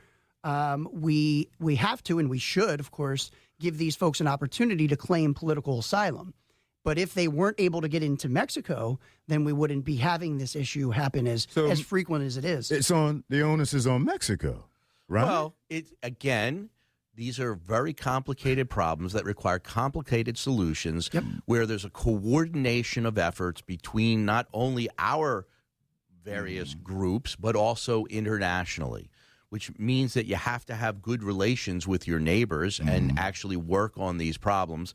um, 0.44 0.88
we 0.92 1.50
we 1.60 1.76
have 1.76 2.04
to 2.04 2.20
and 2.20 2.30
we 2.30 2.38
should, 2.38 2.80
of 2.80 2.92
course, 2.92 3.32
give 3.60 3.78
these 3.78 3.96
folks 3.96 4.22
an 4.22 4.28
opportunity 4.28 4.88
to 4.88 4.96
claim 4.96 5.34
political 5.34 5.80
asylum. 5.80 6.34
But 6.84 7.00
if 7.00 7.16
they 7.16 7.28
weren't 7.28 7.60
able 7.60 7.82
to 7.82 7.88
get 7.88 8.04
into 8.04 8.30
Mexico, 8.30 9.00
then 9.28 9.44
we 9.44 9.52
wouldn't 9.54 9.86
be 9.86 9.96
having 9.96 10.38
this 10.38 10.56
issue 10.56 10.92
happen 10.92 11.26
as 11.28 11.48
So- 11.50 11.66
as 11.66 11.82
frequent 11.82 12.24
as 12.26 12.38
it 12.38 12.46
is. 12.46 12.70
It's 12.70 12.92
on 12.92 13.24
the 13.28 13.42
onus 13.42 13.74
is 13.74 13.88
on 13.88 14.06
Mexico, 14.06 14.66
right? 15.10 15.26
Well, 15.26 15.56
it 15.68 15.88
again, 16.04 16.70
these 17.16 17.40
are 17.40 17.56
very 17.56 17.94
complicated 17.94 18.70
problems 18.70 19.14
that 19.14 19.26
require 19.26 19.60
complicated 19.60 20.38
solutions 20.38 21.10
where 21.46 21.66
there's 21.66 21.86
a 21.86 21.90
coordination 21.90 23.06
of 23.06 23.18
efforts 23.18 23.62
between 23.62 24.26
not 24.26 24.48
only 24.54 24.90
our 25.00 25.48
various 26.24 26.74
mm-hmm. 26.74 26.84
groups 26.84 27.36
but 27.36 27.56
also 27.56 28.06
internationally. 28.06 29.10
Which 29.50 29.72
means 29.78 30.16
that 30.16 30.26
you 30.26 30.36
have 30.36 30.66
to 30.66 30.76
have 30.76 31.02
good 31.02 31.24
relations 31.24 31.88
with 31.88 32.08
your 32.08 32.20
neighbors 32.20 32.80
and 32.80 33.12
mm-hmm. 33.12 33.18
actually 33.18 33.56
work 33.56 33.94
on 33.96 34.18
these 34.18 34.38
problems, 34.38 34.94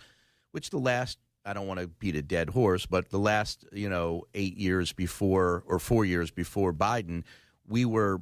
which 0.50 0.68
the 0.68 0.78
last 0.78 1.18
I 1.46 1.54
don't 1.54 1.66
want 1.66 1.80
to 1.80 1.86
beat 1.86 2.16
a 2.16 2.22
dead 2.22 2.50
horse, 2.50 2.84
but 2.84 3.08
the 3.08 3.18
last, 3.18 3.64
you 3.72 3.88
know, 3.88 4.24
eight 4.34 4.58
years 4.58 4.92
before 4.92 5.64
or 5.66 5.78
four 5.78 6.04
years 6.04 6.30
before 6.30 6.74
Biden, 6.74 7.22
we 7.66 7.86
were 7.86 8.20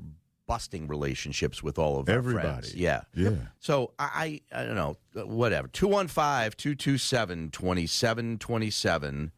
busting 0.48 0.88
relationships 0.88 1.62
with 1.62 1.78
all 1.78 2.00
of 2.00 2.08
our 2.08 2.14
Everybody. 2.16 2.48
friends. 2.48 2.74
Yeah. 2.74 3.02
yeah. 3.14 3.30
So 3.60 3.92
I, 3.98 4.40
I, 4.52 4.60
I 4.60 4.64
don't 4.64 4.74
know, 4.74 4.96
whatever. 5.24 5.68
215 5.68 6.52
227 6.56 7.50
2727. 7.50 9.30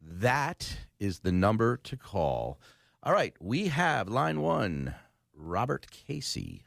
That 0.00 0.76
is 1.00 1.20
the 1.20 1.32
number 1.32 1.76
to 1.78 1.96
call. 1.96 2.60
All 3.02 3.12
right. 3.12 3.34
We 3.40 3.68
have 3.68 4.08
line 4.08 4.40
one, 4.42 4.94
Robert 5.34 5.86
Casey. 5.90 6.64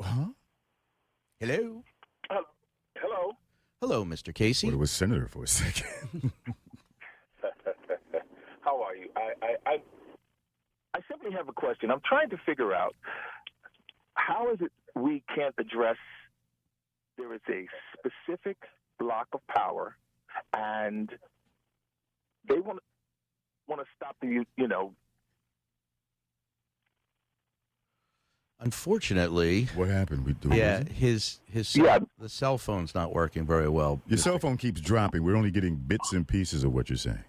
Huh? 0.00 0.28
Hello. 1.40 1.82
Uh, 2.30 2.36
hello. 2.96 3.32
Hello, 3.80 4.04
Mr. 4.04 4.32
Casey. 4.34 4.68
Well, 4.68 4.74
it 4.74 4.78
was 4.78 4.90
senator 4.92 5.26
for 5.26 5.44
a 5.44 5.48
second. 5.48 6.32
How 8.60 8.80
are 8.82 8.94
you? 8.94 9.08
I, 9.16 9.32
I, 9.42 9.56
I, 9.66 9.80
I 10.94 11.00
simply 11.08 11.30
have 11.32 11.48
a 11.48 11.52
question. 11.52 11.90
I'm 11.90 12.00
trying 12.04 12.30
to 12.30 12.36
figure 12.44 12.74
out 12.74 12.94
how 14.14 14.52
is 14.52 14.60
it 14.60 14.72
we 14.94 15.22
can't 15.34 15.54
address 15.58 15.96
there 17.16 17.32
is 17.34 17.40
a 17.48 17.66
specific 17.96 18.56
block 18.98 19.28
of 19.32 19.40
power 19.46 19.96
and 20.54 21.10
they 22.48 22.58
want 22.58 22.80
want 23.68 23.80
to 23.80 23.86
stop 23.96 24.16
the 24.20 24.44
you 24.56 24.68
know 24.68 24.92
Unfortunately, 28.62 29.68
what 29.74 29.88
happened? 29.88 30.26
We 30.26 30.34
do 30.34 30.54
yeah, 30.54 30.84
his 30.84 31.40
his 31.46 31.66
cell, 31.66 31.84
Yeah. 31.86 31.98
the 32.18 32.28
cell 32.28 32.58
phone's 32.58 32.94
not 32.94 33.14
working 33.14 33.46
very 33.46 33.70
well. 33.70 34.02
Your 34.06 34.18
cell 34.18 34.38
phone 34.38 34.58
keeps 34.58 34.82
dropping. 34.82 35.24
We're 35.24 35.34
only 35.36 35.50
getting 35.50 35.76
bits 35.76 36.12
and 36.12 36.28
pieces 36.28 36.62
of 36.62 36.74
what 36.74 36.90
you're 36.90 36.98
saying. 36.98 37.24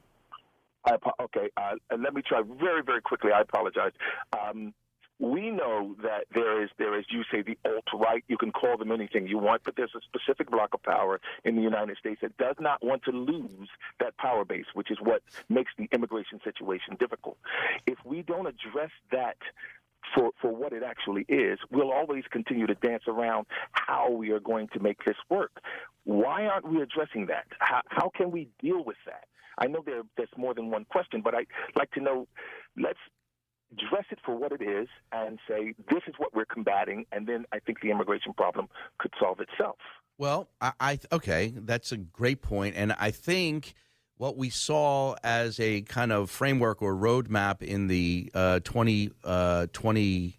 I, 0.86 0.98
okay, 1.22 1.50
uh, 1.58 1.76
let 1.98 2.14
me 2.14 2.22
try 2.22 2.42
very, 2.42 2.82
very 2.84 3.02
quickly. 3.02 3.32
I 3.32 3.42
apologize. 3.42 3.92
Um, 4.34 4.74
we 5.20 5.52
know 5.52 5.96
that 6.02 6.26
there 6.34 6.64
is, 6.64 6.72
there 6.80 6.98
is, 6.98 7.06
you 7.12 7.24
say, 7.32 7.44
the 7.44 7.56
alt 7.64 7.86
right. 7.94 8.24
You 8.28 8.38
can 8.38 8.52
call 8.52 8.76
them 8.78 8.92
anything 8.92 9.28
you 9.28 9.38
want, 9.38 9.62
but 9.64 9.76
there's 9.76 9.94
a 9.96 10.02
specific 10.02 10.50
block 10.50 10.74
of 10.74 10.82
power 10.82 11.22
in 11.46 11.56
the 11.56 11.62
United 11.62 11.98
States 11.98 12.22
that 12.22 12.36
does 12.38 12.56
not 12.60 12.84
want 12.84 13.04
to 13.04 13.12
lose 13.12 13.70
that 14.00 14.18
power 14.18 14.44
base, 14.44 14.66
which 14.74 14.90
is 14.90 14.98
what 15.00 15.22
makes 15.48 15.72
the 15.78 15.88
immigration 15.92 16.40
situation 16.44 16.96
difficult. 17.00 17.38
If 17.86 18.00
we 18.04 18.24
don't 18.24 18.48
address 18.48 18.90
that 19.12 19.38
for, 20.16 20.32
for 20.42 20.52
what 20.52 20.74
it 20.74 20.82
actually 20.82 21.26
is, 21.30 21.60
we'll 21.70 21.92
always 21.92 22.24
continue 22.32 22.66
to 22.66 22.74
dance 22.74 23.04
around 23.08 23.46
how 23.74 24.10
we 24.10 24.32
are 24.32 24.40
going 24.40 24.70
to 24.70 24.80
make 24.80 25.06
this 25.06 25.18
work. 25.30 25.62
Why 26.04 26.48
aren't 26.48 26.68
we 26.68 26.82
addressing 26.82 27.28
that? 27.28 27.46
How, 27.60 27.82
how 27.86 28.10
can 28.10 28.32
we 28.32 28.50
deal 28.60 28.84
with 28.84 28.98
that? 29.06 29.26
I 29.62 29.68
know 29.68 29.84
there, 29.86 30.02
there's 30.18 30.30
more 30.36 30.54
than 30.54 30.72
one 30.72 30.86
question, 30.86 31.22
but 31.22 31.36
I'd 31.36 31.48
like 31.76 31.92
to 31.92 32.02
know 32.02 32.28
let's 32.78 33.00
dress 33.90 34.06
it 34.10 34.20
for 34.26 34.36
what 34.36 34.52
it 34.52 34.62
is 34.62 34.88
and 35.14 35.40
say 35.48 35.76
this 35.90 36.02
is 36.08 36.16
what 36.18 36.34
we're 36.34 36.46
combating, 36.46 37.06
and 37.12 37.28
then 37.28 37.46
I 37.54 37.60
think 37.60 37.80
the 37.82 37.92
immigration 37.92 38.34
problem 38.34 38.68
could 38.98 39.14
solve 39.20 39.40
itself. 39.40 39.78
Well, 40.18 40.50
I, 40.60 40.74
I 40.80 41.00
okay, 41.12 41.54
that's 41.56 41.92
a 41.92 41.98
great 41.98 42.42
point, 42.42 42.76
and 42.76 42.94
I 43.00 43.12
think 43.12 43.76
what 44.18 44.36
we 44.36 44.50
saw 44.50 45.16
as 45.24 45.60
a 45.60 45.82
kind 45.82 46.12
of 46.12 46.30
framework 46.30 46.82
or 46.82 46.96
roadmap 46.96 47.64
in 47.64 47.88
the 47.88 48.30
uh, 48.34 48.60
20, 48.60 49.12
uh, 49.24 49.68
20, 49.74 50.38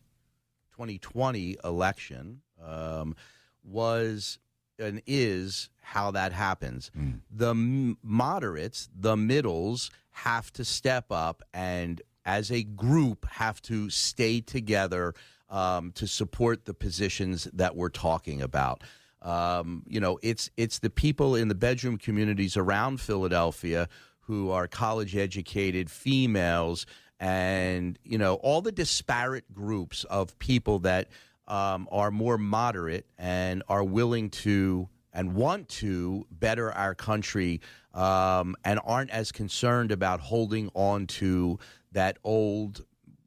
2020 0.72 1.56
election 1.64 2.42
um, 2.64 3.16
was 3.64 4.38
and 4.82 5.02
is 5.06 5.70
how 5.80 6.10
that 6.12 6.32
happens. 6.32 6.90
The 7.30 7.50
m- 7.50 7.98
moderates, 8.02 8.88
the 8.98 9.16
middles, 9.16 9.90
have 10.10 10.52
to 10.54 10.64
step 10.64 11.06
up 11.10 11.42
and, 11.54 12.02
as 12.24 12.50
a 12.50 12.62
group, 12.62 13.26
have 13.30 13.60
to 13.62 13.90
stay 13.90 14.40
together 14.40 15.14
um, 15.48 15.92
to 15.92 16.06
support 16.06 16.64
the 16.64 16.74
positions 16.74 17.44
that 17.52 17.76
we're 17.76 17.90
talking 17.90 18.42
about. 18.42 18.82
Um, 19.20 19.84
you 19.86 20.00
know, 20.00 20.18
it's 20.22 20.50
it's 20.56 20.80
the 20.80 20.90
people 20.90 21.36
in 21.36 21.48
the 21.48 21.54
bedroom 21.54 21.96
communities 21.96 22.56
around 22.56 23.00
Philadelphia 23.00 23.88
who 24.20 24.50
are 24.50 24.66
college 24.66 25.14
educated 25.16 25.90
females 25.90 26.86
and 27.20 27.98
you 28.02 28.18
know 28.18 28.34
all 28.36 28.60
the 28.62 28.72
disparate 28.72 29.52
groups 29.52 30.02
of 30.04 30.36
people 30.40 30.80
that 30.80 31.08
um, 31.48 31.88
are 31.90 32.10
more 32.10 32.38
moderate 32.38 33.06
and 33.18 33.62
are 33.68 33.84
willing 33.84 34.30
to 34.30 34.88
and 35.12 35.34
want 35.34 35.68
to 35.68 36.26
better 36.30 36.72
our 36.72 36.94
country 36.94 37.60
um, 37.94 38.56
and 38.64 38.80
aren't 38.84 39.10
as 39.10 39.30
concerned 39.30 39.92
about 39.92 40.20
holding 40.20 40.70
on 40.74 41.06
to 41.06 41.58
that 41.92 42.16
old 42.24 42.84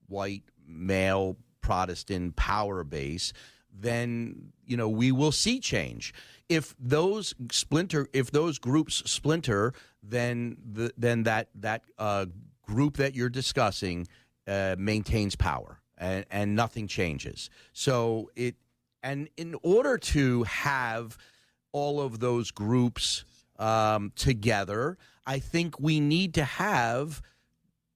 white 0.07 0.43
male 0.67 1.37
Protestant 1.61 2.35
power 2.35 2.83
base, 2.83 3.33
then 3.73 4.51
you 4.65 4.77
know 4.77 4.87
we 4.87 5.11
will 5.11 5.31
see 5.31 5.59
change. 5.59 6.13
If 6.47 6.75
those 6.79 7.33
splinter, 7.51 8.07
if 8.13 8.29
those 8.29 8.59
groups 8.59 9.01
splinter, 9.09 9.73
then 10.03 10.57
the, 10.63 10.93
then 10.95 11.23
that 11.23 11.49
that 11.55 11.81
uh, 11.97 12.27
group 12.61 12.97
that 12.97 13.15
you're 13.15 13.29
discussing 13.29 14.07
uh, 14.47 14.75
maintains 14.77 15.35
power 15.35 15.81
and, 15.97 16.25
and 16.31 16.55
nothing 16.55 16.87
changes. 16.87 17.49
So 17.73 18.31
it 18.35 18.55
and 19.03 19.29
in 19.37 19.55
order 19.61 19.97
to 19.99 20.43
have 20.43 21.17
all 21.71 22.01
of 22.01 22.19
those 22.19 22.49
groups 22.51 23.23
um, 23.59 24.11
together, 24.15 24.97
I 25.27 25.39
think 25.39 25.79
we 25.79 25.99
need 25.99 26.33
to 26.35 26.43
have 26.43 27.21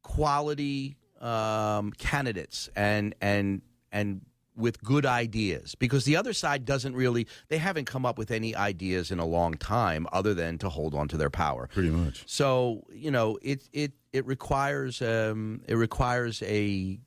quality 0.04 0.96
um, 1.22 1.92
candidates 1.94 2.70
and 2.76 3.14
and 3.22 3.62
and 3.92 4.22
with 4.56 4.82
good 4.84 5.06
ideas 5.06 5.74
because 5.76 6.04
the 6.04 6.18
other 6.18 6.34
side 6.34 6.66
doesn't 6.66 6.94
really 6.96 7.28
they 7.48 7.58
haven't 7.58 7.86
come 7.86 8.06
up 8.06 8.18
with 8.18 8.30
any 8.32 8.54
ideas 8.56 9.10
in 9.12 9.18
a 9.20 9.26
long 9.26 9.54
time 9.54 10.06
other 10.12 10.34
than 10.34 10.58
to 10.58 10.68
hold 10.68 10.94
on 10.94 11.08
to 11.08 11.16
their 11.18 11.30
power 11.30 11.70
Pretty 11.74 11.90
much. 11.90 12.24
so 12.26 12.84
you 12.94 13.10
know 13.12 13.38
it 13.42 13.68
it 13.72 13.94
it 14.12 14.26
requires 14.26 15.02
um, 15.02 15.62
it 15.68 15.76
requires 15.76 16.42
a 16.44 17.00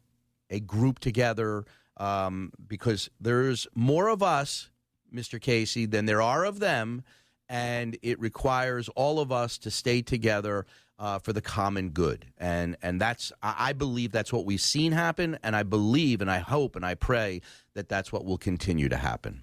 a 0.53 0.61
group 0.61 1.01
together 1.01 1.65
um, 1.97 2.53
because 2.69 3.11
there's 3.21 3.67
more 3.75 4.09
of 4.09 4.23
us, 4.23 4.71
Mr. 5.12 5.41
Casey, 5.41 5.87
than 5.87 6.07
there 6.07 6.23
are 6.23 6.45
of 6.45 6.61
them, 6.61 7.03
and 7.49 7.99
it 8.03 8.21
requires 8.21 8.88
all 8.91 9.19
of 9.19 9.33
us 9.33 9.59
to 9.59 9.71
stay 9.71 10.03
together 10.03 10.67
uh, 10.99 11.19
for 11.19 11.33
the 11.33 11.41
common 11.41 11.91
good. 11.91 12.27
And 12.38 12.77
and 12.83 13.01
that's 13.01 13.33
I 13.43 13.55
I 13.59 13.73
believe 13.73 14.12
that's 14.12 14.33
what 14.33 14.45
we've 14.47 14.61
seen 14.61 14.93
happen, 14.93 15.38
and 15.43 15.57
I 15.57 15.65
believe 15.65 16.21
and 16.21 16.31
I 16.31 16.38
hope 16.38 16.77
and 16.77 16.87
I 16.87 16.95
pray 16.95 17.41
that 17.75 17.88
that's 17.88 18.12
what 18.12 18.25
will 18.25 18.38
continue 18.38 18.88
to 18.88 18.97
happen. 18.97 19.43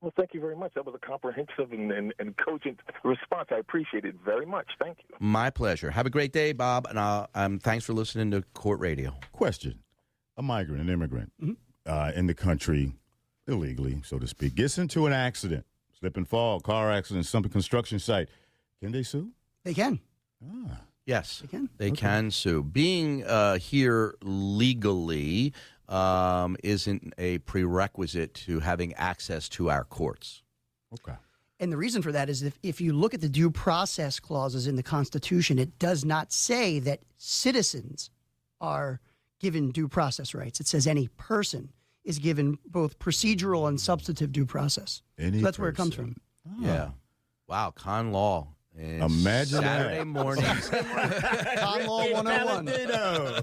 Well, 0.00 0.12
thank 0.16 0.32
you 0.32 0.40
very 0.40 0.54
much. 0.54 0.74
That 0.74 0.86
was 0.86 0.94
a 0.94 1.04
comprehensive 1.04 1.72
and, 1.72 1.90
and, 1.90 2.14
and 2.20 2.36
cogent 2.36 2.78
response. 3.02 3.48
I 3.50 3.56
appreciate 3.56 4.04
it 4.04 4.14
very 4.24 4.46
much. 4.46 4.66
Thank 4.80 4.98
you. 5.08 5.16
My 5.18 5.50
pleasure. 5.50 5.90
Have 5.90 6.06
a 6.06 6.10
great 6.10 6.32
day, 6.32 6.52
Bob, 6.52 6.86
and 6.86 6.98
uh, 6.98 7.26
um, 7.34 7.58
thanks 7.58 7.84
for 7.84 7.94
listening 7.94 8.30
to 8.30 8.42
Court 8.54 8.78
Radio. 8.78 9.16
Question: 9.32 9.80
A 10.38 10.42
migrant, 10.42 10.80
an 10.80 10.88
immigrant, 10.88 11.32
uh, 11.84 12.12
in 12.14 12.26
the 12.26 12.34
country, 12.34 12.94
illegally, 13.46 14.00
so 14.04 14.18
to 14.18 14.26
speak, 14.26 14.54
gets 14.54 14.78
into 14.78 15.06
an 15.06 15.12
accident, 15.12 15.66
slip 15.98 16.16
and 16.16 16.26
fall, 16.26 16.60
car 16.60 16.90
accident, 16.90 17.26
some 17.26 17.42
construction 17.42 17.98
site, 17.98 18.28
can 18.80 18.92
they 18.92 19.02
sue? 19.02 19.32
They 19.64 19.74
can. 19.74 19.98
Ah. 20.42 20.80
Yes, 21.06 21.40
They 21.40 21.48
can? 21.48 21.70
They 21.78 21.90
can 21.90 22.30
sue. 22.30 22.62
Being 22.62 23.24
uh, 23.24 23.58
here 23.58 24.14
legally 24.22 25.54
um, 25.88 26.56
isn't 26.62 27.14
a 27.16 27.38
prerequisite 27.38 28.34
to 28.34 28.60
having 28.60 28.92
access 28.94 29.48
to 29.50 29.70
our 29.70 29.84
courts. 29.84 30.42
Okay. 30.92 31.16
And 31.60 31.72
the 31.72 31.78
reason 31.78 32.02
for 32.02 32.12
that 32.12 32.28
is 32.28 32.42
if, 32.42 32.58
if 32.62 32.80
you 32.80 32.92
look 32.92 33.14
at 33.14 33.22
the 33.22 33.28
due 33.28 33.50
process 33.50 34.20
clauses 34.20 34.66
in 34.66 34.76
the 34.76 34.82
Constitution, 34.82 35.58
it 35.58 35.78
does 35.78 36.04
not 36.04 36.30
say 36.30 36.78
that 36.80 37.00
citizens 37.16 38.10
are 38.60 39.00
given 39.40 39.70
due 39.70 39.88
process 39.88 40.34
rights. 40.34 40.60
It 40.60 40.66
says 40.66 40.86
any 40.86 41.08
person 41.16 41.70
is 42.04 42.18
given 42.18 42.58
both 42.66 42.98
procedural 42.98 43.68
and 43.68 43.80
substantive 43.80 44.32
due 44.32 44.46
process. 44.46 45.02
Any 45.18 45.38
So 45.40 45.44
that's 45.44 45.58
where 45.58 45.68
it 45.68 45.76
comes 45.76 45.94
person. 45.94 46.16
from. 46.46 46.64
Yeah. 46.64 46.90
Wow, 47.48 47.70
con 47.74 48.12
law. 48.12 48.48
And 48.76 49.02
Imagine 49.02 49.62
that. 49.62 49.82
Saturday 49.82 50.04
mornings. 50.04 50.68
Con 51.58 51.86
Law 51.86 52.04
101. 52.12 53.42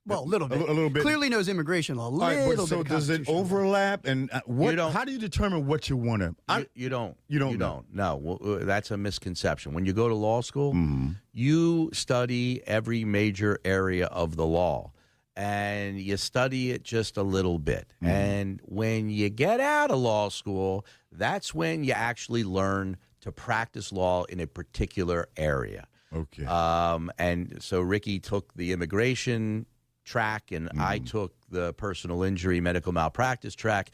Well, 0.07 0.25
a 0.25 0.25
little 0.25 0.49
bit. 0.49 0.59
li- 0.61 0.67
a 0.67 0.73
little 0.73 0.91
bit. 0.91 1.03
Clearly 1.03 1.29
knows 1.29 1.49
immigration 1.49 1.97
law. 1.97 2.05
A 2.05 2.07
All 2.07 2.13
little 2.13 2.37
right, 2.49 2.57
but 2.57 2.63
bit. 2.63 2.69
so 2.69 2.83
does 2.83 3.11
it 3.11 3.29
overlap? 3.29 4.07
And 4.07 4.31
uh, 4.33 4.41
what? 4.47 4.71
You 4.71 4.77
don't- 4.77 4.93
how 4.93 5.05
do 5.05 5.13
you 5.13 5.19
determine 5.19 5.67
what 5.67 5.89
you 5.91 5.97
want 5.97 6.23
to? 6.23 6.35
you, 6.59 6.67
you 6.75 6.89
don't 6.89 7.17
you 7.29 7.39
don't 7.39 7.53
you 7.53 7.59
know. 7.59 7.85
don't 7.85 7.95
no 7.95 8.17
well, 8.17 8.39
uh, 8.43 8.65
that's 8.65 8.91
a 8.91 8.97
misconception 8.97 9.73
when 9.75 9.85
you 9.85 9.93
go 9.93 10.09
to 10.09 10.15
law 10.15 10.41
school 10.41 10.73
Mm-hmm. 10.73 11.11
you 11.33 11.91
study 11.93 12.63
every 12.67 13.05
major 13.05 13.59
area 13.65 14.07
of 14.07 14.37
the 14.37 14.47
law 14.47 14.93
and 15.37 16.01
you 16.01 16.17
study 16.17 16.71
it 16.73 16.83
just 16.83 17.17
a 17.17 17.23
little 17.23 17.59
bit 17.59 17.93
Mm-hmm. 18.03 18.07
and 18.13 18.61
when 18.65 19.11
you 19.11 19.29
get 19.29 19.61
out 19.61 19.91
of 19.91 19.99
law 19.99 20.29
school 20.31 20.85
that's 21.13 21.55
when 21.55 21.85
you 21.85 21.93
actually 21.93 22.43
learn 22.45 22.97
to 23.21 23.31
practice 23.31 23.93
law 23.93 24.25
in 24.25 24.41
a 24.41 24.47
particular 24.47 25.29
area 25.37 25.87
Okay. 26.13 26.45
um, 26.47 27.11
and 27.19 27.59
so 27.63 27.81
Ricky 27.81 28.19
took 28.19 28.53
the 28.55 28.73
immigration 28.73 29.67
track, 30.11 30.51
and 30.53 30.69
I 30.79 30.97
Mm-hmm. 30.99 31.05
took 31.07 31.33
the 31.51 31.73
personal 31.75 32.23
injury 32.23 32.61
medical 32.61 32.93
malpractice 32.93 33.55
track. 33.55 33.91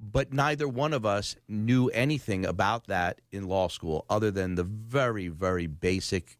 But 0.00 0.32
neither 0.32 0.66
one 0.66 0.92
of 0.92 1.04
us 1.06 1.36
knew 1.48 1.88
anything 1.90 2.44
about 2.44 2.88
that 2.88 3.20
in 3.30 3.46
law 3.46 3.68
school, 3.68 4.04
other 4.10 4.30
than 4.32 4.56
the 4.56 4.64
very, 4.64 5.28
very 5.28 5.68
basic 5.68 6.38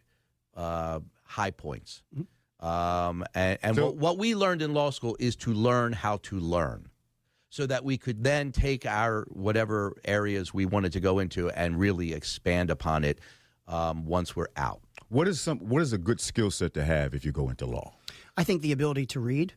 uh, 0.57 0.99
high 1.25 1.53
points. 1.53 2.03
Um, 2.61 3.25
and 3.35 3.59
and 3.63 3.77
So- 3.77 3.87
what, 3.87 3.97
what 3.97 4.19
we 4.19 4.35
learned 4.35 4.63
in 4.63 4.75
law 4.75 4.91
school 4.91 5.17
is 5.21 5.37
to 5.37 5.53
learn 5.53 5.93
how 5.93 6.17
to 6.31 6.41
learn 6.41 6.89
so 7.51 7.67
that 7.67 7.85
we 7.85 7.97
could 7.99 8.25
then 8.25 8.51
take 8.51 8.85
our 8.87 9.27
whatever 9.31 9.95
areas 10.05 10.53
we 10.55 10.65
wanted 10.67 10.93
to 10.93 11.01
go 11.01 11.19
into 11.21 11.51
and 11.51 11.79
really 11.79 12.13
expand 12.15 12.71
upon 12.71 13.05
it 13.05 13.19
um, 13.69 14.07
once 14.07 14.35
we're 14.35 14.49
out. 14.57 14.81
what 15.09 15.29
is 15.29 15.41
some? 15.41 15.59
What 15.59 15.83
is 15.83 15.93
a 15.93 15.99
good 15.99 16.21
skill 16.21 16.51
set 16.51 16.73
to 16.75 16.83
have 16.85 17.15
if 17.15 17.25
you 17.25 17.31
go 17.33 17.49
into 17.51 17.67
law? 17.67 17.93
I 18.37 18.45
think 18.45 18.63
the 18.63 18.73
ability 18.73 19.07
to 19.07 19.21
read. 19.21 19.55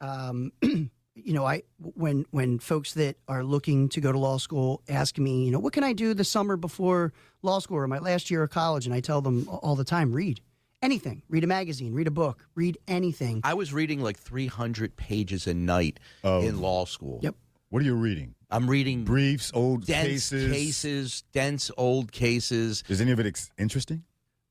Um, 0.00 0.52
you 0.62 1.32
know, 1.32 1.46
I 1.46 1.62
when 1.78 2.26
when 2.30 2.58
folks 2.58 2.94
that 2.94 3.16
are 3.28 3.44
looking 3.44 3.88
to 3.90 4.00
go 4.00 4.12
to 4.12 4.18
law 4.18 4.38
school 4.38 4.82
ask 4.88 5.18
me, 5.18 5.44
you 5.44 5.50
know, 5.50 5.58
what 5.58 5.72
can 5.72 5.84
I 5.84 5.92
do 5.92 6.14
the 6.14 6.24
summer 6.24 6.56
before 6.56 7.12
law 7.42 7.58
school 7.58 7.78
or 7.78 7.86
my 7.86 7.98
last 7.98 8.30
year 8.30 8.42
of 8.42 8.50
college, 8.50 8.86
and 8.86 8.94
I 8.94 9.00
tell 9.00 9.20
them 9.20 9.48
all 9.48 9.76
the 9.76 9.84
time, 9.84 10.12
read 10.12 10.40
anything, 10.82 11.22
read 11.28 11.44
a 11.44 11.46
magazine, 11.46 11.94
read 11.94 12.06
a 12.06 12.12
book, 12.12 12.46
read 12.54 12.78
anything. 12.88 13.40
I 13.44 13.54
was 13.54 13.72
reading 13.72 14.02
like 14.02 14.18
300 14.18 14.96
pages 14.96 15.46
a 15.46 15.54
night 15.54 16.00
in 16.24 16.60
law 16.60 16.84
school. 16.84 17.20
Yep. 17.22 17.36
What 17.70 17.80
are 17.80 17.86
you 17.86 17.94
reading? 17.94 18.34
I'm 18.50 18.68
reading 18.68 19.04
Briefs, 19.04 19.50
old 19.54 19.86
dense 19.86 20.06
cases. 20.30 20.52
cases, 20.52 21.24
dense 21.32 21.70
old 21.78 22.12
cases. 22.12 22.84
Is 22.88 23.00
any 23.00 23.12
of 23.12 23.18
it 23.18 23.24
ex- 23.24 23.50
interesting? 23.56 24.04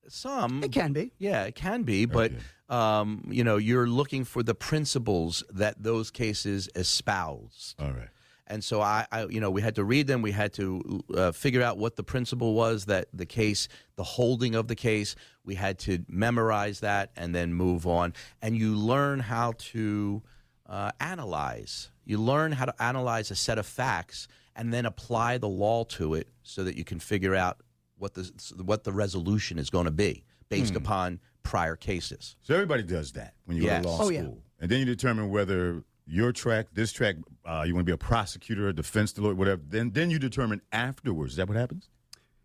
Some 0.08 0.64
It 0.64 0.72
can 0.72 0.92
be. 0.92 1.12
Yeah, 1.18 1.44
it 1.44 1.54
can 1.54 1.84
be, 1.84 2.06
but 2.06 2.32
um, 2.72 3.22
you 3.28 3.44
know, 3.44 3.58
you're 3.58 3.86
looking 3.86 4.24
for 4.24 4.42
the 4.42 4.54
principles 4.54 5.44
that 5.52 5.82
those 5.82 6.10
cases 6.10 6.68
espouse. 6.74 7.76
All 7.78 7.88
right. 7.90 8.08
And 8.46 8.64
so 8.64 8.80
I, 8.80 9.06
I, 9.12 9.26
you 9.26 9.40
know, 9.40 9.50
we 9.50 9.62
had 9.62 9.74
to 9.76 9.84
read 9.84 10.06
them. 10.06 10.20
We 10.20 10.32
had 10.32 10.52
to 10.54 11.02
uh, 11.14 11.32
figure 11.32 11.62
out 11.62 11.78
what 11.78 11.96
the 11.96 12.02
principle 12.02 12.54
was 12.54 12.86
that 12.86 13.08
the 13.12 13.26
case, 13.26 13.68
the 13.96 14.02
holding 14.02 14.54
of 14.54 14.68
the 14.68 14.74
case. 14.74 15.14
We 15.44 15.54
had 15.54 15.78
to 15.80 16.04
memorize 16.08 16.80
that 16.80 17.12
and 17.16 17.34
then 17.34 17.54
move 17.54 17.86
on. 17.86 18.14
And 18.40 18.56
you 18.56 18.74
learn 18.74 19.20
how 19.20 19.52
to 19.72 20.22
uh, 20.66 20.90
analyze. 20.98 21.90
You 22.04 22.18
learn 22.18 22.52
how 22.52 22.64
to 22.64 22.82
analyze 22.82 23.30
a 23.30 23.36
set 23.36 23.58
of 23.58 23.66
facts 23.66 24.28
and 24.56 24.72
then 24.72 24.86
apply 24.86 25.38
the 25.38 25.48
law 25.48 25.84
to 25.84 26.14
it, 26.14 26.28
so 26.42 26.64
that 26.64 26.76
you 26.76 26.84
can 26.84 26.98
figure 27.00 27.34
out 27.34 27.62
what 27.96 28.14
the 28.14 28.30
what 28.62 28.84
the 28.84 28.92
resolution 28.92 29.58
is 29.58 29.70
going 29.70 29.86
to 29.86 29.90
be 29.92 30.24
based 30.50 30.74
upon 30.76 31.20
prior 31.42 31.76
cases. 31.76 32.36
So 32.42 32.54
everybody 32.54 32.82
does 32.82 33.12
that 33.12 33.34
when 33.44 33.56
you 33.56 33.64
Yes. 33.64 33.82
go 33.82 33.82
to 33.82 33.88
law 33.88 34.02
Oh, 34.02 34.04
school, 34.06 34.12
yeah. 34.12 34.60
and 34.60 34.70
then 34.70 34.80
you 34.80 34.84
determine 34.86 35.30
whether 35.30 35.84
your 36.06 36.32
track, 36.32 36.68
this 36.74 36.92
track, 36.92 37.16
uh, 37.44 37.64
you 37.66 37.74
want 37.74 37.86
to 37.86 37.90
be 37.90 37.94
a 37.94 37.98
prosecutor, 37.98 38.68
a 38.68 38.72
defense 38.72 39.16
lawyer, 39.18 39.34
whatever. 39.34 39.62
Then, 39.66 39.90
then 39.92 40.10
you 40.10 40.18
determine 40.18 40.60
afterwards. 40.72 41.32
Is 41.32 41.36
that 41.36 41.48
what 41.48 41.56
happens? 41.56 41.88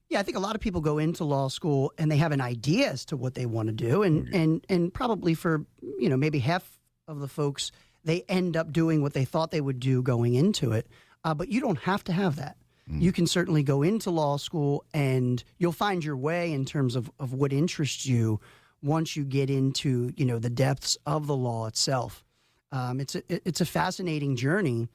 Yeah, 0.10 0.19
I 0.19 0.23
think 0.23 0.38
a 0.38 0.39
lot 0.39 0.55
of 0.55 0.62
people 0.62 0.79
go 0.79 0.99
into 0.99 1.25
law 1.25 1.49
school 1.49 1.91
and 1.97 2.10
they 2.10 2.17
have 2.17 2.31
an 2.31 2.39
idea 2.39 2.89
as 2.91 3.03
to 3.05 3.17
what 3.17 3.33
they 3.33 3.45
want 3.45 3.67
to 3.67 3.73
do, 3.73 4.03
and 4.03 4.33
and 4.33 4.65
and 4.69 4.93
probably 4.93 5.33
for 5.33 5.65
you 5.99 6.07
know 6.07 6.15
maybe 6.15 6.39
half 6.39 6.79
of 7.10 7.19
the 7.19 7.27
folks 7.27 7.71
they 8.05 8.21
end 8.29 8.55
up 8.55 8.71
doing 8.71 9.01
what 9.01 9.13
they 9.13 9.25
thought 9.25 9.51
they 9.51 9.60
would 9.60 9.81
do 9.81 10.01
going 10.01 10.33
into 10.36 10.71
it. 10.71 10.88
Uh, 11.25 11.33
but 11.33 11.49
you 11.49 11.60
don't 11.60 11.79
have 11.79 12.05
to 12.05 12.13
have 12.13 12.38
that. 12.38 12.55
You 12.89 13.12
can 13.12 13.27
certainly 13.27 13.63
go 13.63 13.81
into 13.83 14.10
law 14.12 14.38
school 14.38 14.86
and 14.93 15.43
you'll 15.57 15.73
find 15.73 16.05
your 16.05 16.15
way 16.15 16.53
in 16.53 16.63
terms 16.63 16.95
of, 16.95 17.12
of 17.19 17.33
what 17.33 17.51
interests 17.51 18.05
you 18.05 18.39
once 18.81 19.15
you 19.15 19.23
get 19.23 19.49
into 19.49 20.13
you 20.15 20.25
know 20.25 20.39
the 20.39 20.49
depths 20.49 20.97
of 21.05 21.27
the 21.27 21.35
law 21.35 21.67
itself. 21.67 22.23
Um, 22.71 22.99
it's 22.99 23.15
a 23.15 23.23
it's 23.29 23.61
a 23.61 23.65
fascinating 23.65 24.35
journey 24.35 24.89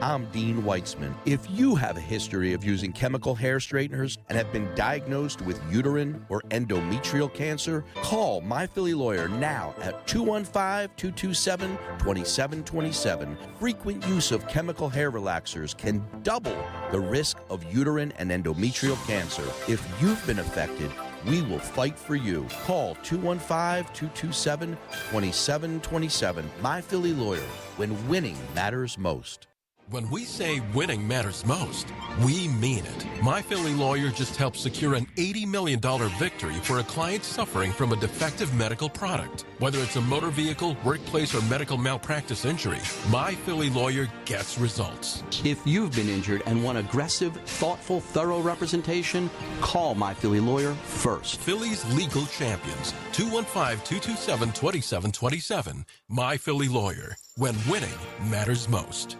I'm 0.00 0.26
Dean 0.26 0.62
Weitzman. 0.62 1.12
If 1.24 1.50
you 1.50 1.74
have 1.74 1.96
a 1.96 2.00
history 2.00 2.52
of 2.52 2.62
using 2.62 2.92
chemical 2.92 3.34
hair 3.34 3.58
straighteners 3.58 4.16
and 4.28 4.38
have 4.38 4.52
been 4.52 4.72
diagnosed 4.76 5.42
with 5.42 5.60
uterine 5.72 6.24
or 6.28 6.40
endometrial 6.50 7.32
cancer, 7.34 7.84
call 7.96 8.40
My 8.40 8.64
Philly 8.64 8.94
Lawyer 8.94 9.28
now 9.28 9.74
at 9.80 10.06
215 10.06 10.88
227 10.96 11.76
2727. 11.98 13.36
Frequent 13.58 14.06
use 14.06 14.30
of 14.30 14.46
chemical 14.46 14.88
hair 14.88 15.10
relaxers 15.10 15.76
can 15.76 16.06
double 16.22 16.56
the 16.92 17.00
risk 17.00 17.38
of 17.50 17.64
uterine 17.74 18.12
and 18.18 18.30
endometrial 18.30 19.04
cancer. 19.08 19.42
If 19.66 19.84
you've 20.00 20.24
been 20.28 20.38
affected, 20.38 20.92
we 21.26 21.42
will 21.42 21.58
fight 21.58 21.98
for 21.98 22.14
you. 22.14 22.46
Call 22.62 22.94
215 23.02 23.92
227 23.94 24.78
2727. 25.10 26.50
My 26.62 26.80
Philly 26.80 27.14
Lawyer, 27.14 27.40
when 27.76 28.08
winning 28.08 28.36
matters 28.54 28.96
most. 28.96 29.47
When 29.90 30.10
we 30.10 30.24
say 30.24 30.60
winning 30.74 31.08
matters 31.08 31.46
most, 31.46 31.86
we 32.22 32.48
mean 32.48 32.84
it. 32.84 33.06
My 33.22 33.40
Philly 33.40 33.72
lawyer 33.72 34.10
just 34.10 34.36
helped 34.36 34.58
secure 34.58 34.92
an 34.92 35.06
$80 35.16 35.48
million 35.48 35.80
victory 36.18 36.56
for 36.56 36.80
a 36.80 36.84
client 36.84 37.24
suffering 37.24 37.72
from 37.72 37.94
a 37.94 37.96
defective 37.96 38.52
medical 38.52 38.90
product. 38.90 39.46
Whether 39.60 39.78
it's 39.78 39.96
a 39.96 40.02
motor 40.02 40.28
vehicle, 40.28 40.76
workplace, 40.84 41.34
or 41.34 41.40
medical 41.48 41.78
malpractice 41.78 42.44
injury, 42.44 42.80
My 43.08 43.34
Philly 43.34 43.70
lawyer 43.70 44.10
gets 44.26 44.58
results. 44.58 45.22
If 45.42 45.66
you've 45.66 45.96
been 45.96 46.10
injured 46.10 46.42
and 46.44 46.62
want 46.62 46.76
aggressive, 46.76 47.32
thoughtful, 47.46 48.00
thorough 48.00 48.40
representation, 48.40 49.30
call 49.62 49.94
My 49.94 50.12
Philly 50.12 50.40
lawyer 50.40 50.74
first. 50.74 51.40
Philly's 51.40 51.82
legal 51.94 52.26
champions, 52.26 52.92
215-227-2727. 53.12 55.86
My 56.10 56.36
Philly 56.36 56.68
lawyer, 56.68 57.16
when 57.36 57.54
winning 57.66 57.88
matters 58.28 58.68
most. 58.68 59.16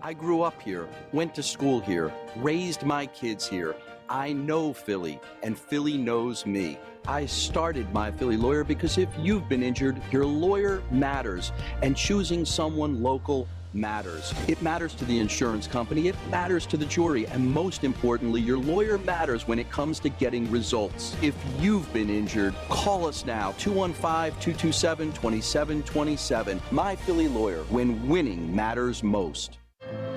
I 0.00 0.12
grew 0.12 0.42
up 0.42 0.62
here, 0.62 0.88
went 1.12 1.34
to 1.34 1.42
school 1.42 1.80
here, 1.80 2.12
raised 2.36 2.84
my 2.84 3.06
kids 3.06 3.48
here. 3.48 3.74
I 4.08 4.32
know 4.32 4.72
Philly, 4.72 5.20
and 5.42 5.58
Philly 5.58 5.98
knows 5.98 6.46
me. 6.46 6.78
I 7.08 7.26
started 7.26 7.92
my 7.92 8.12
Philly 8.12 8.36
lawyer 8.36 8.62
because 8.62 8.96
if 8.96 9.08
you've 9.18 9.48
been 9.48 9.62
injured, 9.62 10.00
your 10.12 10.24
lawyer 10.24 10.82
matters, 10.92 11.50
and 11.82 11.96
choosing 11.96 12.44
someone 12.44 13.02
local 13.02 13.48
matters. 13.74 14.32
It 14.46 14.62
matters 14.62 14.94
to 14.94 15.04
the 15.04 15.18
insurance 15.18 15.66
company, 15.66 16.06
it 16.06 16.16
matters 16.30 16.64
to 16.66 16.76
the 16.76 16.86
jury, 16.86 17.26
and 17.26 17.44
most 17.52 17.82
importantly, 17.82 18.40
your 18.40 18.58
lawyer 18.58 18.98
matters 18.98 19.48
when 19.48 19.58
it 19.58 19.68
comes 19.68 19.98
to 20.00 20.10
getting 20.10 20.48
results. 20.48 21.16
If 21.22 21.34
you've 21.58 21.92
been 21.92 22.08
injured, 22.08 22.54
call 22.68 23.04
us 23.04 23.26
now 23.26 23.52
215 23.58 24.40
227 24.40 25.12
2727. 25.12 26.62
My 26.70 26.94
Philly 26.94 27.28
lawyer, 27.28 27.64
when 27.64 28.08
winning 28.08 28.54
matters 28.54 29.02
most. 29.02 29.57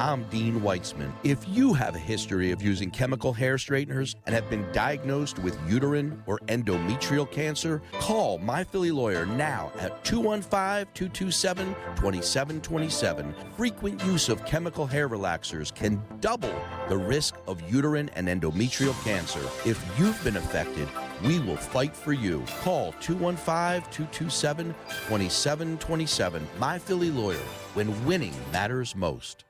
I'm 0.02 0.24
Dean 0.30 0.62
Weitzman. 0.62 1.14
If 1.24 1.48
you 1.48 1.76
have 1.76 1.96
a 1.96 2.00
history 2.00 2.50
of 2.50 2.60
using 2.60 2.90
chemical 2.90 3.32
hair 3.32 3.60
straighteners 3.60 4.16
and 4.26 4.34
have 4.34 4.50
been 4.50 4.66
diagnosed 4.72 5.38
with 5.38 5.56
uterine 5.70 6.24
or 6.26 6.40
endometrial 6.48 7.30
cancer, 7.30 7.84
call 8.00 8.40
My 8.40 8.64
Philly 8.64 8.90
Lawyer 8.90 9.28
now 9.28 9.72
at 9.78 10.04
215 10.04 10.92
227 10.96 11.76
2727. 11.98 13.36
Frequent 13.56 14.04
use 14.04 14.28
of 14.28 14.44
chemical 14.44 14.88
hair 14.88 15.08
relaxers 15.08 15.72
can 15.72 16.02
double 16.20 16.54
the 16.90 16.98
risk 16.98 17.36
of 17.46 17.62
uterine 17.72 18.10
and 18.14 18.28
endometrial 18.28 19.00
cancer. 19.04 19.42
If 19.70 19.80
you've 20.00 20.22
been 20.24 20.38
affected, 20.38 20.88
we 21.24 21.40
will 21.40 21.58
fight 21.58 21.96
for 21.96 22.14
you. 22.14 22.44
Call 22.62 22.94
215 23.02 23.82
227 23.92 24.74
2727. 25.08 26.48
My 26.60 26.80
Philly 26.80 27.12
Lawyer, 27.12 27.38
when 27.74 28.06
winning 28.06 28.34
matters 28.52 28.96
most. 28.96 29.46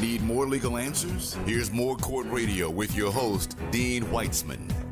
Need 0.00 0.22
more 0.22 0.46
legal 0.46 0.76
answers? 0.76 1.34
Here's 1.46 1.70
more 1.70 1.96
Court 1.96 2.26
Radio 2.28 2.70
with 2.70 2.94
your 2.96 3.12
host, 3.12 3.56
Dean 3.70 4.04
Weitzman. 4.04 4.89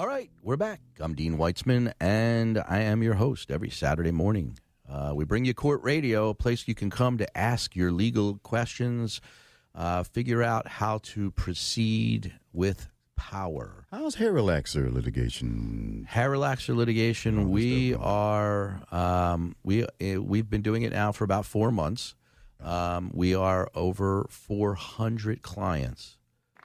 All 0.00 0.06
right, 0.06 0.30
we're 0.42 0.56
back. 0.56 0.80
I'm 0.98 1.14
Dean 1.14 1.36
Weitzman, 1.36 1.92
and 2.00 2.56
I 2.66 2.78
am 2.78 3.02
your 3.02 3.12
host 3.12 3.50
every 3.50 3.68
Saturday 3.68 4.12
morning. 4.12 4.58
Uh, 4.88 5.12
we 5.14 5.26
bring 5.26 5.44
you 5.44 5.52
Court 5.52 5.82
Radio, 5.82 6.30
a 6.30 6.34
place 6.34 6.66
you 6.66 6.74
can 6.74 6.88
come 6.88 7.18
to 7.18 7.36
ask 7.36 7.76
your 7.76 7.92
legal 7.92 8.38
questions, 8.38 9.20
uh, 9.74 10.02
figure 10.02 10.42
out 10.42 10.66
how 10.66 11.00
to 11.02 11.30
proceed 11.32 12.32
with 12.50 12.88
power. 13.14 13.84
How's 13.90 14.14
hair 14.14 14.32
relaxer 14.32 14.90
litigation? 14.90 16.06
Hair 16.08 16.30
relaxer 16.30 16.74
litigation. 16.74 17.50
we 17.50 17.94
are 17.94 18.80
um, 18.90 19.54
we 19.62 19.84
uh, 19.84 20.22
we've 20.22 20.48
been 20.48 20.62
doing 20.62 20.80
it 20.80 20.92
now 20.92 21.12
for 21.12 21.24
about 21.24 21.44
four 21.44 21.70
months. 21.70 22.14
Um, 22.58 23.10
we 23.12 23.34
are 23.34 23.68
over 23.74 24.26
400 24.30 25.42
clients 25.42 26.16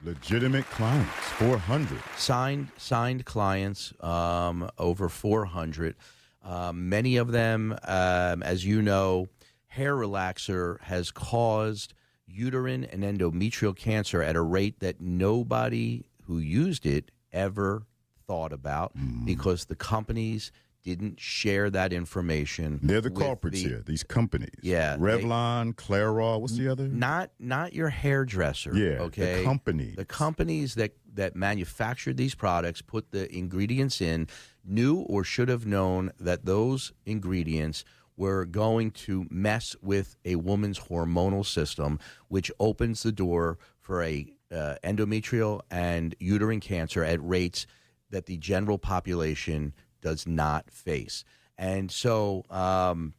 Legitimate 0.06 0.64
clients, 0.70 1.10
400. 1.32 2.00
signed 2.16 2.68
signed 2.76 3.24
clients 3.24 3.92
um, 4.00 4.70
over 4.78 5.08
400 5.08 5.96
um, 6.44 6.88
many 6.88 7.16
of 7.16 7.32
them 7.32 7.76
um, 7.82 8.40
as 8.44 8.64
you 8.64 8.80
know 8.80 9.26
hair 9.66 9.96
relaxer 9.96 10.80
has 10.82 11.10
caused 11.10 11.92
uterine 12.24 12.84
and 12.84 13.02
endometrial 13.02 13.76
cancer 13.76 14.22
at 14.22 14.36
a 14.36 14.40
rate 14.42 14.78
that 14.78 15.00
nobody 15.00 16.04
who 16.26 16.38
used 16.38 16.86
it 16.86 17.10
ever 17.32 17.82
thought 18.28 18.52
about 18.52 18.92
because 19.24 19.64
the 19.64 19.74
companies 19.74 20.52
didn't 20.86 21.18
share 21.18 21.68
that 21.68 21.92
information 21.92 22.78
They're 22.80 23.00
the 23.00 23.10
culprits 23.10 23.60
the- 23.60 23.68
here, 23.68 23.82
these 23.84 24.04
companies. 24.04 24.54
Yeah, 24.62 24.94
they- 24.96 25.02
Revlon, 25.02 25.74
Clairol, 25.74 26.40
what's 26.40 26.56
the 26.56 26.68
other? 26.68 26.86
not 26.86 27.32
not 27.40 27.74
your 27.74 27.88
hairdresser. 27.88 28.72
Yeah, 28.74 29.00
Okay. 29.00 29.38
the 29.38 29.44
companies. 29.44 29.96
The 29.96 30.04
companies 30.04 30.76
that 30.76 30.92
that 31.12 31.34
manufactured 31.34 32.16
these 32.16 32.34
products 32.36 32.82
put 32.82 33.10
the 33.10 33.24
ingredients 33.36 34.00
in, 34.00 34.28
knew 34.64 34.98
or 34.98 35.24
should 35.24 35.48
have 35.48 35.66
known 35.66 36.12
that 36.20 36.44
those 36.44 36.92
ingredients 37.04 37.84
were 38.16 38.44
going 38.46 38.90
to 38.92 39.26
mess 39.30 39.74
with 39.82 40.16
a 40.24 40.36
woman's 40.36 40.78
hormonal 40.78 41.44
system, 41.44 41.98
which 42.28 42.50
opens 42.60 43.02
the 43.02 43.12
door 43.12 43.58
for 43.80 44.02
a 44.02 44.26
uh, 44.52 44.76
endometrial 44.84 45.60
and 45.70 46.14
uterine 46.20 46.60
cancer 46.60 47.02
at 47.02 47.18
rates 47.22 47.66
that 48.10 48.26
the 48.26 48.36
general 48.36 48.78
population 48.78 49.72
does 50.06 50.24
not 50.24 50.70
face. 50.70 51.24
And 51.58 51.90
so. 51.90 52.44
Um, 52.48 53.14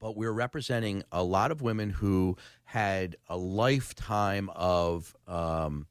but 0.00 0.18
we're 0.18 0.32
representing 0.32 1.02
a 1.10 1.22
lot 1.22 1.50
of 1.50 1.62
women 1.62 1.88
who 1.88 2.36
had 2.64 3.16
a 3.26 3.38
lifetime 3.38 4.50
of 4.54 5.16
um, 5.26 5.86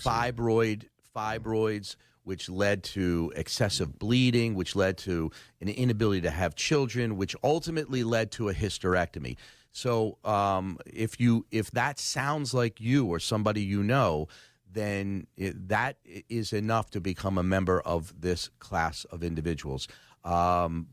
fibroid 0.00 0.86
fibroids, 1.14 1.96
which 2.22 2.48
led 2.48 2.82
to 2.84 3.30
excessive 3.36 3.98
bleeding, 3.98 4.54
which 4.54 4.74
led 4.74 4.96
to 4.96 5.30
an 5.60 5.68
inability 5.68 6.22
to 6.22 6.30
have 6.30 6.54
children, 6.54 7.18
which 7.18 7.36
ultimately 7.44 8.02
led 8.02 8.30
to 8.30 8.48
a 8.48 8.54
hysterectomy. 8.54 9.36
So, 9.72 10.16
um, 10.24 10.78
if 10.86 11.20
you 11.20 11.44
if 11.50 11.70
that 11.72 11.98
sounds 11.98 12.54
like 12.54 12.80
you 12.80 13.04
or 13.06 13.18
somebody 13.18 13.60
you 13.60 13.82
know, 13.82 14.28
then 14.72 15.26
it, 15.36 15.68
that 15.68 15.96
is 16.28 16.52
enough 16.52 16.90
to 16.90 17.00
become 17.00 17.38
a 17.38 17.42
member 17.42 17.80
of 17.80 18.20
this 18.20 18.48
class 18.58 19.04
of 19.06 19.22
individuals. 19.22 19.88
Um, 20.24 20.88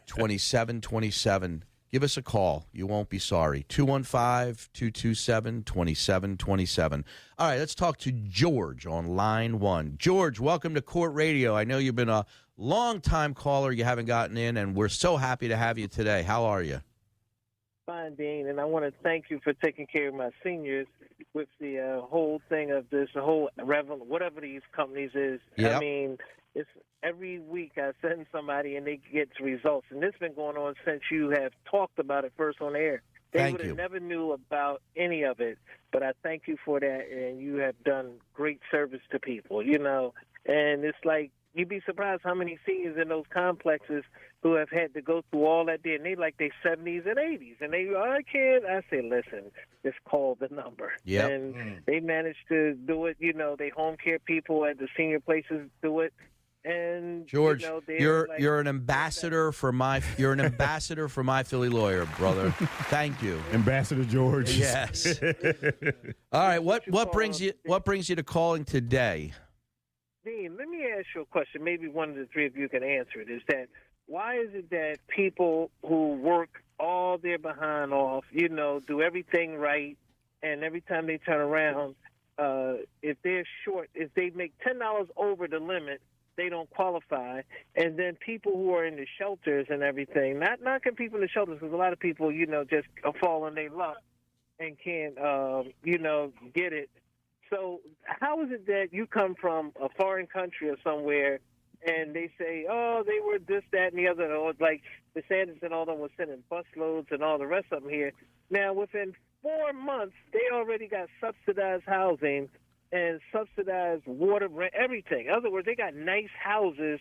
2727. 0.06 1.64
Give 1.92 2.02
us 2.02 2.16
a 2.16 2.22
call. 2.22 2.66
You 2.72 2.88
won't 2.88 3.08
be 3.08 3.20
sorry. 3.20 3.64
215 3.68 4.56
227 4.72 5.62
2727. 5.62 7.04
All 7.38 7.48
right, 7.48 7.56
let's 7.56 7.76
talk 7.76 7.98
to 7.98 8.10
George 8.10 8.84
on 8.84 9.14
line 9.14 9.60
one. 9.60 9.94
George, 9.96 10.40
welcome 10.40 10.74
to 10.74 10.82
Court 10.82 11.14
Radio. 11.14 11.54
I 11.54 11.62
know 11.62 11.78
you've 11.78 11.94
been 11.94 12.08
a 12.08 12.26
long 12.56 13.00
time 13.00 13.32
caller. 13.32 13.70
You 13.70 13.84
haven't 13.84 14.06
gotten 14.06 14.36
in, 14.36 14.56
and 14.56 14.74
we're 14.74 14.88
so 14.88 15.16
happy 15.16 15.46
to 15.46 15.56
have 15.56 15.78
you 15.78 15.86
today. 15.86 16.24
How 16.24 16.46
are 16.46 16.62
you? 16.62 16.80
Fine, 17.86 18.16
Dean, 18.16 18.48
and 18.48 18.58
I 18.58 18.64
want 18.64 18.84
to 18.86 18.92
thank 19.04 19.26
you 19.30 19.38
for 19.44 19.52
taking 19.52 19.86
care 19.86 20.08
of 20.08 20.14
my 20.14 20.30
seniors 20.42 20.88
with 21.32 21.48
the 21.60 21.78
uh, 21.78 22.00
whole 22.06 22.42
thing 22.48 22.72
of 22.72 22.90
this 22.90 23.08
whole 23.14 23.50
revel, 23.62 23.98
whatever 23.98 24.40
these 24.40 24.62
companies 24.74 25.12
is. 25.14 25.40
Yep. 25.56 25.76
I 25.76 25.80
mean, 25.80 26.18
it's 26.58 26.68
every 27.02 27.38
week 27.38 27.72
I 27.76 27.92
send 28.02 28.26
somebody 28.32 28.76
and 28.76 28.86
they 28.86 29.00
get 29.12 29.28
results, 29.40 29.86
and 29.90 30.02
this 30.02 30.12
has 30.12 30.20
been 30.20 30.34
going 30.34 30.56
on 30.56 30.74
since 30.84 31.02
you 31.10 31.30
have 31.30 31.52
talked 31.70 31.98
about 31.98 32.24
it 32.24 32.32
first 32.36 32.60
on 32.60 32.74
air. 32.74 33.02
They 33.32 33.40
Thank 33.40 33.58
would 33.58 33.60
have 33.60 33.70
you. 33.70 33.76
never 33.76 34.00
knew 34.00 34.32
about 34.32 34.82
any 34.96 35.22
of 35.22 35.38
it, 35.38 35.58
but 35.92 36.02
I 36.02 36.12
thank 36.22 36.42
you 36.46 36.56
for 36.64 36.80
that, 36.80 37.06
and 37.12 37.40
you 37.40 37.56
have 37.56 37.74
done 37.84 38.14
great 38.34 38.60
service 38.70 39.02
to 39.10 39.20
people. 39.20 39.62
You 39.62 39.78
know, 39.78 40.14
and 40.46 40.84
it's 40.84 40.98
like 41.04 41.30
you'd 41.54 41.68
be 41.68 41.80
surprised 41.84 42.22
how 42.24 42.34
many 42.34 42.58
seniors 42.66 42.96
in 43.00 43.08
those 43.08 43.26
complexes 43.32 44.02
who 44.42 44.54
have 44.54 44.70
had 44.70 44.94
to 44.94 45.02
go 45.02 45.22
through 45.30 45.44
all 45.44 45.66
that 45.66 45.82
day, 45.82 45.94
and 45.94 46.04
they 46.04 46.16
like 46.16 46.38
their 46.38 46.50
seventies 46.62 47.02
and 47.06 47.18
eighties, 47.18 47.56
and 47.60 47.72
they 47.72 47.88
"Oh, 47.94 48.00
I 48.00 48.22
can't. 48.22 48.64
I 48.64 48.80
say, 48.90 49.02
listen, 49.02 49.50
just 49.84 49.98
call 50.04 50.36
the 50.40 50.48
number. 50.48 50.92
Yep. 51.04 51.30
And 51.30 51.54
mm. 51.54 51.84
they 51.84 52.00
managed 52.00 52.48
to 52.48 52.74
do 52.74 53.06
it. 53.06 53.16
You 53.20 53.32
know, 53.32 53.56
they 53.56 53.68
home 53.68 53.96
care 54.02 54.18
people 54.18 54.64
at 54.64 54.78
the 54.78 54.88
senior 54.96 55.20
places 55.20 55.68
do 55.82 56.00
it. 56.00 56.12
And 56.64 57.26
George, 57.26 57.62
you 57.62 57.68
know, 57.68 57.80
they're 57.86 58.00
you're 58.00 58.28
like- 58.28 58.40
you're 58.40 58.60
an 58.60 58.66
ambassador 58.66 59.52
for 59.52 59.72
my 59.72 60.02
you're 60.16 60.32
an 60.32 60.40
ambassador 60.40 61.08
for 61.08 61.22
my 61.22 61.42
Philly 61.42 61.68
lawyer, 61.68 62.06
brother. 62.18 62.50
Thank 62.90 63.22
you. 63.22 63.40
Ambassador 63.52 64.04
George. 64.04 64.50
Yes. 64.56 65.20
All 66.32 66.46
right, 66.46 66.62
what 66.62 66.88
what 66.90 67.12
brings 67.12 67.40
you 67.40 67.52
what 67.64 67.84
brings 67.84 68.08
you 68.08 68.16
to 68.16 68.22
calling 68.22 68.64
today? 68.64 69.32
Dean, 70.24 70.56
let 70.58 70.68
me 70.68 70.84
ask 70.84 71.06
you 71.14 71.22
a 71.22 71.26
question. 71.26 71.62
Maybe 71.64 71.88
one 71.88 72.10
of 72.10 72.16
the 72.16 72.26
three 72.32 72.46
of 72.46 72.56
you 72.56 72.68
can 72.68 72.82
answer 72.82 73.20
it. 73.20 73.30
Is 73.30 73.40
that 73.48 73.68
why 74.06 74.38
is 74.38 74.48
it 74.52 74.68
that 74.70 74.98
people 75.08 75.70
who 75.86 76.14
work 76.14 76.62
all 76.80 77.18
their 77.18 77.38
behind 77.38 77.92
off, 77.92 78.24
you 78.32 78.48
know, 78.48 78.80
do 78.86 79.00
everything 79.00 79.54
right, 79.56 79.96
and 80.42 80.64
every 80.64 80.80
time 80.80 81.06
they 81.06 81.18
turn 81.18 81.40
around, 81.40 81.94
uh, 82.38 82.74
if 83.00 83.16
they're 83.22 83.44
short, 83.64 83.90
if 83.94 84.12
they 84.14 84.30
make 84.30 84.52
ten 84.62 84.78
dollars 84.78 85.08
over 85.16 85.46
the 85.46 85.60
limit, 85.60 86.00
they 86.38 86.48
don't 86.48 86.70
qualify. 86.70 87.42
And 87.76 87.98
then 87.98 88.14
people 88.14 88.52
who 88.52 88.72
are 88.74 88.86
in 88.86 88.96
the 88.96 89.06
shelters 89.18 89.66
and 89.68 89.82
everything, 89.82 90.38
not 90.38 90.62
knocking 90.62 90.94
people 90.94 91.16
in 91.16 91.22
the 91.22 91.28
shelters, 91.28 91.58
because 91.60 91.74
a 91.74 91.76
lot 91.76 91.92
of 91.92 91.98
people, 91.98 92.32
you 92.32 92.46
know, 92.46 92.64
just 92.64 92.86
fall 93.20 93.42
on 93.42 93.54
their 93.56 93.68
luck 93.68 93.98
and 94.58 94.76
can't, 94.82 95.18
um, 95.18 95.72
you 95.82 95.98
know, 95.98 96.32
get 96.54 96.72
it. 96.72 96.88
So 97.50 97.80
how 98.04 98.42
is 98.42 98.52
it 98.52 98.66
that 98.66 98.88
you 98.92 99.06
come 99.06 99.34
from 99.34 99.72
a 99.82 99.88
foreign 99.98 100.26
country 100.26 100.70
or 100.70 100.76
somewhere 100.84 101.40
and 101.86 102.14
they 102.14 102.30
say, 102.38 102.66
oh, 102.70 103.02
they 103.06 103.20
were 103.20 103.38
this, 103.38 103.64
that, 103.72 103.92
and 103.92 103.98
the 103.98 104.08
other, 104.08 104.32
or 104.34 104.52
like 104.60 104.82
DeSantis 105.16 105.62
and 105.62 105.72
all 105.72 105.86
them 105.86 105.98
were 105.98 106.10
sending 106.16 106.42
busloads 106.50 107.10
and 107.10 107.22
all 107.22 107.38
the 107.38 107.46
rest 107.46 107.66
of 107.72 107.82
them 107.82 107.90
here. 107.90 108.12
Now, 108.50 108.72
within 108.72 109.14
four 109.42 109.72
months, 109.72 110.14
they 110.32 110.52
already 110.52 110.88
got 110.88 111.08
subsidized 111.20 111.84
housing 111.86 112.48
and 112.92 113.20
subsidized 113.32 114.06
water, 114.06 114.48
rent, 114.48 114.72
everything. 114.74 115.26
In 115.26 115.32
other 115.32 115.50
words, 115.50 115.66
they 115.66 115.74
got 115.74 115.94
nice 115.94 116.30
houses 116.42 117.00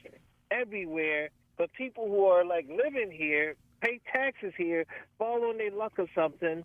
everywhere, 0.52 1.30
but 1.58 1.72
people 1.74 2.08
who 2.08 2.26
are 2.26 2.46
like 2.46 2.68
living 2.70 3.12
here, 3.12 3.56
pay 3.82 4.00
taxes 4.12 4.54
here, 4.58 4.86
fall 5.18 5.46
on 5.46 5.58
their 5.58 5.72
luck 5.72 5.94
or 5.98 6.08
something. 6.14 6.64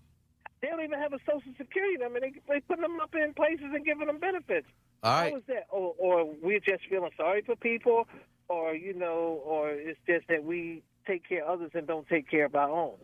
They 0.60 0.68
don't 0.68 0.82
even 0.82 0.98
have 0.98 1.12
a 1.12 1.18
social 1.28 1.52
security 1.58 1.96
number. 1.98 2.20
They 2.20 2.32
they 2.48 2.60
putting 2.60 2.82
them 2.82 3.00
up 3.00 3.14
in 3.14 3.34
places 3.34 3.66
and 3.72 3.84
giving 3.84 4.06
them 4.06 4.18
benefits. 4.18 4.66
All 5.02 5.12
right. 5.12 5.32
How 5.32 5.38
is 5.38 5.44
that? 5.48 5.66
Or, 5.70 5.94
or 5.98 6.34
we're 6.40 6.60
just 6.60 6.84
feeling 6.88 7.10
sorry 7.16 7.42
for 7.42 7.56
people, 7.56 8.06
or 8.48 8.74
you 8.74 8.94
know, 8.94 9.40
or 9.44 9.70
it's 9.70 9.98
just 10.06 10.28
that 10.28 10.44
we 10.44 10.82
take 11.06 11.28
care 11.28 11.44
of 11.44 11.58
others 11.58 11.72
and 11.74 11.86
don't 11.86 12.06
take 12.08 12.30
care 12.30 12.44
of 12.46 12.54
our 12.54 12.70
own. 12.70 12.94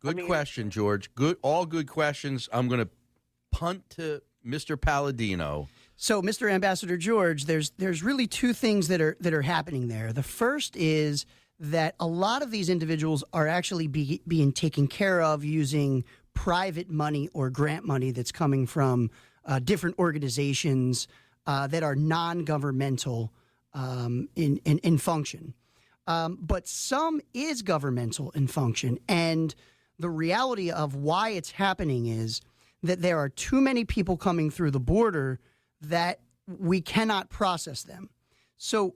Good 0.00 0.16
mean- 0.16 0.26
question, 0.26 0.70
George. 0.70 1.14
Good 1.14 1.38
all 1.42 1.66
good 1.66 1.88
questions. 1.88 2.48
I'm 2.52 2.68
going 2.68 2.80
to 2.80 2.88
punt 3.50 3.88
to 3.90 4.22
Mr. 4.44 4.80
Palladino. 4.80 5.68
So, 5.96 6.22
Mr. 6.22 6.50
Ambassador 6.50 6.96
George, 6.96 7.44
there's 7.46 7.70
there's 7.78 8.02
really 8.02 8.26
two 8.26 8.52
things 8.52 8.88
that 8.88 9.00
are 9.00 9.16
that 9.20 9.34
are 9.34 9.42
happening 9.42 9.88
there. 9.88 10.12
The 10.12 10.22
first 10.22 10.76
is 10.76 11.26
that 11.60 11.94
a 11.98 12.06
lot 12.06 12.42
of 12.42 12.50
these 12.50 12.68
individuals 12.68 13.24
are 13.32 13.48
actually 13.48 13.88
be, 13.88 14.22
being 14.28 14.52
taken 14.52 14.86
care 14.86 15.20
of 15.20 15.44
using 15.44 16.04
private 16.34 16.88
money 16.88 17.28
or 17.34 17.50
grant 17.50 17.84
money 17.84 18.12
that's 18.12 18.30
coming 18.30 18.64
from 18.64 19.10
uh, 19.44 19.58
different 19.58 19.98
organizations 19.98 21.08
uh, 21.46 21.66
that 21.66 21.82
are 21.82 21.96
non-governmental 21.96 23.32
um, 23.74 24.28
in, 24.36 24.60
in 24.64 24.78
in 24.78 24.98
function. 24.98 25.54
Um, 26.06 26.38
but 26.40 26.66
some 26.66 27.20
is 27.34 27.62
governmental 27.62 28.30
in 28.30 28.46
function. 28.46 28.98
And 29.08 29.54
the 29.98 30.08
reality 30.08 30.70
of 30.70 30.94
why 30.94 31.30
it's 31.30 31.50
happening 31.50 32.06
is 32.06 32.40
that 32.82 33.02
there 33.02 33.18
are 33.18 33.28
too 33.28 33.60
many 33.60 33.84
people 33.84 34.16
coming 34.16 34.50
through 34.50 34.70
the 34.70 34.80
border 34.80 35.40
that 35.80 36.20
we 36.46 36.80
cannot 36.80 37.28
process 37.28 37.82
them. 37.82 38.08
So, 38.56 38.94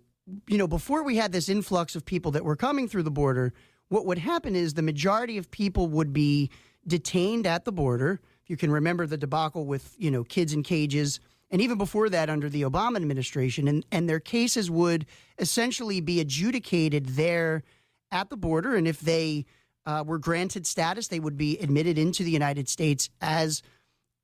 you 0.49 0.59
know, 0.59 0.69
before 0.69 1.03
we 1.03 1.17
had 1.17 1.33
this 1.33 1.49
influx 1.49 1.95
of 1.97 2.05
people 2.05 2.31
that 2.33 2.45
were 2.45 2.57
coming 2.57 2.89
through 2.89 3.03
the 3.03 3.11
border, 3.11 3.53
what 3.89 4.07
would 4.07 4.19
happen 4.19 4.57
is 4.57 4.75
the 4.75 4.83
majority 4.83 5.37
of 5.37 5.51
people 5.51 5.89
would 5.89 6.13
be 6.13 6.51
detained 6.87 7.47
at 7.47 7.65
the 7.65 7.73
border. 7.73 8.21
If 8.43 8.51
you 8.51 8.57
can 8.57 8.71
remember 8.71 9.07
the 9.07 9.17
debacle 9.17 9.67
with, 9.67 9.95
you 9.99 10.11
know, 10.11 10.25
kids 10.25 10.53
in 10.53 10.63
cages, 10.63 11.21
and 11.51 11.61
even 11.61 11.77
before 11.77 12.09
that 12.09 12.31
under 12.31 12.49
the 12.49 12.63
Obama 12.63 12.97
administration, 12.97 13.69
and, 13.69 13.85
and 13.93 14.09
their 14.09 14.21
cases 14.21 14.71
would 14.71 15.05
essentially 15.39 16.01
be 16.01 16.19
adjudicated 16.21 17.11
there 17.11 17.63
at 18.11 18.31
the 18.31 18.37
border. 18.37 18.75
And 18.75 18.89
if 18.89 19.01
they 19.01 19.45
uh, 19.87 20.05
were 20.07 20.19
granted 20.19 20.67
status, 20.67 21.09
they 21.09 21.21
would 21.21 21.37
be 21.37 21.59
admitted 21.59 21.99
into 21.99 22.23
the 22.23 22.31
United 22.31 22.69
States 22.69 23.11
as 23.21 23.63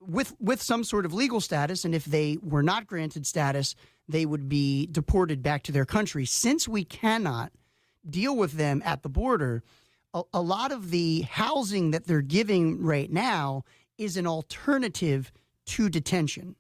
with 0.01 0.35
with 0.41 0.63
some 0.63 0.85
sort 0.85 1.05
of 1.05 1.13
legal 1.13 1.41
status, 1.41 1.85
and 1.85 1.95
if 1.95 2.05
they 2.05 2.39
were 2.43 2.63
not 2.63 2.87
granted 2.87 3.27
status, 3.27 3.75
they 4.09 4.25
would 4.25 4.49
be 4.49 4.87
deported 4.87 5.43
back 5.43 5.63
to 5.65 5.73
their 5.73 5.85
country. 5.85 6.25
Since 6.25 6.69
we 6.69 6.85
cannot 6.85 7.53
deal 8.09 8.37
with 8.37 8.53
them 8.53 8.81
at 8.85 9.03
the 9.03 9.09
border, 9.09 9.63
a, 10.15 10.23
a 10.33 10.41
lot 10.41 10.73
of 10.73 10.91
the 10.91 11.23
housing 11.23 11.91
that 11.91 12.07
they're 12.07 12.23
giving 12.23 12.81
right 12.83 13.11
now 13.11 13.65
is 13.99 14.17
an 14.17 14.27
alternative 14.27 15.33
to 15.67 15.89
detention, 15.89 16.55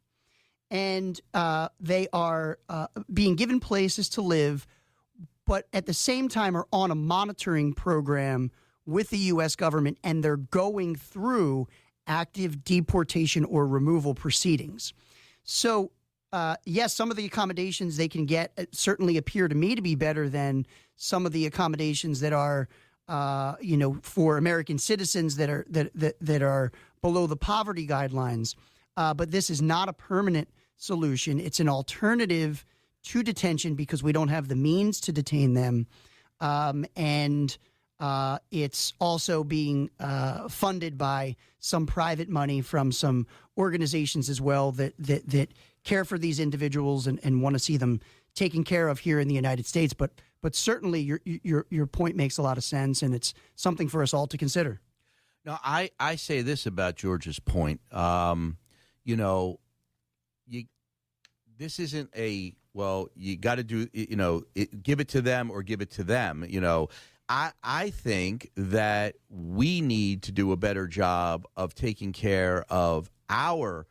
and 0.70 1.20
uh, 1.32 1.68
they 1.78 2.08
are 2.12 2.58
uh, 2.68 2.88
being 3.12 3.36
given 3.36 3.60
places 3.60 4.08
to 4.10 4.20
live, 4.20 4.66
but 5.46 5.68
at 5.72 5.86
the 5.86 5.94
same 5.94 6.28
time 6.28 6.56
are 6.56 6.66
on 6.72 6.90
a 6.90 6.96
monitoring 6.96 7.72
program 7.72 8.50
with 8.88 9.10
the 9.10 9.18
U.S. 9.18 9.54
government, 9.54 9.98
and 10.02 10.24
they're 10.24 10.38
going 10.38 10.96
through 10.96 11.68
active 12.06 12.64
deportation 12.64 13.44
or 13.44 13.66
removal 13.66 14.14
proceedings. 14.14 14.94
So, 15.44 15.92
uh, 16.32 16.56
yes, 16.64 16.94
some 16.94 17.10
of 17.10 17.18
the 17.18 17.26
accommodations 17.26 17.98
they 17.98 18.08
can 18.08 18.24
get 18.24 18.52
uh, 18.56 18.64
certainly 18.72 19.18
appear 19.18 19.46
to 19.46 19.54
me 19.54 19.74
to 19.74 19.82
be 19.82 19.94
better 19.94 20.30
than 20.30 20.66
some 20.96 21.26
of 21.26 21.32
the 21.32 21.44
accommodations 21.44 22.20
that 22.20 22.32
are, 22.32 22.66
uh, 23.08 23.56
you 23.60 23.76
know, 23.76 23.98
for 24.02 24.38
American 24.38 24.78
citizens 24.78 25.36
that 25.36 25.50
are 25.50 25.66
that 25.68 25.90
that, 25.94 26.16
that 26.20 26.42
are 26.42 26.72
below 27.02 27.26
the 27.26 27.36
poverty 27.36 27.86
guidelines. 27.86 28.54
Uh, 28.96 29.12
but 29.12 29.30
this 29.30 29.50
is 29.50 29.60
not 29.60 29.90
a 29.90 29.92
permanent 29.92 30.48
solution. 30.76 31.38
It's 31.38 31.60
an 31.60 31.68
alternative 31.68 32.64
to 33.04 33.22
detention 33.22 33.74
because 33.74 34.02
we 34.02 34.12
don't 34.12 34.28
have 34.28 34.48
the 34.48 34.56
means 34.56 34.98
to 35.02 35.12
detain 35.12 35.52
them, 35.52 35.86
um, 36.40 36.86
and 36.96 37.56
uh, 38.00 38.38
it's 38.50 38.92
also 39.00 39.42
being 39.42 39.90
uh, 39.98 40.48
funded 40.48 40.96
by 40.96 41.36
some 41.58 41.86
private 41.86 42.28
money 42.28 42.60
from 42.60 42.92
some 42.92 43.26
organizations 43.56 44.28
as 44.28 44.40
well 44.40 44.72
that 44.72 44.94
that, 44.98 45.28
that 45.28 45.52
care 45.84 46.04
for 46.04 46.18
these 46.18 46.38
individuals 46.38 47.06
and, 47.06 47.18
and 47.24 47.42
want 47.42 47.54
to 47.54 47.58
see 47.58 47.76
them 47.76 48.00
taken 48.34 48.62
care 48.62 48.88
of 48.88 49.00
here 49.00 49.18
in 49.18 49.28
the 49.28 49.34
United 49.34 49.66
States. 49.66 49.92
But 49.92 50.12
but 50.40 50.54
certainly 50.54 51.00
your 51.00 51.20
your 51.24 51.66
your 51.70 51.86
point 51.86 52.16
makes 52.16 52.38
a 52.38 52.42
lot 52.42 52.56
of 52.56 52.64
sense, 52.64 53.02
and 53.02 53.14
it's 53.14 53.34
something 53.56 53.88
for 53.88 54.02
us 54.02 54.14
all 54.14 54.26
to 54.28 54.38
consider. 54.38 54.80
Now, 55.44 55.58
I, 55.64 55.90
I 55.98 56.16
say 56.16 56.42
this 56.42 56.66
about 56.66 56.96
George's 56.96 57.38
point. 57.38 57.80
Um, 57.92 58.58
you 59.04 59.16
know, 59.16 59.60
you 60.46 60.64
this 61.58 61.78
isn't 61.78 62.10
a 62.16 62.54
well. 62.74 63.08
You 63.16 63.36
got 63.36 63.56
to 63.56 63.64
do 63.64 63.88
you 63.92 64.16
know 64.16 64.44
it, 64.54 64.82
give 64.82 65.00
it 65.00 65.08
to 65.08 65.20
them 65.20 65.50
or 65.50 65.62
give 65.62 65.80
it 65.80 65.90
to 65.92 66.04
them. 66.04 66.44
You 66.48 66.60
know, 66.60 66.88
I 67.28 67.52
I 67.62 67.90
think 67.90 68.50
that 68.56 69.16
we 69.28 69.80
need 69.80 70.22
to 70.22 70.32
do 70.32 70.52
a 70.52 70.56
better 70.56 70.86
job 70.86 71.46
of 71.56 71.74
taking 71.74 72.12
care 72.12 72.64
of 72.68 73.10
our 73.28 73.86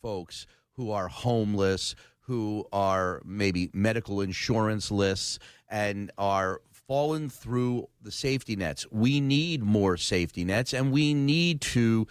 folks 0.00 0.46
who 0.72 0.90
are 0.90 1.08
homeless, 1.08 1.94
who 2.20 2.66
are 2.72 3.22
maybe 3.24 3.70
medical 3.72 4.20
insurance 4.20 4.90
lists, 4.90 5.38
and 5.68 6.10
are 6.18 6.60
fallen 6.70 7.28
through 7.28 7.88
the 8.00 8.12
safety 8.12 8.56
nets. 8.56 8.86
We 8.90 9.20
need 9.20 9.62
more 9.62 9.96
safety 9.96 10.44
nets, 10.44 10.72
and 10.72 10.92
we 10.92 11.14
need 11.14 11.60
to 11.62 12.06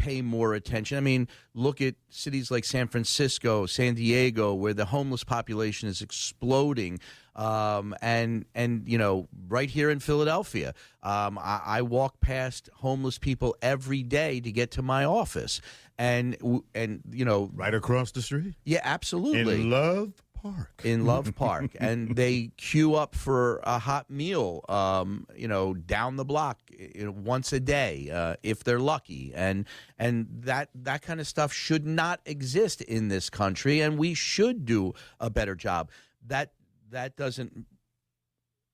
pay 0.00 0.22
more 0.22 0.54
attention. 0.54 0.96
I 0.96 1.00
mean, 1.00 1.28
look 1.54 1.80
at 1.80 1.94
cities 2.08 2.50
like 2.50 2.64
San 2.64 2.88
Francisco, 2.88 3.66
San 3.66 3.94
Diego, 3.94 4.54
where 4.54 4.74
the 4.74 4.86
homeless 4.86 5.24
population 5.24 5.88
is 5.88 6.00
exploding. 6.00 6.98
Um, 7.36 7.94
and 8.02 8.44
and 8.54 8.88
you 8.88 8.98
know, 8.98 9.28
right 9.48 9.70
here 9.70 9.90
in 9.90 10.00
Philadelphia, 10.00 10.74
um, 11.02 11.38
I, 11.38 11.60
I 11.64 11.82
walk 11.82 12.20
past 12.20 12.68
homeless 12.74 13.18
people 13.18 13.56
every 13.62 14.02
day 14.02 14.40
to 14.40 14.52
get 14.52 14.72
to 14.72 14.82
my 14.82 15.04
office, 15.04 15.60
and 15.98 16.36
and 16.74 17.02
you 17.10 17.24
know, 17.24 17.50
Right 17.54 17.74
across 17.74 18.12
the 18.12 18.22
street? 18.22 18.54
Yeah, 18.64 18.80
absolutely. 18.82 19.62
In 19.62 19.70
Love 19.70 20.12
Park. 20.42 20.80
in 20.84 21.04
Love 21.04 21.34
Park, 21.36 21.72
and 21.78 22.16
they 22.16 22.50
queue 22.56 22.94
up 22.94 23.14
for 23.14 23.60
a 23.64 23.78
hot 23.78 24.10
meal, 24.10 24.64
um, 24.68 25.26
you 25.36 25.48
know, 25.48 25.74
down 25.74 26.16
the 26.16 26.24
block 26.24 26.58
you 26.70 27.04
know, 27.04 27.10
once 27.12 27.52
a 27.52 27.60
day, 27.60 28.10
uh, 28.12 28.36
if 28.42 28.64
they're 28.64 28.80
lucky, 28.80 29.32
and 29.34 29.66
and 29.98 30.26
that 30.30 30.70
that 30.74 31.02
kind 31.02 31.20
of 31.20 31.26
stuff 31.26 31.52
should 31.52 31.86
not 31.86 32.20
exist 32.24 32.80
in 32.82 33.08
this 33.08 33.28
country, 33.30 33.80
and 33.80 33.98
we 33.98 34.14
should 34.14 34.64
do 34.64 34.94
a 35.18 35.30
better 35.30 35.54
job. 35.54 35.90
That 36.26 36.52
that 36.90 37.16
doesn't. 37.16 37.66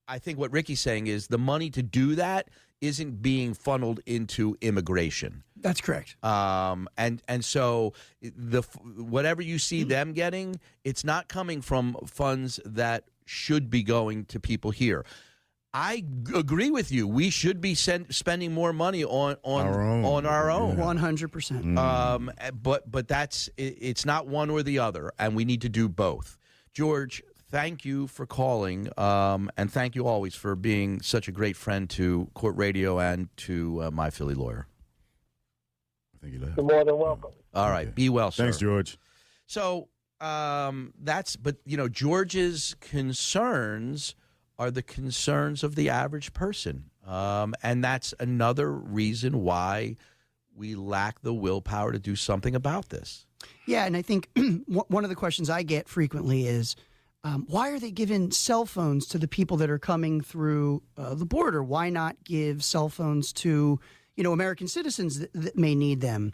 I 0.07 0.19
think 0.19 0.39
what 0.39 0.51
Ricky's 0.53 0.79
saying 0.79 1.07
is 1.07 1.27
the 1.27 1.37
money 1.37 1.69
to 1.71 1.83
do 1.83 2.15
that 2.15 2.49
isn't 2.79 3.21
being 3.21 3.53
funneled 3.53 3.99
into 4.05 4.55
immigration 4.61 5.43
That's 5.57 5.81
correct. 5.81 6.15
um, 6.23 6.87
and 6.97 7.21
and 7.27 7.43
so 7.43 7.93
the 8.21 8.61
whatever 8.97 9.41
you 9.41 9.59
see 9.59 9.83
them 9.83 10.13
getting, 10.13 10.59
it's 10.83 11.03
not 11.03 11.27
coming 11.27 11.61
from 11.61 11.97
funds 12.05 12.59
that 12.65 13.05
should 13.25 13.69
be 13.69 13.83
going 13.83 14.25
to 14.25 14.39
people 14.39 14.71
here. 14.71 15.05
I 15.73 16.05
g- 16.23 16.33
agree 16.35 16.71
with 16.71 16.91
you. 16.91 17.07
We 17.07 17.29
should 17.29 17.59
be 17.59 17.75
send, 17.75 18.15
spending 18.15 18.53
more 18.53 18.71
money 18.71 19.03
on 19.03 19.35
on 19.43 19.67
Our 19.67 19.81
own. 19.81 20.05
on 20.05 20.25
our 20.25 20.49
own. 20.49 20.77
One 20.77 20.95
hundred 20.97 21.31
percent. 21.33 21.77
Um, 21.77 22.31
but 22.63 22.89
but 22.89 23.07
that's 23.09 23.49
it, 23.57 23.77
it's 23.81 24.05
not 24.05 24.27
one 24.27 24.49
or 24.49 24.63
the 24.63 24.79
other, 24.79 25.11
and 25.19 25.35
we 25.35 25.43
need 25.43 25.61
to 25.63 25.69
do 25.69 25.89
both. 25.89 26.37
George, 26.73 27.21
thank 27.49 27.85
you 27.85 28.07
for 28.07 28.25
calling, 28.25 28.89
um, 28.97 29.49
and 29.57 29.71
thank 29.71 29.95
you 29.95 30.07
always 30.07 30.35
for 30.35 30.55
being 30.55 31.01
such 31.01 31.27
a 31.27 31.31
great 31.31 31.55
friend 31.55 31.89
to 31.91 32.29
Court 32.33 32.55
Radio 32.55 32.99
and 32.99 33.29
to 33.37 33.83
uh, 33.83 33.91
my 33.91 34.09
Philly 34.09 34.33
lawyer. 34.33 34.67
I 36.15 36.17
think 36.21 36.33
he 36.33 36.39
left. 36.39 36.57
You're 36.57 36.65
more 36.65 36.83
than 36.83 36.97
welcome. 36.97 37.31
All 37.53 37.69
right, 37.69 37.93
be 37.93 38.09
well, 38.09 38.31
sir. 38.31 38.43
Thanks, 38.43 38.57
George. 38.57 38.97
So 39.45 39.89
um, 40.19 40.93
that's, 41.01 41.35
but 41.35 41.57
you 41.65 41.77
know, 41.77 41.87
George's 41.87 42.75
concerns 42.79 44.15
are 44.59 44.71
the 44.71 44.83
concerns 44.83 45.63
of 45.63 45.75
the 45.75 45.89
average 45.89 46.33
person, 46.33 46.89
um, 47.05 47.53
and 47.63 47.83
that's 47.83 48.13
another 48.19 48.71
reason 48.71 49.43
why 49.43 49.95
we 50.55 50.75
lack 50.75 51.21
the 51.21 51.33
willpower 51.33 51.91
to 51.91 51.99
do 51.99 52.15
something 52.15 52.55
about 52.55 52.89
this. 52.89 53.25
Yeah, 53.65 53.85
and 53.85 53.95
I 53.95 54.01
think 54.01 54.29
one 54.35 54.85
one 54.87 55.03
of 55.03 55.09
the 55.09 55.15
questions 55.15 55.49
I 55.49 55.63
get 55.63 55.87
frequently 55.87 56.47
is, 56.47 56.75
um, 57.27 57.45
why 57.49 57.71
are 57.71 57.79
they 57.79 57.91
giving 57.91 58.31
cell 58.31 58.65
phones 58.65 59.05
to 59.07 59.17
the 59.17 59.27
people 59.27 59.57
that 59.57 59.69
are 59.69 59.79
coming 59.79 60.21
through 60.21 60.81
uh, 60.97 61.13
the 61.13 61.25
border? 61.25 61.61
Why 61.61 61.89
not 61.89 62.15
give 62.23 62.63
cell 62.63 62.87
phones 62.87 63.33
to 63.33 63.79
you 64.15 64.23
know 64.23 64.31
American 64.31 64.69
citizens 64.69 65.19
that, 65.19 65.33
that 65.33 65.57
may 65.57 65.75
need 65.75 65.99
them? 65.99 66.33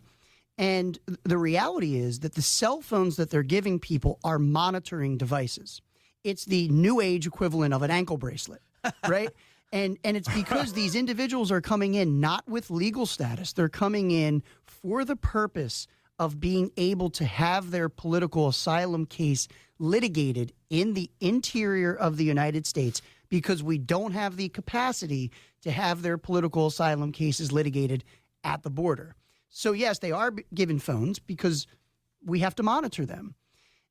And 0.56 1.00
the 1.24 1.40
reality 1.40 1.96
is 1.96 2.20
that 2.20 2.36
the 2.36 2.44
cell 2.44 2.82
phones 2.82 3.16
that 3.16 3.32
they're 3.32 3.42
giving 3.42 3.80
people 3.80 4.20
are 4.24 4.38
monitoring 4.38 5.18
devices. 5.18 5.82
It's 6.24 6.46
the 6.46 6.70
new 6.70 7.02
age 7.02 7.26
equivalent 7.26 7.74
of 7.74 7.82
an 7.82 7.90
ankle 7.90 8.18
bracelet, 8.18 8.62
right? 9.08 9.32
and 9.72 9.98
and 10.04 10.16
it's 10.16 10.30
because 10.30 10.74
these 10.74 10.94
individuals 10.94 11.52
are 11.52 11.62
coming 11.62 11.96
in 11.96 12.20
not 12.20 12.48
with 12.48 12.70
legal 12.70 13.08
status. 13.08 13.52
They're 13.54 13.68
coming 13.68 14.12
in 14.12 14.44
for 14.64 15.04
the 15.04 15.16
purpose 15.16 15.88
of 16.20 16.40
being 16.40 16.72
able 16.78 17.10
to 17.10 17.26
have 17.26 17.72
their 17.72 17.90
political 17.90 18.48
asylum 18.48 19.08
case 19.08 19.48
litigated 19.84 20.54
in 20.70 20.94
the 20.94 21.12
interior 21.20 21.94
of 21.94 22.16
the 22.16 22.24
United 22.24 22.66
States 22.66 23.02
because 23.30 23.62
we 23.62 23.78
don't 23.78 24.14
have 24.14 24.38
the 24.38 24.48
capacity 24.48 25.30
to 25.62 25.72
have 25.72 26.02
their 26.02 26.18
political 26.18 26.68
asylum 26.68 27.12
cases 27.12 27.52
litigated 27.52 28.04
at 28.44 28.64
the 28.64 28.70
border. 28.70 29.16
So, 29.50 29.74
yes, 29.74 30.00
they 30.00 30.12
are 30.12 30.32
given 30.54 30.80
phones 30.80 31.20
because 31.20 31.68
we 32.26 32.40
have 32.40 32.56
to 32.56 32.64
monitor 32.64 33.06
them. 33.06 33.36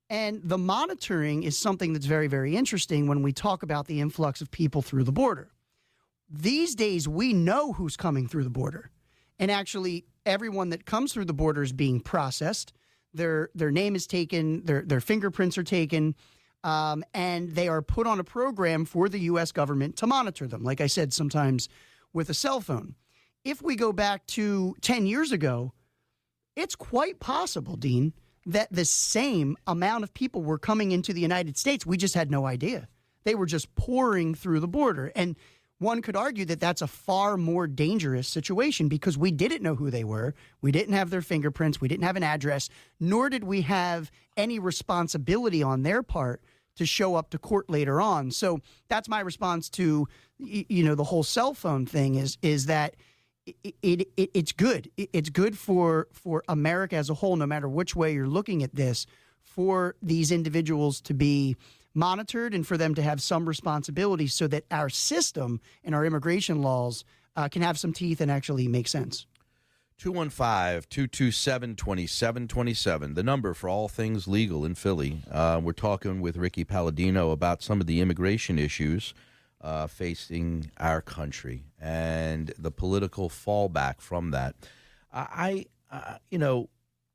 And 0.09 0.41
the 0.43 0.57
monitoring 0.57 1.43
is 1.43 1.57
something 1.57 1.93
that's 1.93 2.05
very, 2.05 2.27
very 2.27 2.55
interesting 2.55 3.07
when 3.07 3.21
we 3.21 3.31
talk 3.31 3.63
about 3.63 3.87
the 3.87 4.01
influx 4.01 4.41
of 4.41 4.51
people 4.51 4.81
through 4.81 5.03
the 5.03 5.11
border. 5.11 5.51
These 6.29 6.73
days, 6.75 7.07
we 7.07 7.33
know 7.33 7.73
who's 7.73 7.95
coming 7.95 8.27
through 8.27 8.43
the 8.43 8.49
border. 8.49 8.89
And 9.37 9.51
actually, 9.51 10.05
everyone 10.25 10.69
that 10.69 10.85
comes 10.85 11.13
through 11.13 11.25
the 11.25 11.33
border 11.33 11.61
is 11.61 11.71
being 11.71 11.99
processed. 11.99 12.73
Their, 13.13 13.49
their 13.53 13.71
name 13.71 13.95
is 13.95 14.07
taken, 14.07 14.63
their, 14.65 14.81
their 14.81 15.01
fingerprints 15.01 15.57
are 15.57 15.63
taken, 15.63 16.15
um, 16.63 17.03
and 17.13 17.51
they 17.51 17.67
are 17.67 17.81
put 17.81 18.07
on 18.07 18.19
a 18.19 18.23
program 18.23 18.85
for 18.85 19.09
the 19.09 19.19
U.S. 19.19 19.51
government 19.51 19.97
to 19.97 20.07
monitor 20.07 20.47
them. 20.47 20.63
Like 20.63 20.81
I 20.81 20.87
said, 20.87 21.13
sometimes 21.13 21.69
with 22.13 22.29
a 22.29 22.33
cell 22.33 22.61
phone. 22.61 22.95
If 23.43 23.61
we 23.61 23.75
go 23.75 23.91
back 23.91 24.25
to 24.27 24.75
10 24.81 25.05
years 25.05 25.31
ago, 25.31 25.73
it's 26.55 26.75
quite 26.75 27.19
possible, 27.19 27.75
Dean, 27.75 28.13
that 28.45 28.71
the 28.71 28.85
same 28.85 29.57
amount 29.67 30.03
of 30.03 30.13
people 30.13 30.43
were 30.43 30.59
coming 30.59 30.91
into 30.91 31.13
the 31.13 31.21
United 31.21 31.57
States. 31.57 31.85
We 31.85 31.97
just 31.97 32.15
had 32.15 32.31
no 32.31 32.45
idea. 32.45 32.87
They 33.23 33.35
were 33.35 33.45
just 33.45 33.73
pouring 33.75 34.35
through 34.35 34.59
the 34.59 34.67
border. 34.67 35.11
And 35.15 35.35
one 35.79 36.01
could 36.01 36.15
argue 36.15 36.45
that 36.45 36.59
that's 36.59 36.81
a 36.81 36.87
far 36.87 37.35
more 37.37 37.67
dangerous 37.67 38.27
situation 38.27 38.87
because 38.87 39.17
we 39.17 39.31
didn't 39.31 39.61
know 39.63 39.75
who 39.75 39.89
they 39.91 40.03
were. 40.03 40.33
We 40.61 40.71
didn't 40.71 40.93
have 40.93 41.09
their 41.09 41.21
fingerprints. 41.21 41.81
We 41.81 41.87
didn't 41.87 42.05
have 42.05 42.15
an 42.15 42.23
address, 42.23 42.69
nor 42.99 43.29
did 43.29 43.43
we 43.43 43.61
have 43.61 44.11
any 44.37 44.59
responsibility 44.59 45.61
on 45.61 45.83
their 45.83 46.01
part 46.03 46.41
to 46.75 46.85
show 46.85 47.15
up 47.15 47.29
to 47.31 47.37
court 47.37 47.69
later 47.69 47.99
on. 48.01 48.31
So 48.31 48.59
that's 48.87 49.07
my 49.09 49.19
response 49.19 49.69
to 49.71 50.07
you 50.39 50.83
know 50.83 50.95
the 50.95 51.03
whole 51.03 51.23
cell 51.23 51.53
phone 51.53 51.85
thing 51.85 52.15
is 52.15 52.37
is 52.41 52.65
that 52.65 52.95
it, 53.45 53.75
it, 53.81 54.07
it 54.17 54.31
it's 54.33 54.51
good. 54.53 54.89
It- 54.97 55.09
It's 55.13 55.29
good 55.29 55.57
for 55.57 56.07
for 56.11 56.43
America 56.47 56.95
as 56.95 57.09
a 57.09 57.13
whole, 57.13 57.35
no 57.35 57.45
matter 57.45 57.67
which 57.67 57.95
way 57.95 58.13
you're 58.13 58.27
looking 58.27 58.63
at 58.63 58.73
this, 58.75 59.05
for 59.41 59.95
these 60.01 60.31
individuals 60.31 61.01
to 61.01 61.13
be 61.13 61.55
monitored 61.93 62.53
and 62.53 62.65
for 62.65 62.77
them 62.77 62.95
to 62.95 63.01
have 63.01 63.21
some 63.21 63.47
responsibility, 63.47 64.27
so 64.27 64.47
that 64.47 64.65
our 64.71 64.89
system 64.89 65.61
and 65.83 65.93
our 65.93 66.05
immigration 66.05 66.61
laws 66.61 67.03
uh, 67.35 67.47
can 67.47 67.61
have 67.61 67.77
some 67.77 67.93
teeth 67.93 68.21
and 68.21 68.31
actually 68.31 68.67
make 68.67 68.87
sense. 68.87 69.25
215 69.97 70.83
227 70.89 71.75
2727, 71.75 73.13
the 73.13 73.23
number 73.23 73.53
for 73.53 73.69
all 73.69 73.87
things 73.87 74.27
legal 74.27 74.65
in 74.65 74.75
Philly. 74.75 75.21
Uh, 75.31 75.61
we're 75.63 75.71
talking 75.71 76.19
with 76.19 76.35
Ricky 76.35 76.63
Palladino 76.63 77.31
about 77.31 77.61
some 77.61 77.79
of 77.79 77.87
the 77.87 78.01
immigration 78.01 78.59
issues 78.59 79.13
uh, 79.61 79.87
facing 79.87 80.71
our 80.77 81.01
country 81.01 81.63
and 81.79 82.53
the 82.57 82.71
political 82.71 83.29
fallback 83.29 84.01
from 84.01 84.31
that. 84.31 84.55
I, 85.13 85.67
uh, 85.91 86.17
you 86.29 86.39
know, 86.39 86.69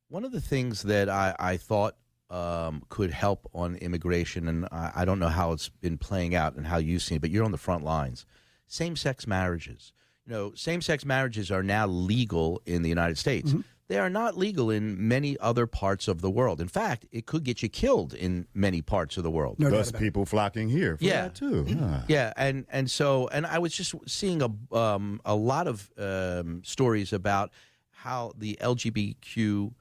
one 0.09 0.25
of 0.25 0.33
the 0.33 0.41
things 0.41 0.83
that 0.85 1.09
I, 1.09 1.35
I 1.39 1.57
thought 1.57 1.97
um, 2.31 2.83
could 2.89 3.11
help 3.11 3.49
on 3.55 3.77
immigration, 3.77 4.49
and 4.49 4.67
I, 4.71 4.93
I 4.97 5.05
don't 5.05 5.19
know 5.19 5.29
how 5.29 5.53
it's 5.53 5.69
been 5.69 5.97
playing 5.99 6.35
out 6.35 6.57
and 6.57 6.67
how 6.67 6.77
you've 6.79 7.03
seen 7.03 7.17
it, 7.17 7.21
but 7.21 7.31
you're 7.31 7.45
on 7.45 7.53
the 7.53 7.59
front 7.59 7.85
lines. 7.85 8.27
Same 8.67 8.97
sex 8.97 9.27
marriages. 9.27 9.93
You 10.27 10.33
know, 10.33 10.53
same 10.55 10.83
sex 10.83 11.05
marriages 11.07 11.51
are 11.51 11.63
now 11.63 11.87
legal 11.87 12.61
in 12.67 12.83
the 12.83 12.89
United 12.91 13.17
States. 13.17 13.55
They 13.89 13.97
are 13.99 14.11
not 14.11 14.37
legal 14.37 14.69
in 14.69 15.09
many 15.09 15.39
other 15.39 15.67
parts 15.67 16.07
of 16.09 16.21
the 16.21 16.29
world. 16.31 16.61
In 16.61 16.69
fact, 16.69 17.07
it 17.11 17.25
could 17.25 17.43
get 17.45 17.63
you 17.63 17.71
killed 17.71 18.13
in 18.13 18.47
many 18.53 18.83
parts 18.83 19.17
of 19.17 19.23
the 19.23 19.31
world. 19.31 19.59
No 19.59 19.71
Thus, 19.71 19.89
about 19.89 20.03
it. 20.03 20.05
people 20.05 20.27
flocking 20.27 20.69
here 20.69 20.99
for 20.99 21.05
Yeah. 21.05 21.23
that 21.23 21.35
too. 21.35 21.65
Huh. 21.79 22.03
Yeah, 22.09 22.35
and 22.37 22.67
and 22.71 22.91
so 22.91 23.29
and 23.29 23.47
I 23.47 23.59
was 23.59 23.73
just 23.75 23.95
seeing 24.07 24.43
a 24.43 24.77
um, 24.77 25.23
a 25.25 25.35
lot 25.35 25.67
of 25.67 25.91
um, 25.97 26.61
stories 26.63 27.15
about 27.15 27.51
how 27.91 28.33
the 28.37 28.59
LGBTQ 28.61 29.73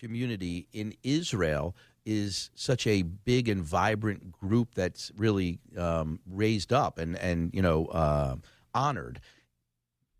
community 0.00 0.66
in 0.72 0.94
Israel 1.02 1.76
is 2.06 2.50
such 2.54 2.86
a 2.86 3.02
big 3.02 3.48
and 3.48 3.62
vibrant 3.62 4.32
group 4.32 4.74
that's 4.74 5.12
really 5.16 5.60
um, 5.76 6.18
raised 6.26 6.72
up 6.72 6.98
and 6.98 7.16
and 7.18 7.50
you 7.54 7.62
know 7.62 7.86
uh, 7.86 8.34
honored. 8.74 9.20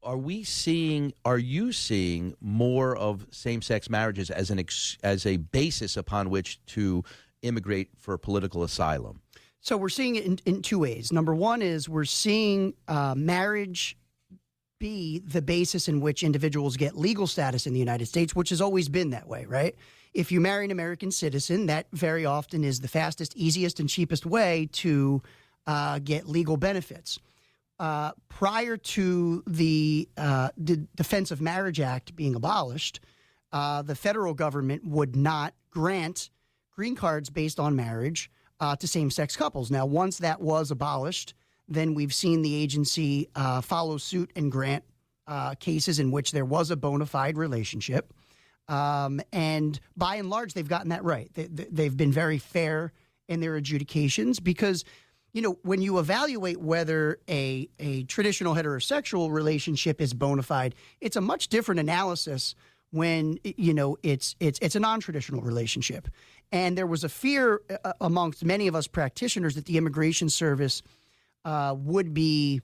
are 0.03 0.17
we 0.17 0.45
seeing? 0.45 1.13
Are 1.25 1.39
you 1.39 1.73
seeing 1.73 2.35
more 2.41 2.97
of 2.97 3.27
same-sex 3.31 3.91
marriages 3.91 4.31
as 4.31 4.51
an 4.51 4.59
ex, 4.59 4.97
as 5.03 5.27
a 5.27 5.37
basis 5.39 5.97
upon 5.97 6.31
which 6.31 6.65
to 6.67 7.05
immigrate 7.43 7.91
for 7.99 8.17
political 8.19 8.63
asylum? 8.63 9.21
So 9.61 9.77
we're 9.77 9.91
seeing 9.91 10.17
it 10.17 10.25
in, 10.25 10.39
in 10.47 10.63
two 10.63 10.79
ways. 10.79 11.13
Number 11.13 11.35
one 11.35 11.61
is 11.61 11.89
we're 11.89 12.05
seeing 12.07 12.75
uh, 12.89 13.15
marriage 13.17 13.97
be 14.81 15.21
the 15.21 15.43
basis 15.43 15.87
in 15.87 16.01
which 16.01 16.25
individuals 16.25 16.77
get 16.77 16.97
legal 16.97 17.29
status 17.29 17.69
in 17.69 17.73
the 17.73 17.79
United 17.79 18.07
States, 18.07 18.35
which 18.35 18.49
has 18.49 18.61
always 18.61 18.89
been 18.89 19.11
that 19.11 19.29
way, 19.29 19.45
right? 19.45 19.77
If 20.13 20.33
you 20.33 20.41
marry 20.41 20.65
an 20.65 20.73
American 20.73 21.13
citizen, 21.13 21.67
that 21.67 21.87
very 21.93 22.27
often 22.27 22.65
is 22.65 22.81
the 22.81 22.89
fastest, 22.89 23.37
easiest, 23.37 23.79
and 23.79 23.89
cheapest 23.89 24.27
way 24.27 24.69
to 24.73 25.23
uh, 25.69 26.01
get 26.01 26.29
legal 26.29 26.57
benefits. 26.57 27.21
Uh, 27.79 28.11
prior 28.29 28.77
to 28.77 29.45
the, 29.47 30.09
uh, 30.17 30.49
the 30.57 30.79
Defense 30.97 31.31
of 31.31 31.41
Marriage 31.41 31.79
Act 31.79 32.17
being 32.17 32.35
abolished, 32.35 33.01
uh, 33.53 33.83
the 33.83 33.95
federal 33.95 34.35
government 34.35 34.85
would 34.85 35.15
not 35.15 35.55
grant 35.71 36.31
green 36.75 36.97
cards 36.97 37.31
based 37.31 37.61
on 37.61 37.77
marriage 37.77 38.31
uh, 38.59 38.75
to 38.77 38.89
same 38.89 39.11
sex 39.11 39.37
couples. 39.37 39.71
Now, 39.71 39.87
once 39.87 40.19
that 40.19 40.41
was 40.41 40.71
abolished, 40.71 41.35
then 41.71 41.95
we've 41.95 42.13
seen 42.15 42.43
the 42.43 42.55
agency 42.55 43.29
uh, 43.35 43.61
follow 43.61 43.97
suit 43.97 44.31
and 44.37 44.51
grant 44.53 44.85
uh, 45.27 45.55
cases 45.55 45.99
in 46.01 46.11
which 46.11 46.33
there 46.33 46.45
was 46.45 46.71
a 46.71 46.77
bona 46.77 47.07
fide 47.07 47.39
relationship. 47.39 48.13
Um, 48.69 49.21
and 49.33 49.79
by 49.97 50.17
and 50.17 50.29
large, 50.31 50.55
they've 50.55 50.69
gotten 50.69 50.91
that 50.91 51.05
right. 51.05 51.31
They, 51.35 51.45
they- 51.47 51.69
they've 51.71 51.97
been 51.97 52.13
very 52.13 52.39
fair 52.39 52.93
in 53.29 53.41
their 53.41 53.55
adjudications 53.57 54.41
because, 54.41 54.85
you 55.33 55.41
know, 55.43 55.59
when 55.63 55.81
you 55.81 55.99
evaluate 56.01 56.61
whether 56.61 57.19
a, 57.29 57.69
a 57.79 58.03
traditional 58.05 58.55
heterosexual 58.55 59.31
relationship 59.31 60.01
is 60.01 60.13
bona 60.13 60.43
fide, 60.43 60.75
it's 61.01 61.17
a 61.17 61.21
much 61.21 61.49
different 61.49 61.79
analysis 61.81 62.55
when 62.93 63.39
you 63.45 63.73
know 63.73 63.97
it's 64.03 64.35
it's 64.41 64.59
it's 64.61 64.75
a 64.75 64.81
non-traditional 64.81 65.41
relationship 65.43 66.09
and 66.51 66.77
there 66.77 66.89
was 66.89 67.05
a 67.05 67.09
fear 67.09 67.61
uh, 67.85 67.93
amongst 68.01 68.45
many 68.45 68.67
of 68.67 68.75
us 68.75 68.89
practitioners 68.89 69.55
that 69.55 69.67
the 69.67 69.77
immigration 69.79 70.29
service 70.29 70.83
uh, 71.45 71.75
would 71.79 72.15
be 72.15 72.61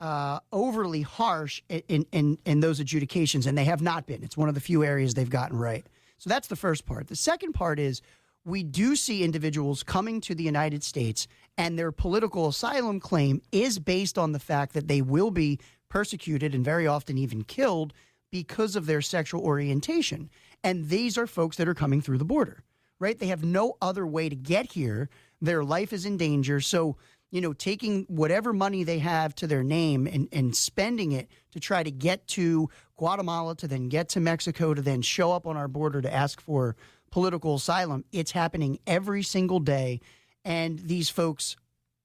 uh, 0.00 0.40
overly 0.52 1.02
harsh 1.02 1.62
in, 1.68 2.06
in 2.12 2.38
in 2.44 2.60
those 2.60 2.80
adjudications, 2.80 3.46
and 3.46 3.56
they 3.56 3.64
have 3.64 3.80
not 3.80 4.06
been. 4.06 4.22
It's 4.22 4.36
one 4.36 4.48
of 4.48 4.54
the 4.54 4.60
few 4.60 4.84
areas 4.84 5.14
they've 5.14 5.30
gotten 5.30 5.58
right. 5.58 5.86
So 6.18 6.28
that's 6.30 6.48
the 6.48 6.56
first 6.56 6.86
part. 6.86 7.08
The 7.08 7.16
second 7.16 7.52
part 7.52 7.78
is 7.78 8.02
we 8.44 8.62
do 8.62 8.96
see 8.96 9.24
individuals 9.24 9.82
coming 9.82 10.20
to 10.22 10.34
the 10.34 10.44
United 10.44 10.82
States, 10.82 11.26
and 11.56 11.78
their 11.78 11.92
political 11.92 12.48
asylum 12.48 13.00
claim 13.00 13.40
is 13.52 13.78
based 13.78 14.18
on 14.18 14.32
the 14.32 14.38
fact 14.38 14.74
that 14.74 14.88
they 14.88 15.00
will 15.00 15.30
be 15.30 15.58
persecuted 15.88 16.54
and 16.54 16.64
very 16.64 16.86
often 16.86 17.16
even 17.16 17.44
killed 17.44 17.92
because 18.30 18.74
of 18.74 18.86
their 18.86 19.00
sexual 19.00 19.40
orientation. 19.42 20.28
And 20.62 20.88
these 20.88 21.16
are 21.16 21.26
folks 21.26 21.56
that 21.56 21.68
are 21.68 21.74
coming 21.74 22.00
through 22.00 22.18
the 22.18 22.24
border, 22.24 22.64
right? 22.98 23.18
They 23.18 23.28
have 23.28 23.44
no 23.44 23.76
other 23.80 24.06
way 24.06 24.28
to 24.28 24.36
get 24.36 24.72
here. 24.72 25.08
Their 25.40 25.62
life 25.62 25.92
is 25.92 26.04
in 26.04 26.16
danger. 26.16 26.60
So, 26.60 26.96
you 27.34 27.40
know, 27.40 27.52
taking 27.52 28.04
whatever 28.04 28.52
money 28.52 28.84
they 28.84 29.00
have 29.00 29.34
to 29.34 29.48
their 29.48 29.64
name 29.64 30.06
and, 30.06 30.28
and 30.30 30.54
spending 30.54 31.10
it 31.10 31.28
to 31.50 31.58
try 31.58 31.82
to 31.82 31.90
get 31.90 32.24
to 32.28 32.70
Guatemala, 32.96 33.56
to 33.56 33.66
then 33.66 33.88
get 33.88 34.08
to 34.10 34.20
Mexico, 34.20 34.72
to 34.72 34.80
then 34.80 35.02
show 35.02 35.32
up 35.32 35.44
on 35.44 35.56
our 35.56 35.66
border 35.66 36.00
to 36.00 36.14
ask 36.14 36.40
for 36.40 36.76
political 37.10 37.56
asylum, 37.56 38.04
it's 38.12 38.30
happening 38.30 38.78
every 38.86 39.24
single 39.24 39.58
day. 39.58 39.98
And 40.44 40.78
these 40.78 41.10
folks 41.10 41.56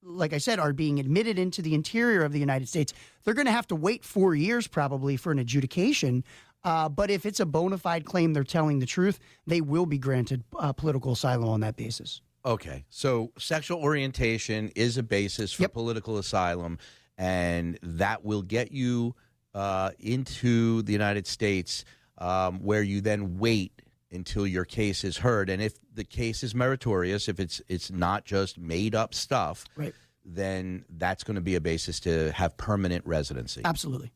like 0.02 0.34
I 0.34 0.40
said, 0.40 0.60
are 0.60 0.74
being 0.74 1.00
admitted 1.00 1.38
into 1.38 1.62
the 1.62 1.76
interior 1.76 2.24
of 2.24 2.32
the 2.32 2.40
United 2.40 2.68
States, 2.70 2.94
they're 3.24 3.34
going 3.34 3.46
to 3.46 3.52
have 3.52 3.68
to 3.68 3.76
wait 3.76 4.04
four 4.04 4.34
years 4.34 4.66
probably 4.66 5.16
for 5.18 5.32
an 5.32 5.38
adjudication. 5.38 6.24
Uh, 6.64 6.90
but 6.90 7.12
if 7.12 7.26
it's 7.26 7.42
a 7.42 7.46
bona 7.46 7.78
fide 7.78 8.06
claim, 8.06 8.34
they're 8.34 8.46
telling 8.46 8.80
the 8.80 8.86
truth, 8.86 9.20
they 9.46 9.62
will 9.62 9.86
be 9.86 9.98
granted 10.00 10.44
uh, 10.58 10.72
political 10.74 11.12
asylum 11.12 11.50
on 11.50 11.60
that 11.60 11.76
basis. 11.76 12.22
Okay, 12.50 12.84
so 12.90 13.32
sexual 13.38 13.80
orientation 13.80 14.70
is 14.76 14.98
a 14.98 15.04
basis 15.04 15.54
for 15.54 15.62
Yep. 15.64 15.74
political 15.74 16.18
asylum, 16.18 16.80
and 17.16 17.78
that 17.84 18.26
will 18.26 18.42
get 18.42 18.72
you 18.72 19.16
uh, 19.54 19.92
into 20.00 20.82
the 20.82 20.92
United 20.92 21.28
States, 21.28 21.86
um, 22.18 22.60
where 22.60 22.82
you 22.82 23.02
then 23.02 23.38
wait 23.38 23.82
until 24.12 24.48
your 24.48 24.66
case 24.66 25.04
is 25.04 25.18
heard. 25.18 25.50
And 25.50 25.62
if 25.62 25.74
the 25.94 26.04
case 26.04 26.44
is 26.44 26.56
meritorious, 26.56 27.28
if 27.30 27.40
it's 27.40 27.62
it's 27.68 27.92
not 27.92 28.26
just 28.26 28.58
made 28.58 28.96
up 28.96 29.14
stuff, 29.14 29.66
Right. 29.76 29.94
then 30.26 30.86
that's 30.90 31.24
going 31.24 31.36
to 31.36 31.42
be 31.42 31.54
a 31.56 31.62
basis 31.62 32.00
to 32.02 32.32
have 32.32 32.58
permanent 32.58 33.06
residency. 33.06 33.62
Absolutely. 33.64 34.12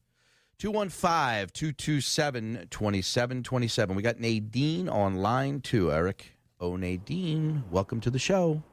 215 0.58 1.50
227 1.54 2.68
2727. 2.72 3.96
We 3.96 4.02
got 4.02 4.20
Nadine 4.20 4.90
on 4.90 5.16
line 5.18 5.62
two, 5.62 5.92
Eric. 5.92 6.33
Oh, 6.64 6.78
Nadine, 6.78 7.62
welcome 7.72 8.00
to 8.00 8.10
the 8.10 8.18
show. 8.18 8.64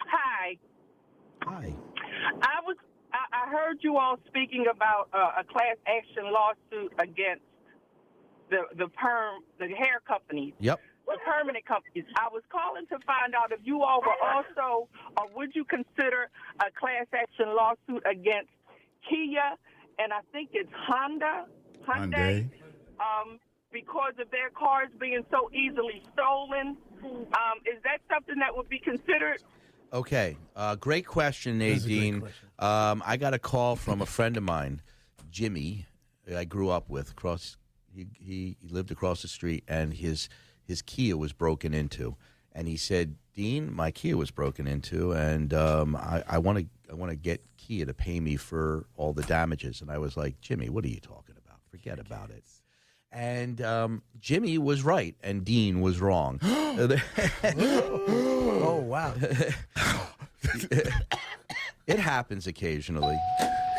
Hi. 0.00 0.58
Hi. 1.44 1.72
I 2.42 2.60
was 2.62 2.76
I, 3.10 3.46
I 3.46 3.50
heard 3.50 3.78
you 3.80 3.96
all 3.96 4.18
speaking 4.26 4.66
about 4.70 5.08
uh, 5.14 5.40
a 5.40 5.44
class 5.44 5.76
action 5.86 6.24
lawsuit 6.30 6.92
against 6.98 7.40
the 8.50 8.64
the 8.76 8.86
perm 8.88 9.44
the 9.58 9.68
hair 9.68 10.02
companies, 10.06 10.52
Yep. 10.60 10.78
the 11.06 11.16
permanent 11.24 11.64
companies. 11.64 12.04
I 12.18 12.28
was 12.30 12.42
calling 12.52 12.84
to 12.88 12.98
find 13.06 13.34
out 13.34 13.50
if 13.50 13.60
you 13.64 13.82
all 13.82 14.02
were 14.02 14.20
also 14.28 14.90
or 15.16 15.28
would 15.36 15.52
you 15.54 15.64
consider 15.64 16.28
a 16.60 16.68
class 16.78 17.06
action 17.14 17.56
lawsuit 17.56 18.02
against 18.04 18.50
Kia 19.08 19.56
and 19.98 20.12
I 20.12 20.20
think 20.32 20.50
it's 20.52 20.68
Honda 20.86 21.46
Hyundai. 21.88 22.50
um, 23.00 23.38
because 23.80 24.14
of 24.18 24.30
their 24.30 24.48
cars 24.50 24.88
being 24.98 25.24
so 25.30 25.50
easily 25.52 26.02
stolen. 26.14 26.76
Um, 27.04 27.58
is 27.66 27.82
that 27.84 28.00
something 28.10 28.38
that 28.38 28.56
would 28.56 28.68
be 28.68 28.78
considered? 28.78 29.42
Okay. 29.92 30.36
Uh, 30.54 30.76
great 30.76 31.06
question, 31.06 31.60
is 31.60 31.84
a 31.84 31.88
great 31.88 31.96
Nadine. 31.96 32.20
question. 32.20 32.48
Um, 32.58 33.02
I 33.04 33.18
got 33.18 33.34
a 33.34 33.38
call 33.38 33.76
from 33.76 34.00
a 34.00 34.06
friend 34.06 34.36
of 34.36 34.42
mine, 34.42 34.80
Jimmy, 35.30 35.86
I 36.34 36.44
grew 36.44 36.70
up 36.70 36.88
with. 36.88 37.10
Across, 37.10 37.58
he, 37.94 38.06
he 38.18 38.56
he 38.60 38.68
lived 38.68 38.90
across 38.90 39.22
the 39.22 39.28
street, 39.28 39.62
and 39.68 39.92
his 39.92 40.28
his 40.64 40.82
Kia 40.82 41.16
was 41.16 41.32
broken 41.32 41.74
into, 41.74 42.16
and 42.52 42.66
he 42.66 42.76
said, 42.76 43.16
"Dean, 43.34 43.72
my 43.72 43.90
Kia 43.90 44.16
was 44.16 44.30
broken 44.30 44.66
into, 44.66 45.12
and 45.12 45.52
um, 45.54 45.94
I 45.96 46.38
want 46.38 46.58
to 46.58 46.66
I 46.90 46.94
want 46.94 47.10
to 47.10 47.16
get 47.16 47.44
Kia 47.58 47.84
to 47.84 47.94
pay 47.94 48.18
me 48.20 48.36
for 48.36 48.86
all 48.96 49.12
the 49.12 49.22
damages." 49.22 49.82
And 49.82 49.90
I 49.90 49.98
was 49.98 50.16
like, 50.16 50.40
"Jimmy, 50.40 50.68
what 50.68 50.84
are 50.84 50.88
you 50.88 51.00
talking 51.00 51.36
about? 51.44 51.60
Forget 51.70 51.98
about 51.98 52.30
it." 52.30 52.44
And 53.12 53.60
um, 53.62 54.02
Jimmy 54.20 54.58
was 54.58 54.82
right, 54.82 55.14
and 55.22 55.44
Dean 55.44 55.80
was 55.80 56.00
wrong. 56.00 56.40
Oh, 58.68 58.80
wow. 58.80 59.14
It 61.86 62.00
happens 62.00 62.48
occasionally. 62.48 63.16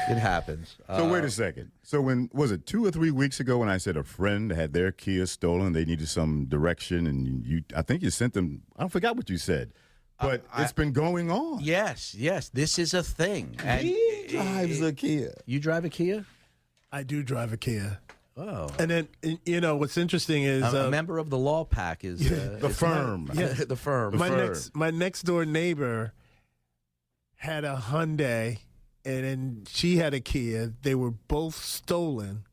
It 0.10 0.18
happens. 0.18 0.78
So 0.88 1.12
wait 1.12 1.24
Uh, 1.24 1.28
a 1.28 1.30
second. 1.30 1.72
So 1.84 2.00
when 2.00 2.30
was 2.34 2.52
it 2.54 2.66
two 2.66 2.86
or 2.86 2.92
three 2.92 3.12
weeks 3.12 3.42
ago 3.42 3.58
when 3.58 3.68
I 3.68 3.76
said 3.78 3.98
a 3.98 4.04
friend 4.04 4.50
had 4.52 4.72
their 4.72 4.94
Kia 4.94 5.26
stolen, 5.26 5.74
they 5.74 5.84
needed 5.84 6.08
some 6.08 6.46
direction, 6.46 7.06
and 7.06 7.46
you, 7.46 7.64
I 7.76 7.82
think 7.82 8.02
you 8.04 8.10
sent 8.10 8.34
them. 8.34 8.62
I 8.78 8.88
forgot 8.88 9.18
what 9.18 9.30
you 9.30 9.38
said, 9.38 9.74
but 10.22 10.46
I- 10.54 10.64
it's 10.64 10.72
been 10.72 10.94
going 10.94 11.30
on. 11.30 11.60
Yes, 11.62 12.16
yes, 12.16 12.48
this 12.48 12.80
is 12.80 12.94
a 12.94 13.04
thing. 13.04 13.58
And 13.62 13.94
drives 14.30 14.82
a 14.82 14.94
Kia. 14.94 15.34
you 15.46 15.60
drive 15.60 15.84
a 15.84 15.90
Kia? 15.90 16.26
I 16.94 17.04
do 17.04 17.24
drive 17.24 17.52
a 17.52 17.58
Kia. 17.58 18.00
Oh, 18.38 18.70
And 18.78 18.92
then, 18.92 19.08
and, 19.24 19.40
you 19.46 19.60
know, 19.62 19.76
what's 19.78 19.98
interesting 19.98 20.44
is 20.44 20.62
a, 20.62 20.78
a 20.78 20.88
uh, 20.88 20.90
member 20.92 21.18
of 21.18 21.30
the 21.30 21.38
law 21.38 21.64
pack 21.66 22.04
is 22.04 22.32
uh, 22.32 22.58
The 22.62 22.70
firm. 22.70 23.32
Yeah. 23.36 23.48
the 23.54 23.76
firm. 23.76 24.18
my 24.18 24.30
firm. 24.30 24.38
next 24.38 24.76
my 24.76 24.92
next 24.92 25.24
door 25.24 25.44
neighbor 25.46 26.14
had 27.36 27.64
a 27.66 27.76
Hyundai, 27.76 28.60
and 29.06 29.24
then 29.24 29.64
she 29.68 29.98
had 29.98 30.14
a 30.14 30.20
Kia. 30.20 30.74
They 30.82 30.96
were 30.96 31.12
both 31.12 31.56
stolen, 31.56 32.44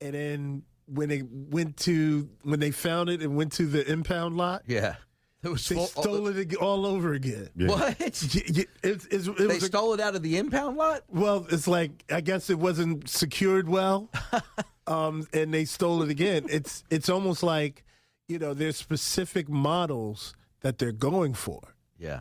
and 0.00 0.14
then 0.14 0.62
when 0.86 1.08
they 1.08 1.22
went 1.22 1.76
to 1.78 2.28
when 2.42 2.60
they 2.60 2.70
found 2.70 3.08
it 3.10 3.22
and 3.22 3.36
went 3.36 3.52
to 3.54 3.66
the 3.66 3.90
impound 3.90 4.36
lot, 4.36 4.62
Yeah, 4.66 4.96
it 5.44 5.50
was 5.50 5.68
they 5.68 5.74
full- 5.74 5.86
stole 5.86 6.26
it 6.28 6.54
all 6.56 6.86
over 6.86 7.12
again. 7.14 7.48
Yeah. 7.56 7.68
What? 7.68 8.00
Y- 8.00 8.42
y- 8.56 8.64
It's, 8.82 9.06
it's, 9.10 9.26
it 9.28 9.36
They 9.36 9.46
was 9.46 9.62
a- 9.62 9.66
stole 9.66 9.94
it 9.94 10.00
out 10.00 10.14
of 10.16 10.22
the 10.22 10.36
impound 10.38 10.76
lot. 10.76 11.02
well, 11.08 11.46
it's 11.50 11.66
like 11.68 12.04
I 12.10 12.20
guess 12.20 12.50
it 12.50 12.58
wasn't 12.58 13.08
secured 13.08 13.68
well, 13.68 14.10
um, 14.86 15.26
and 15.32 15.52
they 15.52 15.64
stole 15.64 16.02
it 16.02 16.10
again. 16.10 16.46
It's 16.48 16.84
it's 16.90 17.08
almost 17.08 17.42
like 17.42 17.84
you 18.28 18.38
know 18.38 18.54
there's 18.54 18.76
specific 18.76 19.48
models 19.48 20.34
that 20.60 20.78
they're 20.78 20.92
going 20.92 21.34
for, 21.34 21.60
Yeah. 21.98 22.20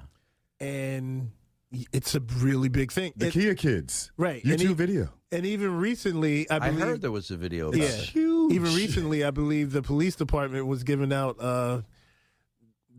and 0.59 1.31
it's 1.91 2.13
a 2.15 2.19
really 2.19 2.69
big 2.69 2.91
thing. 2.91 3.13
The 3.15 3.27
It- 3.27 3.33
Kia 3.33 3.55
kids. 3.55 4.11
Right. 4.17 4.43
And 4.43 4.53
YouTube 4.59 4.67
he- 4.67 4.73
video. 4.73 5.09
and 5.31 5.45
even 5.45 5.77
recently, 5.77 6.49
I 6.49 6.57
I, 6.57 6.59
believe, 6.59 6.79
heard 6.79 7.01
there 7.01 7.11
was 7.11 7.31
a 7.31 7.37
video. 7.37 7.69
About 7.69 7.79
yeah, 7.79 7.87
it. 7.87 8.15
even 8.15 8.75
recently, 8.75 9.23
I 9.23 9.31
believe 9.31 9.71
the 9.71 9.81
police 9.81 10.15
department 10.15 10.67
was 10.67 10.83
giving 10.83 11.11
out 11.13 11.37
uh, 11.39 11.81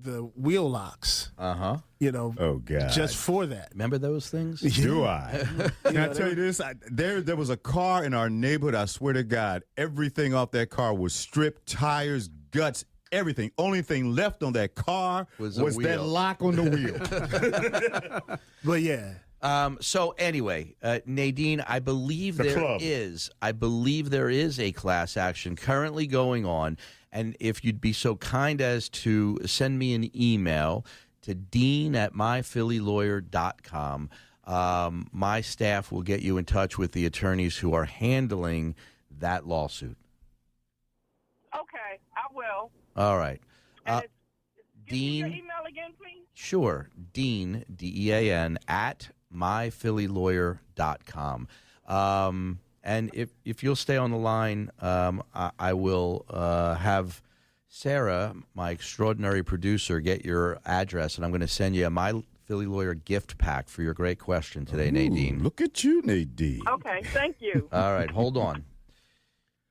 the 0.04 0.22
wheel 0.36 0.70
locks. 0.70 1.32
Uh 1.36 1.54
huh. 1.54 1.76
You 1.98 2.12
know, 2.12 2.34
Oh 2.38 2.58
God. 2.58 2.90
just 2.92 3.16
for 3.16 3.46
that. 3.46 3.70
Remember 3.72 3.98
those 3.98 4.28
things? 4.30 4.60
Do 4.60 5.04
I? 5.04 5.44
Can 5.84 5.96
I 5.96 6.12
tell 6.12 6.28
you 6.28 6.34
this? 6.36 6.60
I, 6.60 6.74
there, 6.90 7.20
there 7.20 7.36
was 7.36 7.50
a 7.50 7.56
car 7.56 8.04
in 8.04 8.14
our 8.14 8.30
neighborhood. 8.30 8.74
I 8.74 8.84
swear 8.84 9.14
to 9.14 9.24
God, 9.24 9.62
everything 9.76 10.34
off 10.34 10.50
that 10.52 10.70
car 10.70 10.94
was 10.94 11.14
stripped, 11.14 11.66
tires, 11.66 12.28
guts, 12.52 12.84
everything. 13.10 13.50
Only 13.58 13.80
thing 13.82 14.14
left 14.14 14.42
on 14.42 14.52
that 14.52 14.74
car 14.74 15.26
Was 15.38 15.58
was, 15.58 15.76
that 15.78 16.02
lock 16.02 16.42
on 16.42 16.54
the 16.56 16.62
wheel. 16.62 18.38
But 18.64 18.80
yeah, 18.82 19.14
Um, 19.42 19.76
so 19.80 20.14
anyway, 20.18 20.74
uh, 20.82 21.00
Nadine, 21.06 21.60
I 21.66 21.78
believe 21.78 22.36
The 22.38 22.44
there 22.44 22.76
is, 22.80 23.28
club. 23.28 23.36
I 23.42 23.52
believe 23.52 24.08
there 24.10 24.30
is 24.30 24.58
a 24.58 24.72
class 24.72 25.16
action 25.18 25.54
currently 25.54 26.06
going 26.06 26.46
on, 26.46 26.78
and 27.14 27.34
if 27.38 27.64
you'd 27.64 27.80
be 27.80 27.92
so 27.94 28.16
kind 28.16 28.60
as 28.60 28.88
to 28.90 29.38
send 29.46 29.78
me 29.78 29.94
an 29.94 30.10
email 30.20 30.84
to 31.22 31.34
dean 31.34 31.94
at 31.94 32.12
myphillylawyer.com, 32.12 34.10
um, 34.46 35.08
my 35.12 35.40
staff 35.40 35.90
will 35.90 36.02
get 36.02 36.20
you 36.20 36.36
in 36.36 36.44
touch 36.44 36.76
with 36.76 36.92
the 36.92 37.06
attorneys 37.06 37.56
who 37.58 37.72
are 37.72 37.86
handling 37.86 38.74
that 39.18 39.46
lawsuit. 39.46 39.96
Okay, 41.54 42.00
I 42.16 42.26
will. 42.34 42.70
All 42.96 43.16
right. 43.16 43.40
Uh, 43.86 44.00
it's, 44.02 44.12
give 44.88 44.98
me 44.98 45.18
your 45.18 45.28
Dean- 45.28 45.38
email 45.38 45.64
again, 45.68 45.92
please. 45.96 46.24
Sure. 46.34 46.88
Dean, 47.12 47.64
D 47.74 47.92
E 47.96 48.10
A 48.12 48.34
N, 48.34 48.58
at 48.66 49.10
myphillylawyer.com. 49.32 51.48
Um, 51.86 52.58
and 52.84 53.10
if, 53.14 53.30
if 53.44 53.64
you'll 53.64 53.76
stay 53.76 53.96
on 53.96 54.10
the 54.10 54.18
line, 54.18 54.70
um, 54.80 55.22
I, 55.34 55.50
I 55.58 55.72
will 55.72 56.26
uh, 56.28 56.74
have 56.74 57.22
Sarah, 57.66 58.36
my 58.54 58.70
extraordinary 58.70 59.42
producer, 59.42 59.98
get 60.00 60.24
your 60.24 60.60
address, 60.66 61.16
and 61.16 61.24
I'm 61.24 61.30
going 61.30 61.40
to 61.40 61.48
send 61.48 61.74
you 61.74 61.86
a 61.86 61.90
My 61.90 62.12
Philly 62.44 62.66
Lawyer 62.66 62.94
gift 62.94 63.38
pack 63.38 63.68
for 63.68 63.82
your 63.82 63.94
great 63.94 64.18
question 64.18 64.66
today, 64.66 64.90
Nadine. 64.90 65.42
Look 65.42 65.62
at 65.62 65.82
you, 65.82 66.02
Nadine. 66.02 66.62
Okay, 66.68 67.00
thank 67.06 67.36
you. 67.40 67.68
All 67.72 67.92
right, 67.94 68.10
hold 68.10 68.36
on. 68.36 68.64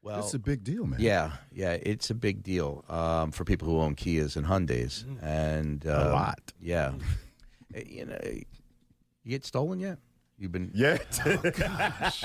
Well, 0.02 0.18
That's 0.18 0.34
a 0.34 0.40
big 0.40 0.66
deal, 0.66 0.86
man. 0.86 1.00
yeah, 1.00 1.32
yeah, 1.54 1.78
it's 1.82 2.10
a 2.10 2.16
big 2.16 2.44
deal 2.44 2.84
um, 2.90 3.32
for 3.32 3.46
people 3.46 3.70
who 3.70 3.80
own 3.80 3.96
Kias 3.96 4.36
and 4.36 4.46
Hyundais, 4.46 5.06
and 5.22 5.88
um, 5.88 6.12
lot. 6.12 6.42
Yeah, 6.60 6.94
you 7.86 8.06
know, 8.06 8.20
you 8.26 9.30
get 9.30 9.46
stolen 9.46 9.80
yet? 9.80 10.00
You've 10.44 10.52
been 10.52 10.72
Yeah. 10.74 10.98
Oh, 11.26 11.38
gosh, 11.52 12.22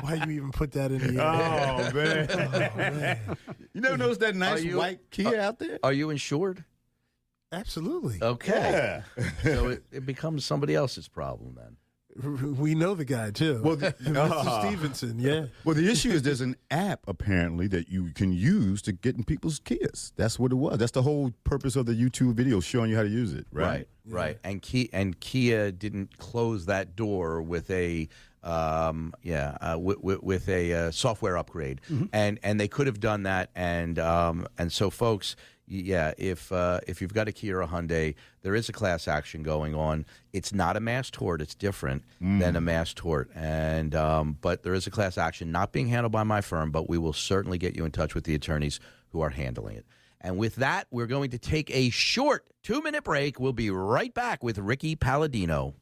why 0.00 0.14
you 0.26 0.30
even 0.32 0.50
put 0.52 0.72
that 0.72 0.90
in 0.90 1.16
the? 1.16 1.22
Oh, 1.22 1.90
oh 1.92 2.76
man. 2.78 3.36
You 3.74 3.82
never 3.82 3.98
noticed 3.98 4.20
that 4.20 4.34
nice 4.34 4.62
you- 4.62 4.78
white 4.78 5.10
Kia 5.10 5.38
out 5.38 5.58
there? 5.58 5.78
Are 5.82 5.92
you 5.92 6.08
insured? 6.08 6.64
Absolutely. 7.52 8.20
Okay, 8.22 9.02
Yeah. 9.18 9.28
so 9.42 9.68
it, 9.68 9.82
it 9.92 10.06
becomes 10.06 10.46
somebody 10.46 10.74
else's 10.74 11.08
problem 11.08 11.56
then. 11.56 11.76
We 12.58 12.74
know 12.74 12.94
the 12.94 13.04
guy 13.04 13.30
too. 13.30 13.60
Well, 13.62 13.76
the- 13.76 13.92
Mr. 13.92 14.30
Ah. 14.30 14.60
Stevenson. 14.66 15.18
Yeah. 15.18 15.46
Well, 15.64 15.74
the 15.74 15.88
issue 15.90 16.10
is 16.10 16.22
there's 16.22 16.40
an 16.40 16.56
app 16.70 17.00
apparently 17.06 17.66
that 17.68 17.88
you 17.88 18.10
can 18.14 18.32
use 18.32 18.80
to 18.82 18.92
get 18.92 19.16
in 19.16 19.24
people's 19.24 19.60
Kias. 19.60 20.12
That's 20.16 20.38
what 20.38 20.52
it 20.52 20.56
was. 20.56 20.78
That's 20.78 20.92
the 20.92 21.02
whole 21.02 21.32
purpose 21.44 21.76
of 21.76 21.86
the 21.86 21.92
YouTube 21.94 22.34
video 22.34 22.60
showing 22.60 22.90
you 22.90 22.96
how 22.96 23.02
to 23.02 23.08
use 23.08 23.32
it, 23.34 23.46
right? 23.52 23.66
Right, 23.66 23.88
right. 24.06 24.38
And 24.44 24.62
Kia 24.62 24.88
and 24.92 25.18
Kia 25.20 25.70
didn't 25.70 26.18
close 26.18 26.66
that 26.66 26.96
door 26.96 27.42
with 27.42 27.70
a 27.70 28.08
um, 28.42 29.12
yeah 29.22 29.56
uh, 29.60 29.78
with, 29.78 29.98
with, 30.02 30.22
with 30.22 30.48
a 30.48 30.72
uh, 30.72 30.90
software 30.90 31.36
upgrade, 31.36 31.80
and 32.12 32.38
and 32.42 32.58
they 32.58 32.68
could 32.68 32.86
have 32.86 33.00
done 33.00 33.24
that. 33.24 33.50
And 33.54 33.98
um, 33.98 34.46
and 34.58 34.72
so 34.72 34.90
folks. 34.90 35.36
Yeah, 35.70 36.14
if 36.16 36.50
uh, 36.50 36.80
if 36.86 37.02
you've 37.02 37.12
got 37.12 37.28
a 37.28 37.32
Kia 37.32 37.58
or 37.58 37.62
a 37.62 37.68
Hyundai, 37.68 38.14
there 38.42 38.54
is 38.54 38.68
a 38.68 38.72
class 38.72 39.06
action 39.06 39.42
going 39.42 39.74
on. 39.74 40.06
It's 40.32 40.52
not 40.52 40.76
a 40.76 40.80
mass 40.80 41.10
tort; 41.10 41.42
it's 41.42 41.54
different 41.54 42.04
than 42.20 42.56
a 42.56 42.60
mass 42.60 42.94
tort. 42.94 43.30
And 43.34 43.94
um, 43.94 44.38
but 44.40 44.62
there 44.62 44.72
is 44.72 44.86
a 44.86 44.90
class 44.90 45.18
action 45.18 45.52
not 45.52 45.72
being 45.72 45.88
handled 45.88 46.12
by 46.12 46.22
my 46.22 46.40
firm, 46.40 46.70
but 46.70 46.88
we 46.88 46.96
will 46.96 47.12
certainly 47.12 47.58
get 47.58 47.76
you 47.76 47.84
in 47.84 47.92
touch 47.92 48.14
with 48.14 48.24
the 48.24 48.34
attorneys 48.34 48.80
who 49.10 49.20
are 49.20 49.30
handling 49.30 49.76
it. 49.76 49.86
And 50.20 50.38
with 50.38 50.56
that, 50.56 50.86
we're 50.90 51.06
going 51.06 51.30
to 51.30 51.38
take 51.38 51.70
a 51.70 51.90
short 51.90 52.46
two 52.62 52.80
minute 52.82 53.04
break. 53.04 53.38
We'll 53.38 53.52
be 53.52 53.70
right 53.70 54.12
back 54.12 54.42
with 54.42 54.58
Ricky 54.58 54.96
Palladino. 54.96 55.74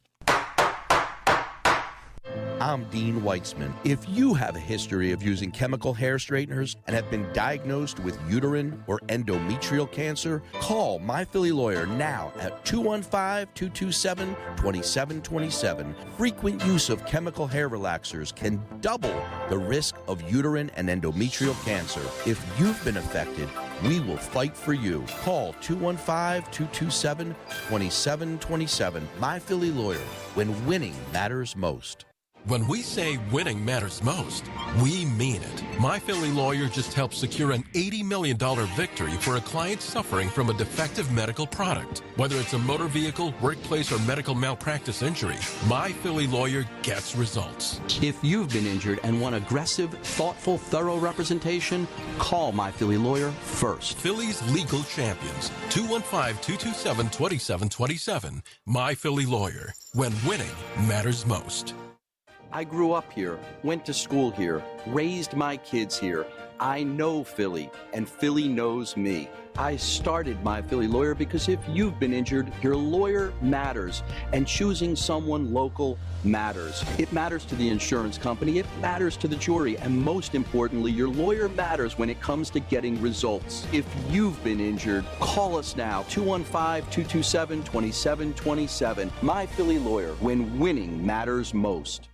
I'm 2.58 2.84
Dean 2.84 3.20
Weitzman. 3.20 3.72
If 3.84 4.08
you 4.08 4.32
have 4.32 4.56
a 4.56 4.60
history 4.60 5.12
of 5.12 5.22
using 5.22 5.50
chemical 5.50 5.92
hair 5.92 6.18
straighteners 6.18 6.76
and 6.86 6.96
have 6.96 7.10
been 7.10 7.30
diagnosed 7.34 8.00
with 8.00 8.18
uterine 8.28 8.82
or 8.86 8.98
endometrial 9.08 9.90
cancer, 9.92 10.42
call 10.54 10.98
My 10.98 11.24
Philly 11.24 11.52
Lawyer 11.52 11.86
now 11.86 12.32
at 12.40 12.64
215 12.64 13.46
227 13.54 14.34
2727. 14.56 15.94
Frequent 16.16 16.64
use 16.64 16.88
of 16.88 17.04
chemical 17.04 17.46
hair 17.46 17.68
relaxers 17.68 18.34
can 18.34 18.60
double 18.80 19.14
the 19.50 19.58
risk 19.58 19.96
of 20.08 20.22
uterine 20.32 20.70
and 20.76 20.88
endometrial 20.88 21.62
cancer. 21.64 22.00
If 22.28 22.42
you've 22.58 22.82
been 22.84 22.96
affected, 22.96 23.50
we 23.82 24.00
will 24.00 24.16
fight 24.16 24.56
for 24.56 24.72
you. 24.72 25.04
Call 25.20 25.52
215 25.60 26.50
227 26.50 27.36
2727. 27.68 29.08
My 29.20 29.38
Philly 29.38 29.70
Lawyer, 29.70 29.98
when 30.34 30.66
winning 30.66 30.94
matters 31.12 31.54
most. 31.54 32.06
When 32.46 32.66
we 32.68 32.82
say 32.82 33.18
winning 33.32 33.64
matters 33.64 34.04
most, 34.04 34.44
we 34.80 35.04
mean 35.04 35.42
it. 35.42 35.64
My 35.80 35.98
Philly 35.98 36.30
lawyer 36.30 36.68
just 36.68 36.94
helped 36.94 37.14
secure 37.14 37.50
an 37.50 37.64
$80 37.74 38.04
million 38.04 38.36
victory 38.76 39.10
for 39.14 39.34
a 39.34 39.40
client 39.40 39.82
suffering 39.82 40.28
from 40.28 40.48
a 40.48 40.54
defective 40.54 41.10
medical 41.10 41.44
product. 41.44 42.04
Whether 42.14 42.36
it's 42.36 42.52
a 42.52 42.58
motor 42.58 42.86
vehicle, 42.86 43.34
workplace, 43.42 43.90
or 43.90 43.98
medical 44.06 44.36
malpractice 44.36 45.02
injury, 45.02 45.34
My 45.66 45.90
Philly 45.90 46.28
lawyer 46.28 46.64
gets 46.82 47.16
results. 47.16 47.80
If 48.00 48.16
you've 48.22 48.52
been 48.52 48.66
injured 48.66 49.00
and 49.02 49.20
want 49.20 49.34
aggressive, 49.34 49.90
thoughtful, 49.90 50.56
thorough 50.56 50.98
representation, 50.98 51.88
call 52.20 52.52
my 52.52 52.70
Philly 52.70 52.96
lawyer 52.96 53.32
first. 53.32 53.98
Philly's 53.98 54.40
legal 54.52 54.84
champions. 54.84 55.50
215-227-2727. 55.70 58.40
My 58.66 58.94
Philly 58.94 59.26
lawyer. 59.26 59.74
When 59.94 60.12
winning 60.24 60.54
matters 60.86 61.26
most. 61.26 61.74
I 62.56 62.64
grew 62.64 62.92
up 62.92 63.12
here, 63.12 63.38
went 63.64 63.84
to 63.84 63.92
school 63.92 64.30
here, 64.30 64.62
raised 64.86 65.34
my 65.34 65.58
kids 65.58 65.98
here. 65.98 66.24
I 66.58 66.84
know 66.84 67.22
Philly, 67.22 67.68
and 67.92 68.08
Philly 68.08 68.48
knows 68.48 68.96
me. 68.96 69.28
I 69.58 69.76
started 69.76 70.42
my 70.42 70.62
Philly 70.62 70.88
lawyer 70.88 71.14
because 71.14 71.50
if 71.50 71.60
you've 71.68 72.00
been 72.00 72.14
injured, 72.14 72.50
your 72.62 72.74
lawyer 72.74 73.34
matters, 73.42 74.02
and 74.32 74.46
choosing 74.46 74.96
someone 74.96 75.52
local 75.52 75.98
matters. 76.24 76.82
It 76.96 77.12
matters 77.12 77.44
to 77.44 77.56
the 77.56 77.68
insurance 77.68 78.16
company, 78.16 78.58
it 78.58 78.66
matters 78.80 79.18
to 79.18 79.28
the 79.28 79.36
jury, 79.36 79.76
and 79.76 79.94
most 79.94 80.34
importantly, 80.34 80.92
your 80.92 81.08
lawyer 81.08 81.50
matters 81.50 81.98
when 81.98 82.08
it 82.08 82.22
comes 82.22 82.48
to 82.52 82.60
getting 82.60 82.98
results. 83.02 83.66
If 83.70 83.84
you've 84.08 84.42
been 84.42 84.60
injured, 84.60 85.04
call 85.20 85.58
us 85.58 85.76
now 85.76 86.04
215 86.08 86.90
227 86.90 87.64
2727. 87.64 89.12
My 89.20 89.44
Philly 89.44 89.78
lawyer, 89.78 90.14
when 90.20 90.58
winning 90.58 91.04
matters 91.04 91.52
most. 91.52 92.08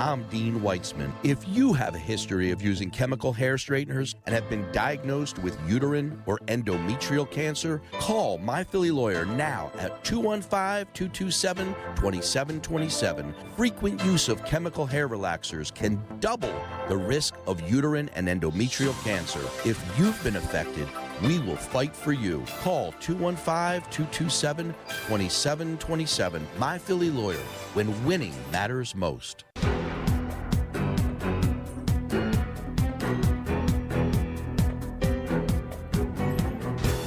I'm 0.00 0.22
Dean 0.28 0.60
Weitzman. 0.60 1.12
If 1.24 1.46
you 1.48 1.72
have 1.72 1.94
a 1.94 1.98
history 1.98 2.52
of 2.52 2.62
using 2.62 2.88
chemical 2.88 3.32
hair 3.32 3.58
straighteners 3.58 4.14
and 4.26 4.34
have 4.34 4.48
been 4.48 4.70
diagnosed 4.70 5.38
with 5.40 5.58
uterine 5.68 6.22
or 6.24 6.38
endometrial 6.46 7.28
cancer, 7.28 7.82
call 7.94 8.38
My 8.38 8.62
Philly 8.62 8.92
Lawyer 8.92 9.26
now 9.26 9.72
at 9.78 10.04
215 10.04 10.86
227 10.94 11.74
2727. 11.96 13.34
Frequent 13.56 14.04
use 14.04 14.28
of 14.28 14.44
chemical 14.44 14.86
hair 14.86 15.08
relaxers 15.08 15.74
can 15.74 16.00
double 16.20 16.54
the 16.88 16.96
risk 16.96 17.34
of 17.46 17.60
uterine 17.68 18.08
and 18.14 18.28
endometrial 18.28 18.94
cancer. 19.02 19.40
If 19.68 19.82
you've 19.98 20.22
been 20.22 20.36
affected, 20.36 20.88
we 21.22 21.38
will 21.40 21.56
fight 21.56 21.94
for 21.94 22.12
you. 22.12 22.44
Call 22.60 22.92
215 23.00 23.90
227 23.90 24.74
2727. 25.08 26.46
My 26.58 26.78
Philly 26.78 27.10
Lawyer, 27.10 27.36
when 27.74 28.04
winning 28.04 28.34
matters 28.52 28.94
most. 28.94 29.44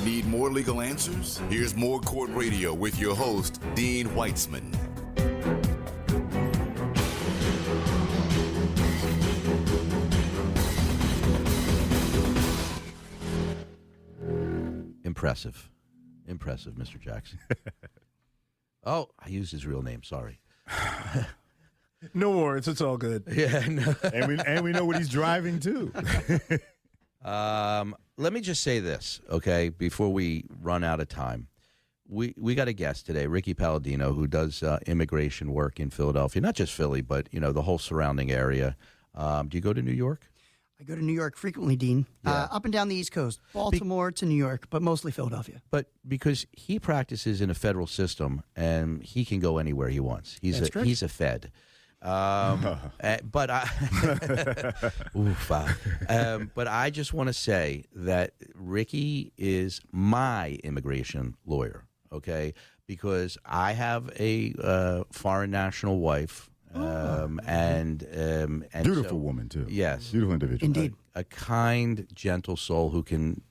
Need 0.03 0.27
more 0.27 0.49
legal 0.49 0.81
answers? 0.81 1.39
Here's 1.49 1.75
more 1.75 1.99
Court 1.99 2.29
Radio 2.31 2.73
with 2.73 2.99
your 2.99 3.15
host, 3.15 3.61
Dean 3.75 4.07
Weitzman. 4.09 4.90
Impressive. 15.21 15.69
Impressive, 16.27 16.73
Mr. 16.73 16.99
Jackson. 16.99 17.37
oh, 18.83 19.09
I 19.23 19.29
used 19.29 19.51
his 19.51 19.67
real 19.67 19.83
name. 19.83 20.01
Sorry. 20.03 20.39
No 22.15 22.31
worries. 22.31 22.67
It's 22.67 22.81
all 22.81 22.97
good. 22.97 23.25
Yeah, 23.31 23.59
no. 23.67 23.93
And 24.11 24.27
we 24.27 24.39
and 24.39 24.63
we 24.63 24.71
know 24.71 24.83
what 24.85 24.97
he's 24.97 25.07
driving 25.07 25.59
too. 25.59 25.93
Um, 27.23 27.95
let 28.17 28.33
me 28.33 28.41
just 28.41 28.63
say 28.63 28.79
this, 28.79 29.21
okay, 29.29 29.69
before 29.69 30.11
we 30.11 30.45
run 30.63 30.83
out 30.83 30.99
of 30.99 31.09
time. 31.09 31.47
we 32.09 32.33
we 32.39 32.55
got 32.55 32.67
a 32.67 32.73
guest 32.73 33.05
today, 33.05 33.27
Ricky 33.27 33.53
Palladino, 33.53 34.13
who 34.13 34.25
does 34.25 34.63
uh, 34.63 34.79
immigration 34.87 35.53
work 35.53 35.79
in 35.79 35.91
Philadelphia, 35.91 36.41
not 36.41 36.55
just 36.55 36.73
Philly, 36.73 37.01
but 37.01 37.27
you 37.31 37.39
know 37.39 37.51
the 37.51 37.61
whole 37.61 37.77
surrounding 37.77 38.31
area. 38.31 38.75
Um, 39.13 39.47
do 39.47 39.55
you 39.55 39.61
go 39.61 39.71
to 39.71 39.83
New 39.83 39.91
York? 39.91 40.30
I 40.81 40.83
go 40.83 40.95
to 40.95 41.01
New 41.01 41.13
York 41.13 41.37
frequently, 41.37 41.75
Dean. 41.75 42.07
Uh, 42.25 42.47
up 42.49 42.65
and 42.65 42.73
down 42.73 42.87
the 42.87 42.95
East 42.95 43.11
Coast, 43.11 43.39
Baltimore 43.53 44.11
to 44.13 44.25
New 44.25 44.35
York, 44.35 44.65
but 44.71 44.81
mostly 44.81 45.11
Philadelphia. 45.11 45.61
But 45.69 45.91
because 46.07 46.47
he 46.53 46.79
practices 46.79 47.39
in 47.39 47.51
a 47.51 47.53
federal 47.53 47.85
system 47.85 48.41
and 48.55 49.03
he 49.03 49.23
can 49.23 49.39
go 49.39 49.59
anywhere 49.59 49.89
he 49.89 49.99
wants. 49.99 50.39
He's 50.41 50.55
That's 50.55 50.69
a 50.69 50.71
correct. 50.71 50.87
he's 50.87 51.03
a 51.03 51.07
Fed. 51.07 51.51
Um, 52.01 52.79
eh, 52.99 53.19
but 53.23 53.51
I, 53.51 53.69
Oof, 55.15 55.51
uh, 55.51 55.67
um, 56.09 56.51
but 56.55 56.67
I 56.67 56.89
just 56.89 57.13
want 57.13 57.27
to 57.27 57.33
say 57.33 57.83
that 57.93 58.33
Ricky 58.55 59.33
is 59.37 59.81
my 59.91 60.57
immigration 60.63 61.35
lawyer. 61.45 61.85
Okay, 62.11 62.55
because 62.87 63.37
I 63.45 63.73
have 63.73 64.11
a 64.19 64.55
uh, 64.61 65.03
foreign 65.11 65.51
national 65.51 65.99
wife, 65.99 66.49
um, 66.73 67.39
and 67.45 68.03
um, 68.15 68.63
and 68.73 68.83
Beautiful 68.83 69.11
so- 69.11 69.15
woman 69.15 69.49
too. 69.49 69.65
Yes, 69.69 70.09
Beautiful 70.09 70.33
individual. 70.33 70.65
Indeed. 70.67 70.93
a 71.15 71.23
kind, 71.23 72.07
gentle 72.13 72.55
soul 72.57 72.89
who 72.89 73.03
can 73.03 73.41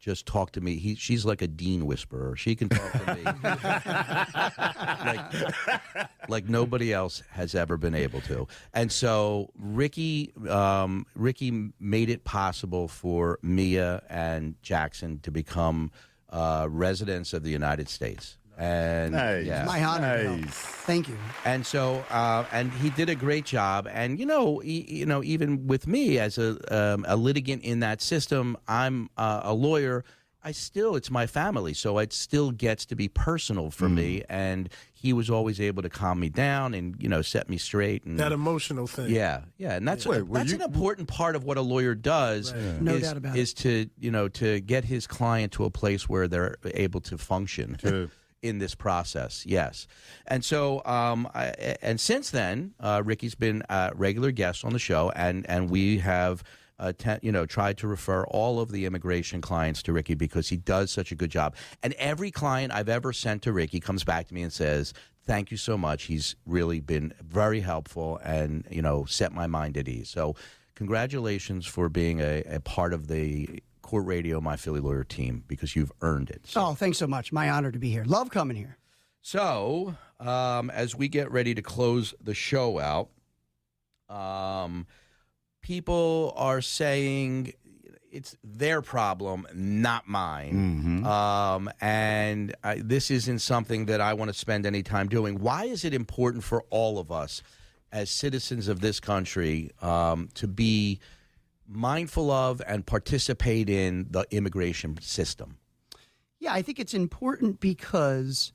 just 0.00 0.26
talk 0.26 0.52
to 0.52 0.60
me. 0.60 0.76
He, 0.76 0.94
she's 0.96 1.24
like 1.24 1.40
a 1.40 1.46
dean 1.48 1.86
whisperer. 1.86 2.36
She 2.36 2.54
can 2.54 2.68
talk 2.68 2.92
to 2.92 3.14
me 3.14 3.22
like, 5.04 6.28
like 6.28 6.48
nobody 6.48 6.92
else 6.92 7.22
has 7.30 7.54
ever 7.54 7.76
been 7.78 7.94
able 7.94 8.20
to. 8.22 8.46
And 8.74 8.92
so 8.92 9.50
Ricky, 9.56 10.32
um, 10.48 11.06
Ricky 11.14 11.70
made 11.80 12.10
it 12.10 12.24
possible 12.24 12.86
for 12.88 13.38
Mia 13.42 14.02
and 14.10 14.56
Jackson 14.62 15.20
to 15.20 15.30
become 15.30 15.90
uh, 16.28 16.66
residents 16.70 17.32
of 17.32 17.42
the 17.42 17.50
United 17.50 17.88
States. 17.88 18.36
And 18.56 19.12
Nice. 19.12 19.46
yeah. 19.46 19.64
My 19.64 19.82
honor. 19.82 20.16
to 20.22 20.28
help. 20.28 20.40
Nice. 20.40 20.54
Thank 20.54 21.08
you. 21.08 21.16
And 21.44 21.66
so, 21.66 22.04
uh, 22.10 22.44
and 22.52 22.72
he 22.72 22.90
did 22.90 23.08
a 23.08 23.14
great 23.14 23.44
job. 23.44 23.88
And 23.90 24.18
you 24.18 24.26
know, 24.26 24.62
e- 24.62 24.86
you 24.88 25.06
know, 25.06 25.22
even 25.24 25.66
with 25.66 25.86
me 25.86 26.18
as 26.18 26.38
a 26.38 26.56
um, 26.74 27.04
a 27.08 27.16
litigant 27.16 27.62
in 27.64 27.80
that 27.80 28.00
system, 28.02 28.56
I'm 28.68 29.08
uh, 29.16 29.40
a 29.44 29.54
lawyer. 29.54 30.04
I 30.46 30.52
still, 30.52 30.94
it's 30.94 31.10
my 31.10 31.26
family, 31.26 31.72
so 31.72 31.96
it 31.98 32.12
still 32.12 32.50
gets 32.50 32.84
to 32.86 32.94
be 32.94 33.08
personal 33.08 33.70
for 33.70 33.88
me. 33.88 34.24
And 34.28 34.68
he 34.92 35.14
was 35.14 35.30
always 35.30 35.58
able 35.58 35.82
to 35.82 35.88
calm 35.88 36.20
me 36.20 36.28
down 36.28 36.74
and 36.74 36.94
you 37.02 37.08
know 37.08 37.22
set 37.22 37.48
me 37.48 37.56
straight. 37.56 38.04
And 38.04 38.20
That 38.20 38.30
emotional 38.30 38.86
thing. 38.86 39.08
yeah, 39.08 39.40
yeah, 39.56 39.72
and 39.76 39.88
that's 39.88 40.04
Wait, 40.06 40.20
were 40.26 40.36
that's 40.36 40.50
you- 40.50 40.56
an 40.56 40.62
important 40.62 41.08
part 41.08 41.34
of 41.34 41.44
what 41.44 41.56
a 41.56 41.62
lawyer 41.62 41.94
does. 41.94 42.52
No 42.78 42.96
is, 42.96 43.02
doubt 43.04 43.16
about 43.16 43.38
is 43.38 43.54
to 43.54 43.88
you 43.98 44.10
know 44.10 44.28
to 44.28 44.60
get 44.60 44.84
his 44.84 45.06
client 45.06 45.52
to 45.52 45.64
a 45.64 45.70
place 45.70 46.10
where 46.10 46.28
they're 46.28 46.56
able 46.74 47.00
to 47.00 47.16
function 47.16 47.76
To- 47.78 48.10
in 48.44 48.58
this 48.58 48.74
process. 48.74 49.44
Yes, 49.46 49.88
and 50.26 50.44
so 50.44 50.84
um, 50.84 51.26
I, 51.34 51.76
and 51.82 51.98
since 51.98 52.30
then, 52.30 52.74
uh, 52.78 53.02
Ricky's 53.04 53.34
been 53.34 53.62
a 53.70 53.90
regular 53.94 54.30
guest 54.30 54.64
on 54.64 54.72
the 54.72 54.78
show, 54.78 55.10
and 55.16 55.48
and 55.48 55.70
we 55.70 55.98
have. 55.98 56.44
Uh, 56.76 56.92
te- 56.92 57.18
you 57.22 57.30
know, 57.30 57.46
tried 57.46 57.78
to 57.78 57.86
refer 57.86 58.24
all 58.24 58.58
of 58.58 58.72
the 58.72 58.84
immigration 58.84 59.40
clients 59.40 59.80
to 59.80 59.92
Ricky 59.92 60.14
because 60.14 60.48
he 60.48 60.56
does 60.56 60.90
such 60.90 61.12
a 61.12 61.14
good 61.14 61.30
job. 61.30 61.54
And 61.84 61.92
every 61.94 62.32
client 62.32 62.72
I've 62.72 62.88
ever 62.88 63.12
sent 63.12 63.42
to 63.42 63.52
Ricky 63.52 63.78
comes 63.78 64.02
back 64.02 64.26
to 64.26 64.34
me 64.34 64.42
and 64.42 64.52
says, 64.52 64.92
"Thank 65.24 65.52
you 65.52 65.56
so 65.56 65.78
much. 65.78 66.02
He's 66.02 66.34
really 66.44 66.80
been 66.80 67.14
very 67.22 67.60
helpful 67.60 68.18
and 68.24 68.66
you 68.72 68.82
know 68.82 69.04
set 69.04 69.30
my 69.30 69.46
mind 69.46 69.76
at 69.76 69.86
ease." 69.86 70.10
So, 70.10 70.34
congratulations 70.74 71.64
for 71.64 71.88
being 71.88 72.20
a, 72.20 72.42
a 72.42 72.58
part 72.58 72.92
of 72.92 73.06
the 73.06 73.62
Court 73.84 74.04
Radio 74.06 74.40
My 74.40 74.56
Philly 74.56 74.80
Lawyer 74.80 75.04
team 75.04 75.44
because 75.46 75.76
you've 75.76 75.92
earned 76.00 76.30
it. 76.30 76.46
So- 76.46 76.60
Oh, 76.68 76.74
thanks 76.74 76.98
so 76.98 77.06
much. 77.06 77.30
My 77.32 77.50
honor 77.50 77.70
to 77.70 77.78
be 77.78 77.90
here. 77.90 78.02
Love 78.04 78.30
coming 78.30 78.56
here. 78.56 78.78
so, 79.20 79.94
um, 80.20 80.70
as 80.70 80.94
we 80.96 81.06
get 81.08 81.30
ready 81.30 81.54
to 81.54 81.62
close 81.62 82.14
the 82.22 82.34
show 82.34 82.78
out, 82.80 83.10
um, 84.08 84.86
people 85.62 86.32
are 86.36 86.60
saying 86.60 87.52
it's 88.10 88.36
their 88.44 88.80
problem, 88.80 89.46
not 89.54 90.06
mine. 90.08 91.04
Um, 91.04 91.70
and 91.80 92.54
I, 92.62 92.76
this 92.76 93.10
isn't 93.10 93.40
something 93.40 93.86
that 93.86 94.00
I 94.00 94.14
want 94.14 94.28
to 94.32 94.38
spend 94.38 94.66
any 94.66 94.82
time 94.82 95.08
doing. 95.08 95.40
Why 95.40 95.64
is 95.64 95.84
it 95.84 95.92
important 95.94 96.44
for 96.44 96.62
all 96.70 96.98
of 96.98 97.10
us 97.10 97.42
as 97.92 98.10
citizens 98.10 98.68
of 98.68 98.80
this 98.80 99.00
country 99.00 99.70
um, 99.82 100.28
to 100.34 100.46
be 100.46 101.00
mindful 101.66 102.30
of 102.30 102.62
and 102.66 102.86
participate 102.86 103.68
in 103.68 104.06
the 104.10 104.26
immigration 104.30 104.98
system? 105.00 105.58
Yeah, 106.40 106.52
I 106.52 106.62
think 106.62 106.78
it's 106.78 106.94
important 106.94 107.60
because 107.60 108.52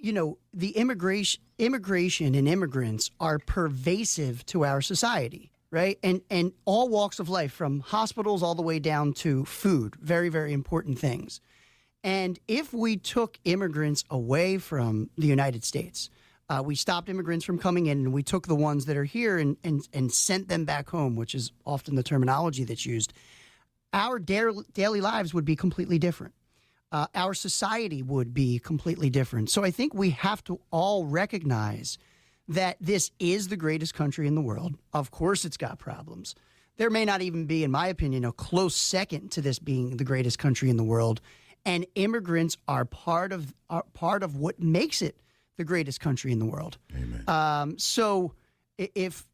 you 0.00 0.12
know, 0.12 0.38
the 0.54 0.70
immigration 0.70 1.42
immigration 1.58 2.36
and 2.36 2.46
immigrants 2.48 3.10
are 3.18 3.38
pervasive 3.40 4.46
to 4.46 4.64
our 4.64 4.80
society, 4.80 5.50
right? 5.70 5.98
And 6.02 6.22
and 6.30 6.52
all 6.64 6.88
walks 6.88 7.18
of 7.18 7.28
life 7.28 7.52
from 7.52 7.80
hospitals 7.80 8.42
all 8.42 8.54
the 8.54 8.62
way 8.62 8.78
down 8.78 9.12
to 9.14 9.44
food, 9.44 9.96
very 9.96 10.28
very 10.28 10.52
important 10.52 10.98
things. 10.98 11.40
And 12.04 12.38
if 12.46 12.72
we 12.72 12.96
took 12.96 13.38
immigrants 13.44 14.04
away 14.08 14.58
from 14.58 15.10
the 15.18 15.26
United 15.26 15.64
States, 15.64 16.10
uh, 16.48 16.62
we 16.64 16.74
stopped 16.74 17.08
immigrants 17.08 17.44
from 17.44 17.58
coming 17.58 17.86
in 17.86 17.98
and 17.98 18.12
we 18.12 18.22
took 18.22 18.46
the 18.46 18.54
ones 18.54 18.86
that 18.86 18.96
are 18.96 19.04
here 19.04 19.38
and, 19.38 19.56
and, 19.62 19.86
and 19.92 20.12
sent 20.12 20.48
them 20.48 20.64
back 20.64 20.88
home, 20.88 21.14
which 21.14 21.34
is 21.34 21.52
often 21.66 21.94
the 21.94 22.02
terminology 22.02 22.64
that's 22.64 22.86
used, 22.86 23.12
our 23.92 24.18
daily, 24.18 24.64
daily 24.72 25.00
lives 25.00 25.34
would 25.34 25.44
be 25.44 25.56
completely 25.56 25.98
different. 25.98 26.34
Uh, 26.90 27.06
our 27.14 27.34
society 27.34 28.02
would 28.02 28.32
be 28.32 28.58
completely 28.58 29.10
different. 29.10 29.50
So 29.50 29.62
I 29.62 29.70
think 29.70 29.92
we 29.92 30.10
have 30.10 30.42
to 30.44 30.58
all 30.70 31.04
recognize 31.04 31.98
that 32.48 32.78
this 32.80 33.10
is 33.18 33.48
the 33.48 33.56
greatest 33.56 33.92
country 33.92 34.26
in 34.26 34.34
the 34.34 34.40
world. 34.40 34.74
Of 34.94 35.10
course, 35.10 35.44
it's 35.44 35.58
got 35.58 35.78
problems. 35.78 36.34
There 36.78 36.88
may 36.88 37.04
not 37.04 37.20
even 37.20 37.44
be, 37.44 37.62
in 37.62 37.70
my 37.70 37.88
opinion, 37.88 38.24
a 38.24 38.32
close 38.32 38.74
second 38.74 39.32
to 39.32 39.42
this 39.42 39.58
being 39.58 39.98
the 39.98 40.04
greatest 40.04 40.38
country 40.38 40.70
in 40.70 40.78
the 40.78 40.84
world. 40.84 41.20
And 41.66 41.84
immigrants 41.94 42.56
are 42.66 42.86
part 42.86 43.32
of 43.32 43.52
are 43.68 43.84
part 43.92 44.22
of 44.22 44.36
what 44.36 44.60
makes 44.60 45.02
it 45.02 45.18
the 45.58 45.64
greatest 45.64 46.00
country 46.00 46.32
in 46.32 46.38
the 46.38 46.46
world. 46.46 46.78
Amen. 46.96 47.24
Um, 47.28 47.78
so 47.78 48.32
if 48.78 49.26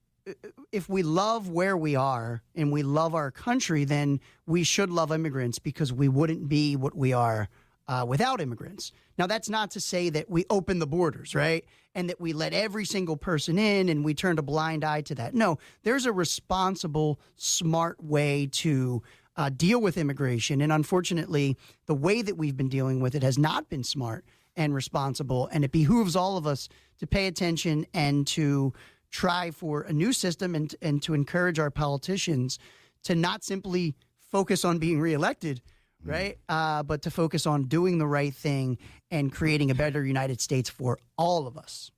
if 0.73 0.89
we 0.89 1.03
love 1.03 1.51
where 1.51 1.77
we 1.77 1.95
are 1.97 2.43
and 2.55 2.73
we 2.73 2.83
love 2.83 3.15
our 3.15 3.31
country, 3.31 3.85
then 3.85 4.21
we 4.47 4.65
should 4.65 4.91
love 4.91 5.13
immigrants 5.13 5.59
because 5.59 5.93
we 5.93 6.09
wouldn't 6.09 6.49
be 6.49 6.77
what 6.77 6.97
we 6.97 7.13
are 7.13 7.49
uh, 7.89 8.07
without 8.09 8.41
immigrants. 8.41 8.91
Now, 9.19 9.27
that's 9.27 9.51
not 9.51 9.71
to 9.73 9.81
say 9.81 10.09
that 10.09 10.31
we 10.31 10.47
open 10.49 10.79
the 10.79 10.87
borders, 10.87 11.35
right? 11.35 11.65
And 11.95 12.09
that 12.09 12.21
we 12.21 12.33
let 12.33 12.55
every 12.55 12.87
single 12.87 13.19
person 13.19 13.59
in 13.59 13.91
and 13.91 14.03
we 14.03 14.15
turned 14.15 14.39
a 14.39 14.43
blind 14.43 14.83
eye 14.83 15.03
to 15.03 15.15
that. 15.17 15.35
No, 15.35 15.59
there's 15.83 16.07
a 16.07 16.13
responsible, 16.13 17.21
smart 17.37 18.03
way 18.03 18.49
to 18.53 19.03
uh, 19.37 19.51
deal 19.51 19.81
with 19.81 19.99
immigration. 19.99 20.63
And 20.63 20.73
unfortunately, 20.73 21.57
the 21.85 21.95
way 21.95 22.23
that 22.23 22.37
we've 22.37 22.57
been 22.57 22.71
dealing 22.71 23.01
with 23.01 23.15
it 23.15 23.23
has 23.23 23.37
not 23.37 23.69
been 23.69 23.85
smart 23.85 24.25
and 24.57 24.75
responsible. 24.75 25.49
And 25.53 25.65
it 25.65 25.73
behooves 25.73 26.17
all 26.17 26.37
of 26.37 26.47
us 26.47 26.69
to 26.99 27.07
pay 27.07 27.27
attention 27.27 27.87
and 27.93 28.27
to 28.29 28.73
try 29.11 29.51
for 29.51 29.83
a 29.83 29.93
new 29.93 30.13
system 30.13 30.55
and, 30.55 30.75
and 30.83 31.03
to 31.03 31.15
encourage 31.15 31.59
our 31.59 31.71
politicians 31.71 32.59
to 33.05 33.15
not 33.15 33.45
simply 33.45 33.95
focus 34.31 34.65
on 34.65 34.79
being 34.79 35.01
reelected, 35.01 35.63
right? 36.05 36.39
Uh, 36.49 36.83
but 36.83 37.03
to 37.03 37.11
focus 37.11 37.47
on 37.47 37.65
doing 37.65 37.99
the 37.99 38.07
right 38.07 38.35
thing 38.35 38.79
and 39.11 39.33
creating 39.33 39.71
a 39.71 39.75
better 39.75 40.05
United 40.05 40.41
States 40.41 40.69
for 40.69 40.99
all 41.17 41.47
of 41.47 41.57
us. 41.57 41.93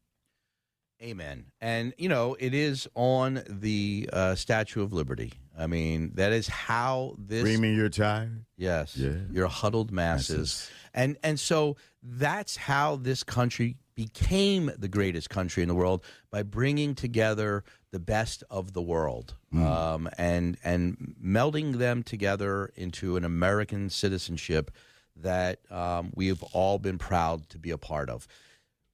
Amen. 1.03 1.47
And 1.61 1.93
you 1.99 2.09
know, 2.09 2.37
it 2.39 2.55
is 2.55 2.89
on 2.95 3.43
the 3.49 4.09
uh, 4.13 4.35
Statue 4.35 4.83
of 4.83 4.93
Liberty. 4.93 5.33
I 5.59 5.67
mean, 5.67 6.13
that 6.15 6.33
is 6.33 6.49
how 6.49 7.17
this. 7.19 7.43
Dreaming 7.43 7.77
you're 7.77 7.91
tired. 7.91 8.45
Yes. 8.57 8.97
Yeah. 8.97 9.11
Your 9.31 9.47
huddled 9.47 9.93
masses. 9.93 10.39
Masses. 10.39 10.71
And 10.95 11.17
and 11.23 11.39
so 11.39 11.77
that's 12.09 12.57
how 12.57 12.97
this 12.97 13.23
country 13.25 13.77
became 13.95 14.71
the 14.79 14.89
greatest 14.89 15.31
country 15.31 15.63
in 15.63 15.69
the 15.69 15.75
world 15.75 16.05
by 16.31 16.43
bringing 16.43 16.95
together 16.95 17.65
the 17.91 17.99
best 17.99 18.45
of 18.51 18.75
the 18.75 18.83
world 18.83 19.35
um, 19.55 20.09
and 20.19 20.59
and 20.63 21.15
melding 21.23 21.79
them 21.79 22.03
together 22.03 22.71
into 22.77 23.17
an 23.17 23.25
American 23.25 23.89
citizenship 23.89 24.71
that 25.17 25.61
um, 25.71 26.13
we 26.15 26.29
have 26.29 26.43
all 26.53 26.79
been 26.79 26.99
proud 26.99 27.49
to 27.49 27.59
be 27.59 27.71
a 27.71 27.79
part 27.79 28.11
of. 28.11 28.29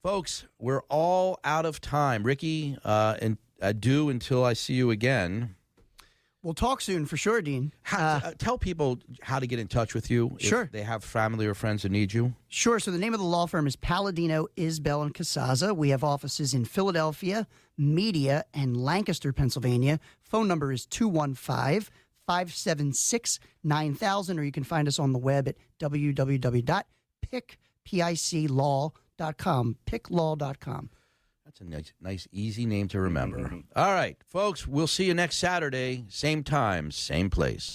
Folks, 0.03 0.45
we're 0.59 0.83
all 0.89 1.39
out 1.43 1.67
of 1.67 1.81
time. 1.81 2.23
Ricky, 2.23 2.77
uh, 2.85 3.17
and 3.21 3.39
adieu 3.61 4.09
until 4.09 4.45
I 4.45 4.53
see 4.53 4.75
you 4.75 4.91
again. 4.91 5.57
We'll 6.43 6.55
talk 6.55 6.81
soon 6.81 7.07
for 7.07 7.17
sure, 7.17 7.41
Dean. 7.41 7.73
How, 7.83 8.17
uh, 8.17 8.33
tell 8.37 8.59
people 8.59 8.99
how 9.21 9.39
to 9.39 9.47
get 9.47 9.61
in 9.61 9.69
touch 9.69 9.95
with 9.95 10.11
you. 10.11 10.33
if 10.41 10.49
Sure. 10.49 10.69
they 10.73 10.83
have 10.83 11.05
family 11.05 11.47
or 11.47 11.55
friends 11.55 11.83
that 11.83 11.93
need 11.93 12.13
you. 12.13 12.35
Sure. 12.49 12.81
So 12.81 12.91
the 12.91 12.99
name 12.99 13.15
of 13.15 13.21
the 13.21 13.27
law 13.27 13.47
firm 13.47 13.69
is 13.69 13.77
Palladino, 13.77 14.49
Isbell, 14.57 15.03
and 15.05 15.15
Casazza. 15.15 15.77
We 15.77 15.91
have 15.91 16.03
offices 16.03 16.53
in 16.53 16.65
Philadelphia, 16.65 17.47
Media, 17.79 18.45
and 18.53 18.77
Lancaster, 18.77 19.33
Pennsylvania. 19.33 20.01
Phone 20.21 20.49
number 20.49 20.73
is 20.73 20.85
215 20.87 21.83
576 22.27 23.39
9000, 23.63 24.39
or 24.39 24.43
you 24.43 24.53
can 24.53 24.65
find 24.65 24.89
us 24.89 24.99
on 24.99 25.13
the 25.13 25.19
web 25.21 25.47
at 25.47 25.57
www.pick 25.81 27.59
piclaw.com. 27.85 29.77
That's 31.53 31.61
a 31.61 31.65
nice, 31.65 31.93
nice, 32.01 32.29
easy 32.33 32.65
name 32.65 32.89
to 32.89 33.01
remember. 33.01 33.53
All 33.77 33.93
right, 33.93 34.17
folks, 34.27 34.67
we'll 34.67 34.87
see 34.87 35.05
you 35.05 35.13
next 35.13 35.37
Saturday, 35.37 36.07
same 36.09 36.43
time, 36.43 36.91
same 36.91 37.29
place. 37.29 37.75